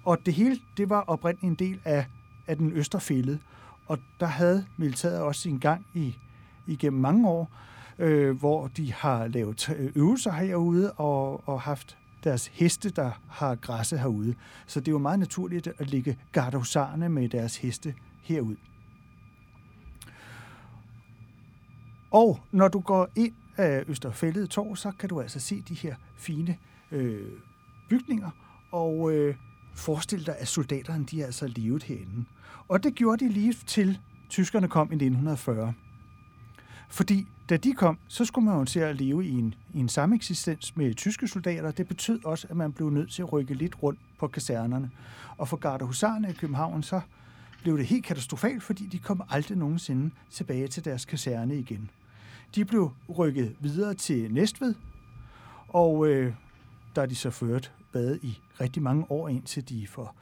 Og 0.05 0.25
det 0.25 0.33
hele, 0.33 0.59
det 0.77 0.89
var 0.89 1.01
oprindeligt 1.01 1.61
en 1.61 1.67
del 1.67 1.79
af, 1.85 2.05
af 2.49 2.57
den 2.57 2.71
Østerfælde, 2.71 3.39
og 3.87 3.99
der 4.19 4.25
havde 4.25 4.65
militæret 4.77 5.19
også 5.19 5.41
sin 5.41 5.59
gang 5.59 5.85
i, 5.93 6.15
igennem 6.67 7.01
mange 7.01 7.29
år, 7.29 7.51
øh, 7.99 8.37
hvor 8.37 8.67
de 8.67 8.93
har 8.93 9.27
lavet 9.27 9.69
øh, 9.77 9.91
øvelser 9.95 10.31
herude 10.31 10.91
og, 10.91 11.47
og 11.49 11.61
haft 11.61 11.97
deres 12.23 12.47
heste, 12.47 12.89
der 12.89 13.11
har 13.29 13.55
græsset 13.55 13.99
herude. 13.99 14.35
Så 14.67 14.79
det 14.79 14.87
er 14.87 14.91
jo 14.91 14.97
meget 14.97 15.19
naturligt 15.19 15.67
at 15.77 15.89
lægge 15.91 16.17
gardosarne 16.31 17.09
med 17.09 17.29
deres 17.29 17.57
heste 17.57 17.95
herud. 18.23 18.55
Og 22.11 22.39
når 22.51 22.67
du 22.67 22.79
går 22.79 23.09
ind 23.15 23.33
af 23.57 23.83
Østerfældet 23.87 24.49
Torv, 24.49 24.75
så 24.75 24.91
kan 24.99 25.09
du 25.09 25.21
altså 25.21 25.39
se 25.39 25.61
de 25.61 25.73
her 25.73 25.95
fine 26.17 26.57
øh, 26.91 27.27
bygninger, 27.89 28.29
og 28.71 29.11
øh, 29.13 29.35
forestil 29.73 30.25
dig, 30.25 30.35
at 30.39 30.47
soldaterne 30.47 31.05
de 31.05 31.25
altså 31.25 31.47
levet 31.47 31.83
herinde. 31.83 32.25
Og 32.67 32.83
det 32.83 32.95
gjorde 32.95 33.25
de 33.25 33.31
lige 33.31 33.53
til 33.53 33.99
tyskerne 34.29 34.67
kom 34.67 34.91
i 34.91 34.95
1940. 34.95 35.73
Fordi 36.89 37.27
da 37.49 37.57
de 37.57 37.73
kom, 37.73 37.99
så 38.07 38.25
skulle 38.25 38.45
man 38.45 38.59
jo 38.59 38.65
til 38.65 38.79
at 38.79 38.95
leve 38.95 39.25
i 39.25 39.31
en, 39.31 39.53
i 39.73 39.79
en 39.79 39.89
sameksistens 39.89 40.77
med 40.77 40.93
tyske 40.93 41.27
soldater. 41.27 41.71
Det 41.71 41.87
betød 41.87 42.25
også, 42.25 42.47
at 42.49 42.55
man 42.55 42.71
blev 42.71 42.89
nødt 42.89 43.11
til 43.11 43.21
at 43.21 43.33
rykke 43.33 43.53
lidt 43.53 43.83
rundt 43.83 43.99
på 44.19 44.27
kasernerne. 44.27 44.91
Og 45.37 45.47
for 45.47 45.57
gardehusarerne 45.57 46.29
i 46.29 46.33
København, 46.33 46.83
så 46.83 47.01
blev 47.61 47.77
det 47.77 47.85
helt 47.85 48.05
katastrofalt, 48.05 48.63
fordi 48.63 48.85
de 48.85 48.99
kom 48.99 49.23
aldrig 49.29 49.57
nogensinde 49.57 50.11
tilbage 50.31 50.67
til 50.67 50.85
deres 50.85 51.05
kaserne 51.05 51.59
igen. 51.59 51.89
De 52.55 52.65
blev 52.65 52.91
rykket 53.17 53.55
videre 53.59 53.93
til 53.93 54.33
Næstved, 54.33 54.75
og 55.67 56.07
øh, 56.07 56.33
der 56.95 57.01
er 57.01 57.05
de 57.05 57.15
så 57.15 57.29
ført 57.29 57.71
bade 57.91 58.19
i 58.21 58.39
rigtig 58.61 58.83
mange 58.83 59.11
år, 59.11 59.29
indtil 59.29 59.69
de 59.69 59.87
for, 59.87 60.15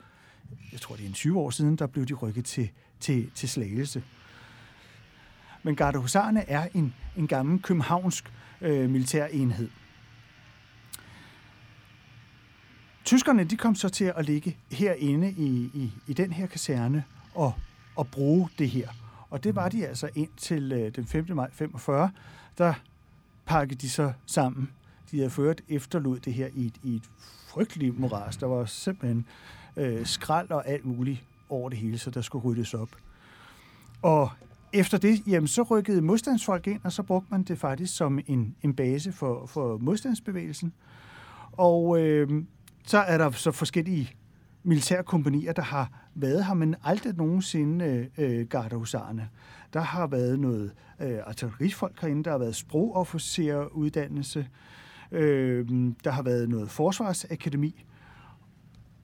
jeg 0.72 0.82
tror 0.82 0.96
det 0.96 1.04
er 1.04 1.08
en 1.08 1.14
20 1.14 1.40
år 1.40 1.50
siden, 1.50 1.76
der 1.76 1.88
blev 1.88 2.06
de 2.06 2.14
rykket 2.14 2.46
til, 2.46 2.70
til, 3.00 3.32
til 3.36 3.50
Slagelse. 3.50 4.04
Men 5.64 5.76
gardehusarerne 5.76 6.50
er 6.50 6.68
en, 6.74 6.94
en 7.18 7.28
gammel 7.28 7.62
københavnsk 7.62 8.34
øh, 8.62 8.90
militær 8.90 9.26
enhed. 9.26 9.70
Tyskerne 13.06 13.44
de 13.44 13.58
kom 13.58 13.76
så 13.76 13.90
til 13.90 14.14
at 14.16 14.26
ligge 14.26 14.58
herinde 14.72 15.32
i, 15.32 15.72
i, 15.74 15.92
i 16.08 16.14
den 16.14 16.34
her 16.34 16.48
kaserne 16.48 17.04
og, 17.34 17.54
og 17.96 18.08
bruge 18.08 18.50
det 18.58 18.70
her. 18.70 18.90
Og 19.30 19.44
det 19.44 19.56
var 19.56 19.70
de 19.70 19.88
altså 19.88 20.10
indtil 20.16 20.72
øh, 20.72 20.96
den 20.96 21.08
5. 21.08 21.26
maj 21.30 21.50
45, 21.52 22.12
der 22.58 22.74
pakkede 23.46 23.80
de 23.80 23.90
så 23.90 24.14
sammen. 24.26 24.72
De 25.12 25.18
havde 25.18 25.30
ført 25.30 25.62
efterlod 25.70 26.20
det 26.20 26.34
her 26.34 26.48
i 26.54 26.66
et, 26.66 26.76
i 26.84 26.96
et 26.96 27.10
frygtelig 27.58 28.00
moras. 28.00 28.38
Der 28.38 28.48
var 28.48 28.66
simpelthen 28.66 29.26
øh, 29.78 30.06
skrald 30.06 30.50
og 30.50 30.68
alt 30.68 30.86
muligt 30.86 31.24
over 31.50 31.70
det 31.70 31.78
hele, 31.78 31.98
så 31.98 32.10
der 32.10 32.22
skulle 32.22 32.46
ryddes 32.46 32.74
op. 32.74 32.90
Og 34.02 34.30
efter 34.74 34.98
det, 34.98 35.28
jamen, 35.28 35.48
så 35.48 35.62
rykkede 35.62 36.02
modstandsfolk 36.02 36.68
ind, 36.68 36.80
og 36.84 36.92
så 36.92 37.04
brugte 37.04 37.28
man 37.32 37.44
det 37.44 37.60
faktisk 37.60 37.98
som 37.98 38.20
en, 38.28 38.56
en 38.62 38.74
base 38.74 39.12
for, 39.12 39.46
for 39.46 39.78
modstandsbevægelsen. 39.78 40.74
Og 41.52 42.00
øh, 42.00 42.44
så 42.86 42.98
er 42.98 43.18
der 43.18 43.32
så 43.32 43.52
forskellige 43.52 44.16
militærkompanier, 44.64 45.54
der 45.54 45.62
har 45.62 45.92
været 46.16 46.46
her, 46.46 46.54
men 46.54 46.76
aldrig 46.84 47.14
nogensinde 47.16 48.10
øh, 48.18 48.48
gardehusarerne. 48.48 49.30
Der 49.74 49.82
har 49.82 50.08
været 50.08 50.40
noget 50.40 50.72
øh, 51.02 51.20
artillerifolk 51.26 52.02
herinde, 52.02 52.24
der 52.24 52.32
har 52.32 52.38
været 52.38 52.56
sprogofficeruddannelse, 52.56 54.48
øh, 55.12 55.68
der 56.04 56.12
har 56.12 56.22
været 56.22 56.50
noget 56.50 56.70
forsvarsakademi, 56.70 57.86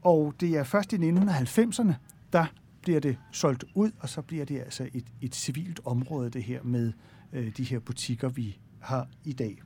og 0.02 0.34
det 0.40 0.50
er 0.50 0.64
først 0.64 0.94
i 0.94 0.96
1990'erne, 0.96 1.94
der 2.34 2.46
bliver 2.82 3.00
det 3.00 3.18
solgt 3.32 3.66
ud, 3.76 3.92
og 4.00 4.10
så 4.10 4.22
bliver 4.22 4.46
det 4.46 4.60
altså 4.60 4.90
et, 4.94 5.06
et 5.22 5.36
civilt 5.36 5.80
område, 5.86 6.30
det 6.30 6.44
her 6.44 6.64
med 6.64 6.94
øh, 7.34 7.58
de 7.58 7.64
her 7.64 7.80
butikker, 7.80 8.30
vi 8.30 8.58
har 8.80 9.08
i 9.24 9.34
dag. 9.34 9.62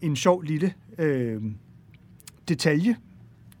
En 0.00 0.16
sjov 0.16 0.42
lille 0.42 0.74
øh, 0.98 1.42
detalje, 2.48 2.96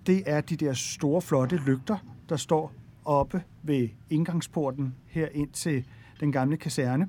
det 0.06 0.22
er 0.26 0.40
de 0.40 0.56
der 0.56 0.72
store, 0.72 1.22
flotte 1.22 1.56
lygter, 1.56 1.98
der 2.28 2.36
står 2.36 2.74
oppe 3.04 3.42
ved 3.62 3.88
indgangsporten 4.10 4.94
her 5.06 5.28
ind 5.28 5.50
til 5.50 5.84
den 6.20 6.32
gamle 6.32 6.56
kaserne. 6.56 7.08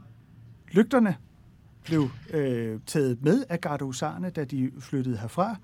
Lygterne 0.71 1.15
blev 1.84 2.10
øh, 2.34 2.80
taget 2.86 3.24
med 3.24 3.44
af 3.50 3.62
gardehusarerne, 3.62 4.30
da 4.30 4.44
de 4.44 4.72
flyttede 4.80 5.18
herfra, 5.18 5.56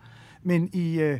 men 0.43 0.69
i 0.73 0.99
øh, 0.99 1.19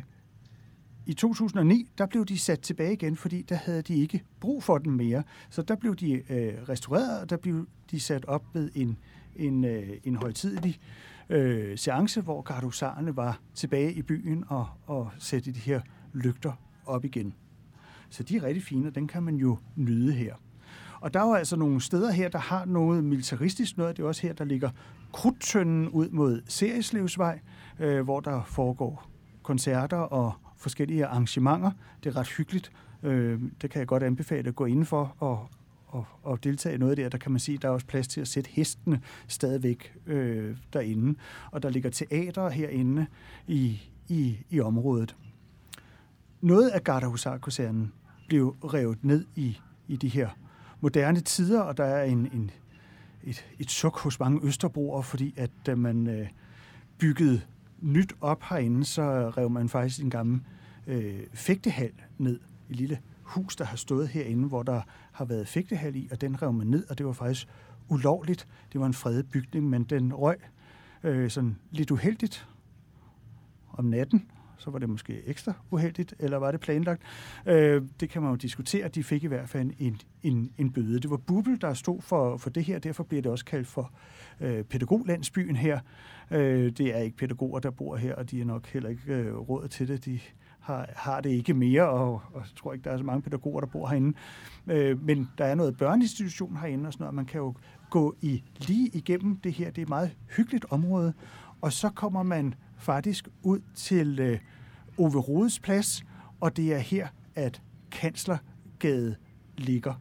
i 1.06 1.14
2009, 1.14 1.90
der 1.98 2.06
blev 2.06 2.26
de 2.26 2.38
sat 2.38 2.60
tilbage 2.60 2.92
igen, 2.92 3.16
fordi 3.16 3.42
der 3.42 3.54
havde 3.54 3.82
de 3.82 3.94
ikke 3.94 4.22
brug 4.40 4.62
for 4.62 4.78
dem 4.78 4.92
mere. 4.92 5.22
Så 5.50 5.62
der 5.62 5.74
blev 5.76 5.96
de 5.96 6.12
øh, 6.12 6.54
restaureret, 6.68 7.20
og 7.20 7.30
der 7.30 7.36
blev 7.36 7.68
de 7.90 8.00
sat 8.00 8.24
op 8.24 8.44
ved 8.54 8.70
en, 8.74 8.98
en, 9.36 9.64
øh, 9.64 9.88
en 10.04 10.16
højtidelig 10.16 10.80
øh, 11.28 11.78
seance, 11.78 12.20
hvor 12.20 12.42
gardehusarerne 12.42 13.16
var 13.16 13.40
tilbage 13.54 13.92
i 13.92 14.02
byen 14.02 14.44
og, 14.48 14.66
og 14.86 15.10
sætte 15.18 15.52
de 15.52 15.58
her 15.58 15.80
lygter 16.12 16.52
op 16.86 17.04
igen. 17.04 17.34
Så 18.10 18.22
de 18.22 18.36
er 18.36 18.42
rigtig 18.42 18.62
fine, 18.62 18.88
og 18.88 18.94
den 18.94 19.08
kan 19.08 19.22
man 19.22 19.36
jo 19.36 19.58
nyde 19.76 20.12
her. 20.12 20.34
Og 21.00 21.14
der 21.14 21.20
er 21.20 21.26
jo 21.28 21.34
altså 21.34 21.56
nogle 21.56 21.80
steder 21.80 22.10
her, 22.10 22.28
der 22.28 22.38
har 22.38 22.64
noget 22.64 23.04
militaristisk 23.04 23.76
noget. 23.78 23.96
Det 23.96 24.02
er 24.02 24.06
også 24.06 24.22
her, 24.22 24.32
der 24.32 24.44
ligger 24.44 24.70
Krudtønden 25.12 25.88
ud 25.88 26.08
mod 26.08 26.42
Serieslevsvej, 26.48 27.40
øh, 27.78 28.00
hvor 28.00 28.20
der 28.20 28.42
foregår 28.44 29.06
koncerter 29.42 29.96
og, 29.96 30.32
forskellige 30.60 31.06
arrangementer. 31.06 31.70
Det 32.04 32.10
er 32.10 32.16
ret 32.16 32.28
hyggeligt. 32.28 32.72
Øh, 33.02 33.40
det 33.62 33.70
kan 33.70 33.78
jeg 33.78 33.86
godt 33.86 34.02
anbefale 34.02 34.48
at 34.48 34.56
gå 34.56 34.64
indenfor 34.64 35.16
og, 35.18 35.48
og, 35.86 36.04
og 36.22 36.44
deltage 36.44 36.74
i 36.74 36.78
noget 36.78 36.96
der. 36.96 37.08
Der 37.08 37.18
kan 37.18 37.32
man 37.32 37.38
sige, 37.40 37.56
at 37.56 37.62
der 37.62 37.68
er 37.68 37.72
også 37.72 37.86
plads 37.86 38.08
til 38.08 38.20
at 38.20 38.28
sætte 38.28 38.50
hestene 38.50 39.00
stadigvæk 39.28 39.94
øh, 40.06 40.56
derinde. 40.72 41.18
Og 41.50 41.62
der 41.62 41.70
ligger 41.70 41.90
teater 41.90 42.48
herinde 42.48 43.06
i, 43.46 43.80
i, 44.08 44.38
i 44.50 44.60
området. 44.60 45.16
Noget 46.40 46.68
af 46.68 46.84
Gardehusarkosernen 46.84 47.92
blev 48.28 48.48
revet 48.48 49.04
ned 49.04 49.24
i, 49.34 49.58
i 49.88 49.96
de 49.96 50.08
her 50.08 50.28
moderne 50.80 51.20
tider, 51.20 51.60
og 51.60 51.76
der 51.76 51.84
er 51.84 52.04
en, 52.04 52.18
en, 52.18 52.50
et, 53.24 53.46
et 53.58 53.70
suk 53.70 53.98
hos 53.98 54.20
mange 54.20 54.40
østerbroer, 54.42 55.02
fordi 55.02 55.34
at 55.36 55.50
da 55.66 55.74
man 55.74 56.06
øh, 56.06 56.28
byggede 56.98 57.40
nyt 57.80 58.12
op 58.20 58.42
herinde, 58.42 58.84
så 58.84 59.32
rev 59.36 59.50
man 59.50 59.68
faktisk 59.68 60.00
en 60.00 60.10
gammel 60.10 60.40
øh, 60.86 61.20
fægtehal 61.34 61.92
ned. 62.18 62.40
Et 62.70 62.76
lille 62.76 62.98
hus, 63.22 63.56
der 63.56 63.64
har 63.64 63.76
stået 63.76 64.08
herinde, 64.08 64.48
hvor 64.48 64.62
der 64.62 64.80
har 65.12 65.24
været 65.24 65.48
fægtehal 65.48 65.96
i, 65.96 66.08
og 66.10 66.20
den 66.20 66.42
rev 66.42 66.52
man 66.52 66.66
ned, 66.66 66.86
og 66.90 66.98
det 66.98 67.06
var 67.06 67.12
faktisk 67.12 67.48
ulovligt. 67.88 68.46
Det 68.72 68.80
var 68.80 68.86
en 68.86 68.94
fredet 68.94 69.30
bygning, 69.30 69.68
men 69.68 69.84
den 69.84 70.14
røg 70.14 70.36
øh, 71.02 71.30
sådan 71.30 71.56
lidt 71.70 71.90
uheldigt 71.90 72.48
om 73.72 73.84
natten, 73.84 74.30
så 74.60 74.70
var 74.70 74.78
det 74.78 74.88
måske 74.88 75.22
ekstra 75.26 75.52
uheldigt, 75.70 76.14
eller 76.18 76.36
var 76.36 76.50
det 76.50 76.60
planlagt? 76.60 77.02
Øh, 77.46 77.82
det 78.00 78.10
kan 78.10 78.22
man 78.22 78.30
jo 78.30 78.36
diskutere. 78.36 78.88
De 78.88 79.04
fik 79.04 79.24
i 79.24 79.26
hvert 79.26 79.48
fald 79.48 79.70
en, 79.78 80.00
en, 80.22 80.52
en 80.58 80.72
bøde. 80.72 81.00
Det 81.00 81.10
var 81.10 81.16
Bubel, 81.16 81.60
der 81.60 81.74
stod 81.74 82.00
for, 82.00 82.36
for 82.36 82.50
det 82.50 82.64
her, 82.64 82.78
derfor 82.78 83.04
bliver 83.04 83.22
det 83.22 83.32
også 83.32 83.44
kaldt 83.44 83.66
for 83.66 83.92
øh, 84.40 84.64
pædagoglandsbyen 84.64 85.56
her. 85.56 85.80
Øh, 86.30 86.72
det 86.72 86.80
er 86.80 86.98
ikke 86.98 87.16
pædagoger, 87.16 87.60
der 87.60 87.70
bor 87.70 87.96
her, 87.96 88.14
og 88.14 88.30
de 88.30 88.40
er 88.40 88.44
nok 88.44 88.66
heller 88.66 88.88
ikke 88.88 89.14
øh, 89.14 89.36
råd 89.36 89.68
til 89.68 89.88
det. 89.88 90.04
De 90.04 90.20
har, 90.60 90.88
har 90.96 91.20
det 91.20 91.30
ikke 91.30 91.54
mere, 91.54 91.88
og, 91.88 92.12
og 92.12 92.22
jeg 92.34 92.56
tror 92.56 92.72
ikke, 92.72 92.84
der 92.84 92.90
er 92.90 92.98
så 92.98 93.04
mange 93.04 93.22
pædagoger, 93.22 93.60
der 93.60 93.66
bor 93.66 93.88
herinde. 93.88 94.16
Øh, 94.66 95.04
men 95.04 95.28
der 95.38 95.44
er 95.44 95.54
noget 95.54 95.76
børneinstitution 95.76 96.56
herinde 96.56 96.86
og 96.86 96.92
sådan 96.92 97.04
noget, 97.04 97.14
man 97.14 97.26
kan 97.26 97.40
jo 97.40 97.54
gå 97.90 98.16
i 98.20 98.42
lige 98.58 98.88
igennem 98.88 99.36
det 99.36 99.52
her. 99.52 99.70
Det 99.70 99.78
er 99.78 99.82
et 99.82 99.88
meget 99.88 100.16
hyggeligt 100.36 100.66
område, 100.70 101.12
og 101.60 101.72
så 101.72 101.88
kommer 101.88 102.22
man 102.22 102.54
faktisk 102.80 103.28
ud 103.42 103.60
til 103.74 104.20
øh, 104.20 104.38
Ove 104.98 105.20
Rodes 105.20 105.60
plads, 105.60 106.04
og 106.40 106.56
det 106.56 106.74
er 106.74 106.78
her, 106.78 107.08
at 107.34 107.62
Kanslergade 107.90 109.16
ligger. 109.58 109.94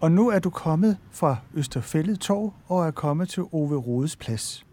Og 0.00 0.12
nu 0.12 0.28
er 0.28 0.38
du 0.38 0.50
kommet 0.50 0.98
fra 1.10 1.36
Østerfældet 1.54 2.20
Torv 2.20 2.54
og 2.66 2.86
er 2.86 2.90
kommet 2.90 3.28
til 3.28 3.42
Ove 3.42 3.76
Rodes 3.76 4.16
plads. 4.16 4.66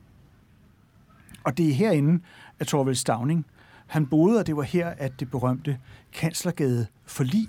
Og 1.43 1.57
det 1.57 1.69
er 1.69 1.73
herinde, 1.73 2.23
at 2.59 2.67
Torvald 2.67 2.95
Stavning, 2.95 3.45
han 3.87 4.07
boede, 4.07 4.39
og 4.39 4.47
det 4.47 4.55
var 4.55 4.63
her, 4.63 4.87
at 4.87 5.19
det 5.19 5.31
berømte 5.31 5.79
kanslergade 6.13 6.87
forlig, 7.05 7.47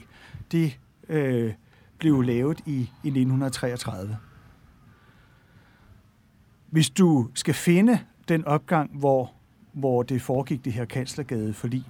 det 0.52 0.78
øh, 1.08 1.54
blev 1.98 2.22
lavet 2.22 2.60
i, 2.66 2.76
i 2.76 3.08
1933. 3.08 4.18
Hvis 6.70 6.90
du 6.90 7.28
skal 7.34 7.54
finde 7.54 7.98
den 8.28 8.44
opgang, 8.44 8.98
hvor, 8.98 9.32
hvor 9.72 10.02
det 10.02 10.22
foregik 10.22 10.64
det 10.64 10.72
her 10.72 10.84
kanslergade 10.84 11.54
forlig, 11.54 11.84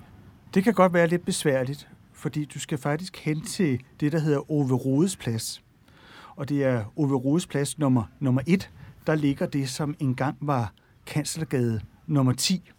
det 0.54 0.64
kan 0.64 0.74
godt 0.74 0.92
være 0.92 1.06
lidt 1.06 1.24
besværligt, 1.24 1.88
fordi 2.12 2.44
du 2.44 2.58
skal 2.58 2.78
faktisk 2.78 3.16
hen 3.16 3.40
til 3.40 3.80
det, 4.00 4.12
der 4.12 4.18
hedder 4.18 4.50
Ove 4.50 4.74
Rodes 4.74 5.16
plads. 5.16 5.62
Og 6.36 6.48
det 6.48 6.64
er 6.64 6.84
Ove 6.96 7.16
Rodes 7.16 7.46
plads 7.46 7.78
nummer, 7.78 8.02
nummer 8.20 8.42
et. 8.46 8.70
Der 9.06 9.14
ligger 9.14 9.46
det, 9.46 9.68
som 9.68 9.94
engang 10.00 10.36
var 10.40 10.72
kanslergade 11.06 11.80
nummer 12.06 12.32
10. 12.32 12.70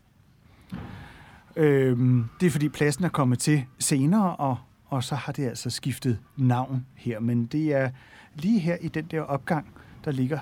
Øhm, 1.56 2.26
det 2.39 2.45
er 2.47 2.52
fordi 2.52 2.70
pladsen 2.70 3.04
er 3.04 3.10
kommet 3.10 3.39
til 3.39 3.66
senere, 3.80 4.36
og, 4.36 4.58
og 4.86 5.04
så 5.04 5.16
har 5.16 5.32
det 5.32 5.47
altså 5.47 5.70
skiftet 5.70 6.20
navn 6.38 6.86
her. 6.95 7.20
Men 7.20 7.45
det 7.45 7.74
er 7.74 7.89
lige 8.36 8.60
her 8.60 8.76
i 8.82 8.88
den 8.88 9.06
der 9.06 9.22
opgang, 9.22 9.68
der 10.06 10.12
ligger 10.12 10.39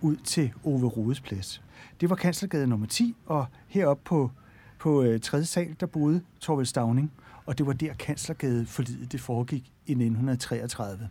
ud 0.00 0.16
til 0.16 0.52
Ove 0.64 0.88
Rodes 0.88 1.20
plads. 1.20 1.62
Det 2.00 2.10
var 2.10 2.16
kanslergade 2.16 2.66
nummer 2.66 2.86
10, 2.86 3.16
og 3.26 3.46
heroppe 3.66 4.02
på, 4.04 4.30
på 4.78 5.02
øh, 5.02 5.20
tredje 5.20 5.44
sal, 5.44 5.76
der 5.80 5.86
boede 5.86 6.22
Torvald 6.40 6.66
Stavning, 6.66 7.12
og 7.46 7.58
det 7.58 7.66
var 7.66 7.72
der 7.72 7.94
kanslergade 7.94 8.66
forlidet 8.66 9.12
det 9.12 9.20
foregik 9.20 9.72
i 9.86 9.92
1933. 9.92 11.08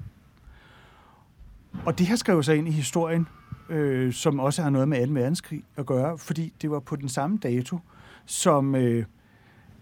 Og 1.86 2.00
det 2.00 2.08
her 2.08 2.16
skrev 2.16 2.44
sig 2.44 2.58
ind 2.58 2.68
i 2.68 2.72
historien, 2.72 3.28
øh, 3.70 4.14
som 4.14 4.40
også 4.40 4.62
har 4.62 4.70
noget 4.70 4.88
med 4.88 5.08
2. 5.08 5.14
verdenskrig 5.14 5.64
at 5.76 5.86
gøre, 5.86 6.18
fordi 6.18 6.54
det 6.62 6.72
var 6.72 6.80
på 6.80 6.96
den 6.96 7.10
samme 7.10 7.38
dato, 7.38 7.80
som 8.26 8.76
øh, 8.76 9.06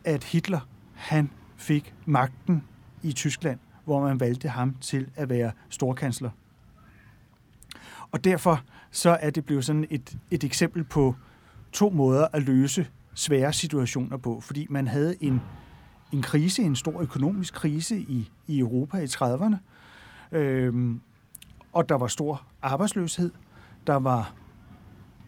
at 0.03 0.24
Hitler 0.24 0.60
han 0.93 1.30
fik 1.58 1.93
magten 2.05 2.64
i 3.03 3.12
Tyskland, 3.12 3.60
hvor 3.86 4.01
man 4.01 4.20
valgte 4.20 4.49
ham 4.49 4.76
til 4.82 5.10
at 5.16 5.30
være 5.30 5.51
storkansler. 5.70 6.30
Og 8.12 8.24
derfor 8.24 8.62
så 8.91 9.10
er 9.22 9.30
det 9.30 9.45
blevet 9.45 9.66
sådan 9.66 9.88
et, 9.89 10.18
et 10.32 10.43
eksempel 10.43 10.84
på 10.84 11.16
to 11.72 11.89
måder 11.89 12.28
at 12.34 12.43
løse 12.43 12.88
svære 13.14 13.53
situationer 13.53 14.18
på, 14.18 14.39
fordi 14.39 14.68
man 14.70 14.88
havde 14.88 15.24
en, 15.24 15.41
en 16.14 16.22
krise, 16.22 16.64
en 16.64 16.76
stor 16.76 17.01
økonomisk 17.01 17.53
krise 17.53 17.99
i, 17.99 18.32
i 18.47 18.60
Europa 18.60 18.97
i 18.97 19.05
30'erne, 19.05 19.55
øhm, 20.32 21.01
og 21.74 21.89
der 21.89 21.95
var 21.95 22.08
stor 22.08 22.43
arbejdsløshed, 22.62 23.32
der 23.88 23.95
var 23.95 24.34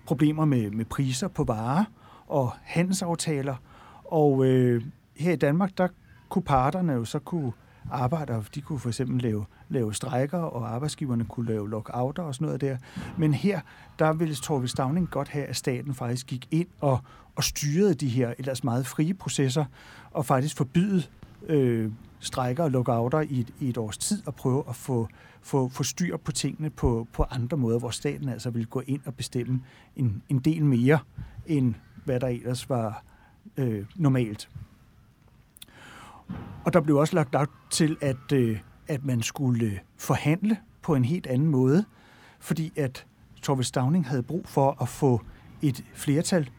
problemer 0.06 0.46
med, 0.46 0.72
med 0.72 0.86
priser 0.86 1.28
på 1.28 1.44
varer 1.44 1.84
og 2.28 2.54
handelsaftaler, 2.62 3.56
og 4.04 4.46
øh, 4.46 4.84
her 5.16 5.32
i 5.32 5.36
Danmark, 5.36 5.78
der 5.78 5.88
kunne 6.30 6.44
parterne 6.44 6.94
jo 6.94 7.06
så 7.06 7.20
kunne 7.20 7.52
arbejdere, 7.92 8.44
de 8.56 8.62
kunne 8.62 8.80
for 8.80 8.90
eksempel 8.90 9.22
lave, 9.22 9.46
lave 9.70 9.94
strejker, 9.94 10.38
og 10.38 10.74
arbejdsgiverne 10.74 11.26
kunne 11.26 11.50
lave 11.50 11.70
lockouter 11.70 12.24
og 12.24 12.36
sådan 12.36 12.46
noget 12.46 12.62
der. 12.62 12.78
Men 13.18 13.34
her, 13.34 13.60
der 14.00 14.14
ville 14.14 14.36
Torvild 14.36 14.70
Stavning 14.70 15.10
godt 15.10 15.28
have, 15.28 15.46
at 15.46 15.56
staten 15.56 15.94
faktisk 15.94 16.28
gik 16.28 16.48
ind 16.52 16.68
og, 16.80 17.00
og 17.36 17.44
styrede 17.44 17.94
de 17.94 18.08
her 18.08 18.34
ellers 18.38 18.64
meget 18.64 18.88
frie 18.88 19.14
processer, 19.14 19.66
og 20.12 20.26
faktisk 20.26 20.58
forbyde 20.58 21.04
øh, 21.48 21.92
strejker 22.20 22.64
og 22.64 22.72
lockouter 22.72 23.20
i 23.20 23.40
et, 23.40 23.54
i 23.60 23.70
et 23.70 23.78
års 23.78 23.98
tid, 23.98 24.28
og 24.28 24.36
prøve 24.36 24.64
at 24.70 24.76
få, 24.76 25.08
få, 25.42 25.70
få 25.70 25.84
styr 25.84 26.18
på 26.18 26.32
tingene 26.32 26.70
på, 26.70 27.08
på 27.14 27.24
andre 27.24 27.58
måder, 27.58 27.80
hvor 27.80 27.90
staten 27.90 28.30
altså 28.30 28.50
ville 28.50 28.66
gå 28.66 28.82
ind 28.88 29.02
og 29.06 29.14
bestemme 29.14 29.62
en, 29.96 30.22
en 30.30 30.40
del 30.40 30.66
mere, 30.66 31.00
end 31.46 31.74
hvad 32.06 32.20
der 32.20 32.28
ellers 32.28 32.70
var 32.70 33.04
øh, 33.58 33.86
normalt. 33.96 34.50
Og 36.66 36.74
der 36.74 36.82
blev 36.82 36.98
også 36.98 37.16
lagt 37.16 37.36
op 37.36 37.50
til, 37.70 37.98
at, 38.02 38.32
øh, 38.34 38.60
at 38.88 39.06
man 39.06 39.22
skulle 39.22 39.66
øh, 39.66 39.78
forhandle 39.98 40.58
på 40.82 40.96
en 40.96 41.06
helt 41.06 41.28
anden 41.28 41.48
måde, 41.48 41.86
fordi 42.40 42.74
at 42.76 43.06
Torvald 43.42 43.64
Stavning 43.64 44.08
havde 44.08 44.24
brug 44.24 44.48
for 44.48 44.82
at 44.82 44.90
få 44.90 45.22
et 45.62 45.86
flertal, 45.94 46.50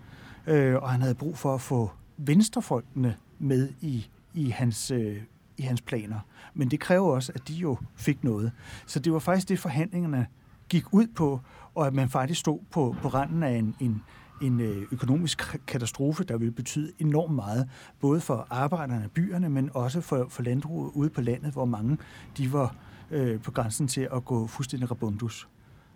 øh, 0.47 0.77
og 0.77 0.91
han 0.91 1.01
havde 1.01 1.15
brug 1.15 1.39
for 1.39 1.55
at 1.55 1.61
få 1.61 1.91
venstrefolkene 2.17 3.17
med 3.39 3.69
i, 3.81 4.07
i, 4.35 4.49
hans, 4.49 4.91
øh, 4.91 5.17
i 5.57 5.63
hans 5.63 5.81
planer. 5.81 6.21
Men 6.55 6.71
det 6.71 6.81
kræver 6.81 7.15
også, 7.15 7.33
at 7.35 7.49
de 7.49 7.55
jo 7.55 7.77
fik 7.95 8.25
noget. 8.25 8.53
Så 8.87 8.99
det 8.99 9.13
var 9.13 9.19
faktisk 9.19 9.49
det, 9.49 9.59
forhandlingerne 9.59 10.27
gik 10.69 10.85
ud 10.93 11.07
på, 11.07 11.41
og 11.75 11.87
at 11.87 11.95
man 11.95 12.09
faktisk 12.09 12.41
stod 12.41 12.59
på, 12.71 12.97
på 13.03 13.09
randen 13.09 13.43
af 13.43 13.53
en, 13.53 13.77
en, 13.81 14.03
en 14.41 14.61
øh, 14.61 14.83
økonomisk 14.93 15.61
katastrofe, 15.67 16.25
der 16.25 16.39
vil 16.39 16.51
betyde 16.51 16.93
enormt 16.99 17.35
meget, 17.35 17.69
både 18.01 18.21
for 18.21 18.47
arbejderne 18.51 19.05
af 19.05 19.11
byerne, 19.11 19.49
men 19.49 19.71
også 19.75 20.01
for, 20.01 20.27
for 20.29 20.43
landbruget 20.43 20.91
ude 20.95 21.11
på 21.11 21.21
landet, 21.21 21.53
hvor 21.53 21.65
mange 21.65 21.99
de 22.37 22.53
var 22.53 22.75
øh, 23.11 23.41
på 23.41 23.51
grænsen 23.51 23.89
til 23.89 24.09
at 24.13 24.25
gå 24.25 24.47
fuldstændig 24.47 24.91
rabundus. 24.91 25.49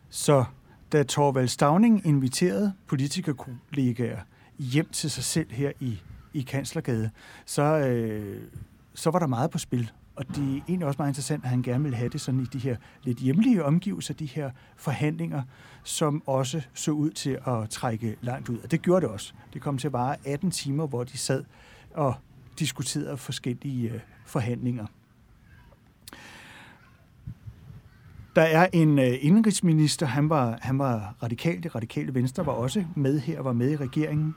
Så 0.09 0.45
da 0.93 1.03
Torvald 1.03 1.49
Stavning 1.49 2.07
inviterede 2.07 2.73
politikerkollegaer 2.87 4.21
hjem 4.59 4.89
til 4.89 5.11
sig 5.11 5.25
selv 5.25 5.53
her 5.53 5.73
i, 5.81 6.03
i 6.33 6.43
Kanslergade, 6.43 7.11
så, 7.47 7.63
øh, 7.63 8.43
så 8.95 9.11
var 9.11 9.19
der 9.19 9.27
meget 9.27 9.51
på 9.51 9.59
spil. 9.59 9.91
Og 10.17 10.29
det 10.29 10.57
er 10.57 10.61
egentlig 10.69 10.87
også 10.87 10.99
meget 10.99 11.11
interessant, 11.11 11.45
at 11.45 11.51
han 11.51 11.62
gerne 11.62 11.85
vil 11.85 11.95
have 11.95 12.09
det 12.09 12.21
sådan 12.21 12.41
i 12.41 12.45
de 12.45 12.59
her 12.59 12.77
lidt 13.03 13.19
hjemlige 13.19 13.65
omgivelser, 13.65 14.15
de 14.15 14.27
her 14.27 14.51
forhandlinger, 14.77 15.43
som 15.83 16.23
også 16.27 16.62
så 16.75 16.91
ud 16.91 17.11
til 17.11 17.39
at 17.47 17.71
trække 17.71 18.17
langt 18.21 18.49
ud. 18.49 18.59
Og 18.59 18.71
det 18.71 18.83
gjorde 18.83 19.01
det 19.01 19.11
også. 19.11 19.33
Det 19.53 19.62
kom 19.62 19.79
til 19.79 19.89
at 19.89 19.93
vare 19.93 20.17
18 20.25 20.51
timer, 20.51 20.87
hvor 20.87 21.05
de 21.05 21.19
sad 21.19 21.45
og 21.95 22.15
diskuterede 22.59 23.17
forskellige 23.17 23.91
øh, 23.91 24.01
forhandlinger. 24.27 24.87
Der 28.37 28.43
er 28.43 28.69
en 28.73 28.99
øh, 28.99 29.15
indrigsminister, 29.21 30.07
han 30.07 30.29
var, 30.29 30.59
han 30.62 30.79
var 30.79 31.15
radikal, 31.23 31.62
det 31.62 31.75
radikale 31.75 32.15
venstre 32.15 32.47
var 32.47 32.53
også 32.53 32.85
med 32.97 33.21
her, 33.21 33.43
var 33.43 33.53
med 33.53 33.71
i 33.71 33.77
regeringen, 33.77 34.35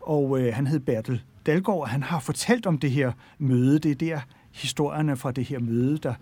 og 0.00 0.40
øh, 0.40 0.54
han 0.54 0.66
hed 0.66 0.80
Bertel 0.80 1.22
Dalgaard, 1.46 1.88
han 1.88 2.02
har 2.02 2.20
fortalt 2.20 2.66
om 2.66 2.78
det 2.78 2.90
her 2.90 3.12
møde. 3.38 3.78
Det 3.78 3.90
er 3.90 3.94
der, 3.94 4.20
historierne 4.52 5.16
fra 5.16 5.32
det 5.32 5.44
her 5.44 5.58
møde, 5.58 5.98
der, 5.98 6.14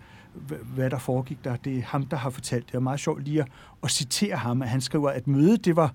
hvad 0.75 0.89
der 0.89 0.97
foregik 0.97 1.43
der. 1.43 1.55
Det 1.55 1.77
er 1.77 1.81
ham, 1.81 2.05
der 2.05 2.17
har 2.17 2.29
fortalt. 2.29 2.67
Det 2.67 2.75
er 2.75 2.79
meget 2.79 2.99
sjovt 2.99 3.23
lige 3.23 3.41
at, 3.41 3.47
at 3.83 3.91
citere 3.91 4.35
ham. 4.35 4.61
Han 4.61 4.81
skriver, 4.81 5.09
at 5.09 5.27
mødet 5.27 5.65
det 5.65 5.75
var 5.75 5.93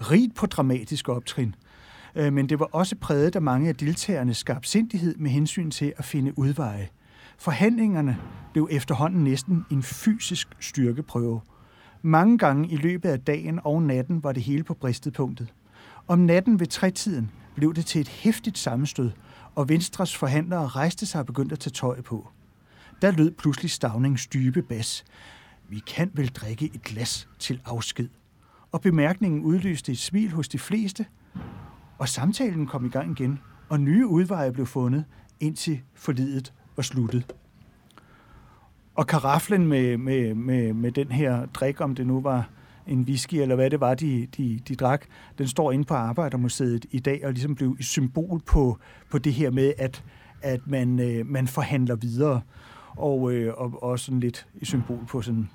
rigt 0.00 0.34
på 0.34 0.46
dramatiske 0.46 1.12
optrin, 1.12 1.54
øh, 2.14 2.32
men 2.32 2.48
det 2.48 2.60
var 2.60 2.68
også 2.72 2.96
præget 2.96 3.36
af 3.36 3.42
mange 3.42 3.68
af 3.68 3.74
deltagernes 3.74 4.36
skarpsindighed 4.36 5.16
med 5.16 5.30
hensyn 5.30 5.70
til 5.70 5.92
at 5.96 6.04
finde 6.04 6.38
udveje. 6.38 6.88
Forhandlingerne 7.38 8.18
blev 8.52 8.68
efterhånden 8.70 9.24
næsten 9.24 9.64
en 9.70 9.82
fysisk 9.82 10.48
styrkeprøve. 10.60 11.40
Mange 12.02 12.38
gange 12.38 12.68
i 12.68 12.76
løbet 12.76 13.08
af 13.08 13.20
dagen 13.20 13.60
og 13.64 13.82
natten 13.82 14.24
var 14.24 14.32
det 14.32 14.42
hele 14.42 14.64
på 14.64 14.74
bristepunktet. 14.74 15.52
Om 16.08 16.18
natten 16.18 16.60
ved 16.60 16.66
trætiden 16.66 17.30
blev 17.54 17.74
det 17.74 17.86
til 17.86 18.00
et 18.00 18.08
hæftigt 18.08 18.58
sammenstød, 18.58 19.10
og 19.56 19.68
Venstres 19.68 20.16
forhandlere 20.16 20.66
rejste 20.66 21.06
sig 21.06 21.20
og 21.20 21.26
begyndte 21.26 21.52
at 21.52 21.58
tage 21.58 21.72
tøj 21.72 22.00
på. 22.00 22.28
Der 23.02 23.10
lød 23.10 23.30
pludselig 23.30 23.70
Stavnings 23.70 24.26
dybe 24.26 24.62
bas. 24.62 25.04
Vi 25.68 25.78
kan 25.78 26.10
vel 26.14 26.28
drikke 26.28 26.70
et 26.74 26.82
glas 26.82 27.28
til 27.38 27.60
afsked. 27.64 28.08
Og 28.72 28.80
bemærkningen 28.80 29.42
udløste 29.42 29.92
et 29.92 29.98
smil 29.98 30.32
hos 30.32 30.48
de 30.48 30.58
fleste, 30.58 31.06
og 31.98 32.08
samtalen 32.08 32.66
kom 32.66 32.84
i 32.84 32.88
gang 32.88 33.20
igen, 33.20 33.40
og 33.68 33.80
nye 33.80 34.06
udveje 34.06 34.52
blev 34.52 34.66
fundet, 34.66 35.04
indtil 35.40 35.80
forlidet 35.94 36.52
var 36.76 36.82
sluttet. 36.82 37.32
Og 38.94 39.06
karaflen 39.06 39.66
med, 39.66 39.96
med, 39.96 40.34
med, 40.34 40.72
med 40.72 40.92
den 40.92 41.12
her 41.12 41.46
drik, 41.46 41.80
om 41.80 41.94
det 41.94 42.06
nu 42.06 42.20
var 42.20 42.48
en 42.86 43.00
whisky, 43.00 43.34
eller 43.34 43.54
hvad 43.54 43.70
det 43.70 43.80
var, 43.80 43.94
de, 43.94 44.26
de, 44.36 44.60
de 44.68 44.74
drak, 44.74 45.04
den 45.38 45.48
står 45.48 45.72
inde 45.72 45.84
på 45.84 45.94
Arbejdermuseet 45.94 46.86
i 46.90 46.98
dag 46.98 47.20
og 47.24 47.32
ligesom 47.32 47.54
blev 47.54 47.76
et 47.78 47.84
symbol 47.84 48.40
på, 48.46 48.78
på 49.10 49.18
det 49.18 49.32
her 49.32 49.50
med, 49.50 49.72
at, 49.78 50.04
at 50.42 50.60
man, 50.66 51.00
øh, 51.00 51.26
man 51.26 51.46
forhandler 51.46 51.96
videre, 51.96 52.40
og, 52.96 53.32
øh, 53.32 53.54
og 53.56 53.82
også 53.82 54.04
sådan 54.04 54.20
lidt 54.20 54.46
et 54.60 54.66
symbol 54.66 55.06
på 55.08 55.22
sådan 55.22 55.48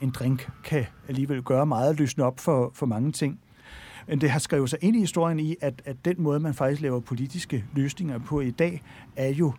en 0.00 0.10
drink 0.10 0.50
kan 0.64 0.86
alligevel 1.08 1.42
gøre 1.42 1.66
meget 1.66 1.98
løsne 1.98 2.24
op 2.24 2.40
for, 2.40 2.70
for 2.74 2.86
mange 2.86 3.12
ting. 3.12 3.40
Men 4.08 4.20
det 4.20 4.30
har 4.30 4.38
skrevet 4.38 4.70
sig 4.70 4.78
ind 4.82 4.96
i 4.96 5.00
historien 5.00 5.40
i, 5.40 5.56
at, 5.60 5.82
at 5.84 5.96
den 6.04 6.14
måde, 6.18 6.40
man 6.40 6.54
faktisk 6.54 6.82
laver 6.82 7.00
politiske 7.00 7.64
løsninger 7.74 8.18
på 8.18 8.40
i 8.40 8.50
dag, 8.50 8.82
er 9.16 9.28
jo, 9.28 9.52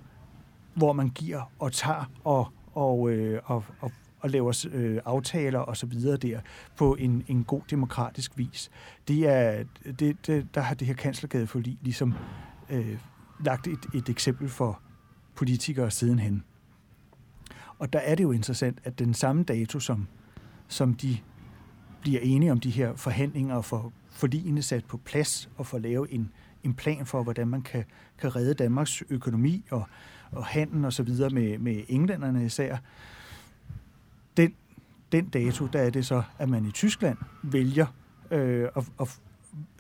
hvor 0.74 0.94
man 0.94 1.10
giver 1.10 1.52
og 1.60 1.72
tager 1.72 2.12
og, 2.24 2.48
og, 2.74 3.10
øh, 3.10 3.42
og, 3.46 3.64
og 3.80 3.92
og 4.20 4.30
laver 4.30 4.68
øh, 4.72 5.00
aftaler 5.06 5.60
og 5.60 5.78
så 5.78 5.86
videre 5.86 6.18
der 6.18 6.40
på 6.76 6.96
en, 6.96 7.24
en 7.28 7.44
god 7.44 7.62
demokratisk 7.70 8.38
vis. 8.38 8.72
Det 9.08 9.28
er, 9.28 9.64
det, 10.00 10.28
det, 10.28 10.48
der 10.56 10.62
har 10.62 10.76
det 10.76 10.88
her 10.88 10.94
kanslergade 10.94 11.48
for 11.48 11.60
ligesom 11.60 12.14
øh, 12.70 12.98
lagt 13.46 13.68
et, 13.68 13.86
et 13.94 14.10
eksempel 14.10 14.50
for 14.50 14.82
politikere 15.36 15.92
sidenhen. 15.92 16.44
Og 17.80 17.94
der 17.94 18.00
er 18.00 18.16
det 18.16 18.24
jo 18.24 18.32
interessant, 18.32 18.80
at 18.84 19.00
den 19.00 19.14
samme 19.14 19.44
dato, 19.44 19.80
som, 19.80 20.08
som 20.68 20.94
de 20.94 21.18
bliver 22.02 22.20
enige 22.22 22.52
om 22.52 22.60
de 22.60 22.70
her 22.70 22.96
forhandlinger 22.96 23.56
og 23.56 23.66
får 23.66 23.94
forligene 24.10 24.62
sat 24.62 24.86
på 24.86 24.98
plads 24.98 25.50
og 25.58 25.66
får 25.66 25.78
lavet 25.80 26.08
en, 26.12 26.32
en 26.64 26.74
plan 26.74 27.06
for, 27.06 27.24
hvordan 27.24 27.48
man 27.48 27.62
kan, 27.62 27.84
kan 28.18 28.36
redde 28.36 28.54
Danmarks 28.54 29.04
økonomi 29.10 29.66
og, 29.72 29.84
og 30.32 30.46
handel 30.46 30.86
og 30.86 30.94
så 30.94 31.04
videre 31.04 31.30
med, 31.30 31.58
med 31.58 31.84
englænderne 31.88 32.46
især 32.46 32.78
den 35.12 35.30
dato, 35.30 35.68
der 35.68 35.80
er 35.80 35.90
det 35.90 36.06
så, 36.06 36.24
at 36.38 36.50
man 36.50 36.66
i 36.66 36.72
Tyskland 36.72 37.18
vælger 37.44 37.86
øh, 38.32 38.68
at, 38.76 38.92
at 39.02 39.20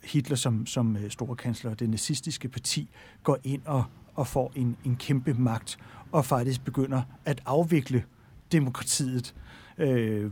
Hitler 0.04 0.36
som, 0.36 0.66
som 0.66 0.98
øh, 0.98 1.10
storkansler 1.10 1.72
og 1.72 1.80
det 1.80 1.90
nazistiske 1.90 2.50
parti 2.50 2.90
går 3.24 3.38
ind 3.44 3.62
og, 3.66 3.84
og 4.16 4.28
får 4.28 4.52
en, 4.56 4.78
en 4.86 4.96
kæmpe 4.96 5.34
magt 5.34 5.80
og 6.12 6.26
faktisk 6.26 6.64
begynder 6.64 7.02
at 7.26 7.42
afvikle 7.46 8.04
demokratiet. 8.52 9.36
Øh, 9.78 10.32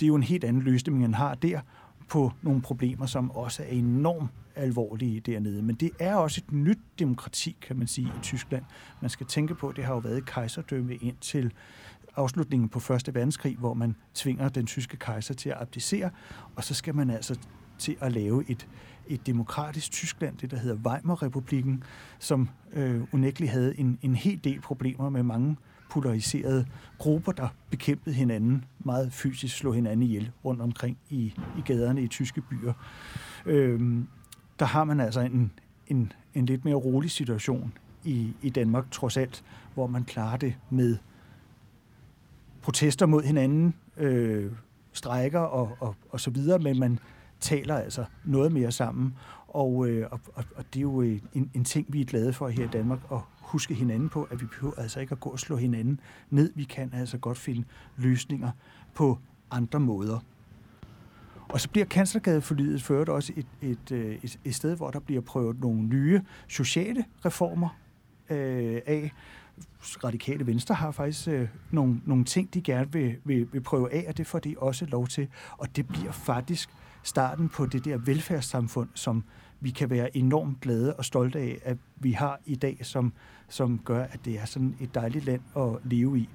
det 0.00 0.06
er 0.06 0.08
jo 0.08 0.14
en 0.14 0.22
helt 0.22 0.44
anden 0.44 0.62
løsning, 0.62 1.00
man 1.00 1.14
har 1.14 1.34
der 1.34 1.60
på 2.08 2.32
nogle 2.42 2.62
problemer, 2.62 3.06
som 3.06 3.30
også 3.30 3.62
er 3.62 3.66
enormt 3.66 4.30
alvorlige 4.56 5.20
dernede. 5.20 5.62
Men 5.62 5.76
det 5.76 5.90
er 5.98 6.14
også 6.14 6.42
et 6.46 6.52
nyt 6.52 6.78
demokrati, 6.98 7.56
kan 7.60 7.76
man 7.76 7.86
sige, 7.86 8.06
i 8.06 8.20
Tyskland. 8.22 8.64
Man 9.00 9.10
skal 9.10 9.26
tænke 9.26 9.54
på, 9.54 9.68
at 9.68 9.76
det 9.76 9.84
har 9.84 9.94
jo 9.94 9.98
været 9.98 10.26
kejserdømme 10.26 10.94
indtil 10.94 11.52
afslutningen 12.18 12.68
på 12.68 12.80
Første 12.80 13.14
Verdenskrig, 13.14 13.56
hvor 13.56 13.74
man 13.74 13.96
tvinger 14.14 14.48
den 14.48 14.66
tyske 14.66 14.96
kejser 14.96 15.34
til 15.34 15.48
at 15.48 15.56
abdicere, 15.60 16.10
og 16.56 16.64
så 16.64 16.74
skal 16.74 16.94
man 16.94 17.10
altså 17.10 17.38
til 17.78 17.96
at 18.00 18.12
lave 18.12 18.50
et, 18.50 18.68
et 19.08 19.26
demokratisk 19.26 19.90
Tyskland, 19.90 20.36
det 20.36 20.50
der 20.50 20.56
hedder 20.56 20.76
Weimar-republiken, 20.76 21.82
som 22.18 22.48
øh, 22.72 23.00
unægteligt 23.12 23.52
havde 23.52 23.78
en, 23.78 23.98
en 24.02 24.14
hel 24.14 24.40
del 24.44 24.60
problemer 24.60 25.08
med 25.08 25.22
mange 25.22 25.56
polariserede 25.90 26.66
grupper, 26.98 27.32
der 27.32 27.48
bekæmpede 27.70 28.14
hinanden 28.14 28.64
meget 28.78 29.12
fysisk, 29.12 29.56
slog 29.56 29.74
hinanden 29.74 30.02
ihjel 30.02 30.30
rundt 30.44 30.60
omkring 30.60 30.98
i, 31.10 31.34
i 31.58 31.60
gaderne 31.64 32.02
i 32.02 32.08
tyske 32.08 32.40
byer. 32.40 32.72
Øh, 33.46 34.02
der 34.58 34.64
har 34.64 34.84
man 34.84 35.00
altså 35.00 35.20
en, 35.20 35.52
en, 35.86 36.12
en 36.34 36.46
lidt 36.46 36.64
mere 36.64 36.74
rolig 36.74 37.10
situation 37.10 37.72
i, 38.04 38.32
i 38.42 38.50
Danmark, 38.50 38.90
trods 38.90 39.16
alt, 39.16 39.44
hvor 39.74 39.86
man 39.86 40.04
klarer 40.04 40.36
det 40.36 40.54
med 40.70 40.96
protester 42.68 43.06
mod 43.06 43.22
hinanden, 43.22 43.74
øh, 43.96 44.52
strejker 44.92 45.40
og, 45.40 45.76
og, 45.80 45.94
og 46.10 46.20
så 46.20 46.30
videre, 46.30 46.58
men 46.58 46.78
man 46.78 46.98
taler 47.40 47.74
altså 47.74 48.04
noget 48.24 48.52
mere 48.52 48.72
sammen. 48.72 49.14
Og, 49.46 49.88
øh, 49.88 50.06
og, 50.10 50.20
og 50.34 50.64
det 50.74 50.76
er 50.76 50.82
jo 50.82 51.02
øh, 51.02 51.18
en, 51.34 51.50
en 51.54 51.64
ting, 51.64 51.86
vi 51.88 52.00
er 52.00 52.04
glade 52.04 52.32
for 52.32 52.48
her 52.48 52.64
i 52.64 52.68
Danmark, 52.68 52.98
at 53.12 53.18
huske 53.40 53.74
hinanden 53.74 54.08
på, 54.08 54.22
at 54.22 54.40
vi 54.40 54.46
behøver 54.46 54.74
altså 54.74 55.00
ikke 55.00 55.12
at 55.12 55.20
gå 55.20 55.30
og 55.30 55.38
slå 55.38 55.56
hinanden 55.56 56.00
ned. 56.30 56.52
Vi 56.54 56.64
kan 56.64 56.90
altså 56.94 57.18
godt 57.18 57.38
finde 57.38 57.64
løsninger 57.96 58.50
på 58.94 59.18
andre 59.50 59.80
måder. 59.80 60.18
Og 61.48 61.60
så 61.60 61.68
bliver 61.70 61.86
Kanslergadeforlidet 61.86 62.82
ført 62.82 63.08
også 63.08 63.32
et, 63.36 63.46
et, 63.62 63.92
øh, 63.92 64.18
et, 64.22 64.38
et 64.44 64.54
sted, 64.54 64.76
hvor 64.76 64.90
der 64.90 65.00
bliver 65.00 65.20
prøvet 65.20 65.60
nogle 65.60 65.82
nye 65.82 66.20
sociale 66.48 67.04
reformer 67.24 67.68
øh, 68.30 68.80
af. 68.86 69.12
Radikale 70.04 70.46
Venstre 70.46 70.74
har 70.74 70.90
faktisk 70.90 71.28
øh, 71.28 71.48
nogle, 71.70 72.00
nogle 72.04 72.24
ting, 72.24 72.54
de 72.54 72.62
gerne 72.62 72.92
vil, 72.92 73.16
vil, 73.24 73.48
vil 73.52 73.60
prøve 73.60 73.92
af, 73.92 74.04
og 74.08 74.16
det 74.16 74.26
får 74.26 74.38
de 74.38 74.54
også 74.58 74.86
lov 74.86 75.08
til. 75.08 75.28
Og 75.58 75.76
det 75.76 75.88
bliver 75.88 76.12
faktisk 76.12 76.70
starten 77.02 77.48
på 77.48 77.66
det 77.66 77.84
der 77.84 77.98
velfærdssamfund, 77.98 78.88
som 78.94 79.24
vi 79.60 79.70
kan 79.70 79.90
være 79.90 80.16
enormt 80.16 80.60
glade 80.60 80.94
og 80.94 81.04
stolte 81.04 81.38
af, 81.38 81.58
at 81.64 81.76
vi 81.96 82.12
har 82.12 82.40
i 82.46 82.54
dag, 82.54 82.78
som, 82.82 83.12
som 83.48 83.78
gør, 83.78 84.04
at 84.04 84.20
det 84.24 84.38
er 84.38 84.44
sådan 84.44 84.76
et 84.80 84.94
dejligt 84.94 85.24
land 85.24 85.40
at 85.56 85.68
leve 85.84 86.18
i. 86.18 86.28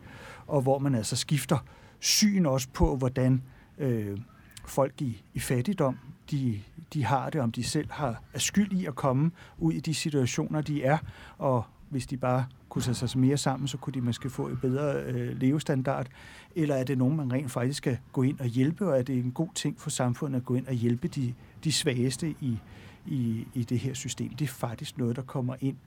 Og 0.47 0.61
hvor 0.61 0.79
man 0.79 0.95
altså 0.95 1.15
skifter 1.15 1.57
syn 1.99 2.45
også 2.45 2.67
på, 2.73 2.95
hvordan 2.95 3.43
øh, 3.77 4.17
folk 4.65 5.01
i, 5.01 5.23
i 5.33 5.39
fattigdom, 5.39 5.97
de, 6.31 6.61
de 6.93 7.05
har 7.05 7.29
det, 7.29 7.41
om 7.41 7.51
de 7.51 7.63
selv 7.63 7.91
har 7.91 8.21
er 8.33 8.39
skyld 8.39 8.71
i 8.71 8.85
at 8.85 8.95
komme 8.95 9.31
ud 9.57 9.73
i 9.73 9.79
de 9.79 9.93
situationer, 9.93 10.61
de 10.61 10.83
er, 10.83 10.97
og 11.37 11.63
hvis 11.93 12.07
de 12.07 12.17
bare 12.17 12.45
kunne 12.69 12.81
tage 12.81 12.95
sig 12.95 13.19
mere 13.19 13.37
sammen, 13.37 13.67
så 13.67 13.77
kunne 13.77 13.93
de 13.93 14.01
måske 14.01 14.29
få 14.29 14.47
et 14.47 14.61
bedre 14.61 15.03
øh, 15.03 15.37
levestandard? 15.37 16.07
Eller 16.55 16.75
er 16.75 16.83
det 16.83 16.97
nogen, 16.97 17.17
man 17.17 17.33
rent 17.33 17.51
faktisk 17.51 17.77
skal 17.77 17.97
gå 18.11 18.21
ind 18.21 18.39
og 18.39 18.45
hjælpe, 18.45 18.87
og 18.87 18.99
er 18.99 19.03
det 19.03 19.15
en 19.15 19.31
god 19.31 19.49
ting 19.55 19.81
for 19.81 19.89
samfundet 19.89 20.39
at 20.39 20.45
gå 20.45 20.55
ind 20.55 20.67
og 20.67 20.73
hjælpe 20.73 21.07
de, 21.07 21.33
de 21.63 21.71
svageste 21.71 22.35
i, 22.41 22.59
i, 23.05 23.47
i 23.53 23.63
det 23.63 23.79
her 23.79 23.93
system? 23.93 24.29
Det 24.29 24.45
er 24.45 24.53
faktisk 24.53 24.97
noget, 24.97 25.15
der 25.15 25.21
kommer 25.21 25.55
ind 25.61 25.77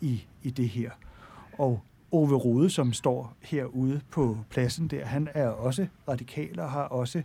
i, 0.00 0.24
i 0.42 0.50
det 0.50 0.68
her. 0.68 0.90
Og 1.58 1.82
Ove 2.12 2.36
Rode, 2.36 2.70
som 2.70 2.92
står 2.92 3.36
herude 3.40 4.00
på 4.10 4.38
pladsen 4.50 4.88
der, 4.88 5.04
han 5.04 5.28
er 5.34 5.48
også 5.48 5.86
radikal 6.08 6.60
og 6.60 6.70
har 6.70 6.82
også 6.82 7.22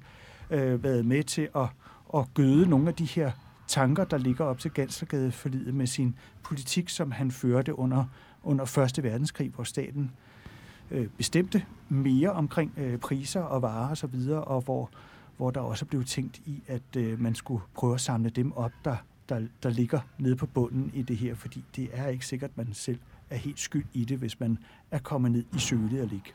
øh, 0.49 0.83
været 0.83 1.05
med 1.05 1.23
til 1.23 1.49
at, 1.55 1.67
at 2.15 2.33
gøde 2.33 2.69
nogle 2.69 2.87
af 2.87 2.93
de 2.93 3.05
her 3.05 3.31
tanker, 3.67 4.03
der 4.03 4.17
ligger 4.17 4.45
op 4.45 4.59
til 4.59 4.71
Ganslergade 4.71 5.33
med 5.71 5.87
sin 5.87 6.15
politik, 6.43 6.89
som 6.89 7.11
han 7.11 7.31
førte 7.31 7.79
under 7.79 8.05
under 8.47 8.65
Første 8.65 9.03
Verdenskrig, 9.03 9.49
hvor 9.49 9.63
staten 9.63 10.11
øh, 10.91 11.07
bestemte 11.17 11.63
mere 11.89 12.31
omkring 12.31 12.73
øh, 12.77 12.97
priser 12.97 13.41
og 13.41 13.61
varer 13.61 13.91
osv., 13.91 14.15
og, 14.31 14.47
og 14.47 14.61
hvor, 14.61 14.89
hvor 15.37 15.51
der 15.51 15.61
også 15.61 15.85
blev 15.85 16.03
tænkt 16.03 16.37
i, 16.45 16.63
at 16.67 16.95
øh, 16.97 17.21
man 17.21 17.35
skulle 17.35 17.63
prøve 17.75 17.93
at 17.93 18.01
samle 18.01 18.29
dem 18.29 18.51
op, 18.51 18.71
der, 18.85 18.95
der, 19.29 19.41
der 19.63 19.69
ligger 19.69 19.99
nede 20.17 20.35
på 20.35 20.45
bunden 20.45 20.91
i 20.93 21.01
det 21.01 21.17
her, 21.17 21.35
fordi 21.35 21.63
det 21.75 21.89
er 21.93 22.07
ikke 22.07 22.25
sikkert, 22.25 22.49
at 22.49 22.57
man 22.57 22.73
selv 22.73 22.99
er 23.29 23.35
helt 23.35 23.59
skyld 23.59 23.85
i 23.93 24.05
det, 24.05 24.17
hvis 24.17 24.39
man 24.39 24.57
er 24.91 24.99
kommet 24.99 25.31
ned 25.31 25.43
i 25.55 25.59
sølet 25.59 26.01
og 26.01 26.07
ligge. 26.07 26.31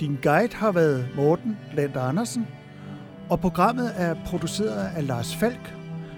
Din 0.00 0.18
guide 0.22 0.54
har 0.54 0.72
været 0.72 1.08
Morten 1.16 1.56
Land 1.74 1.96
Andersen, 1.96 2.46
og 3.30 3.40
programmet 3.40 3.92
er 3.96 4.24
produceret 4.26 4.96
af 4.96 5.06
Lars 5.06 5.36
Falk 5.36 5.74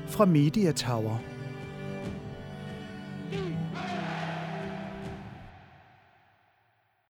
fra 0.07 0.25
Media 0.25 0.73
Tower. 0.73 1.34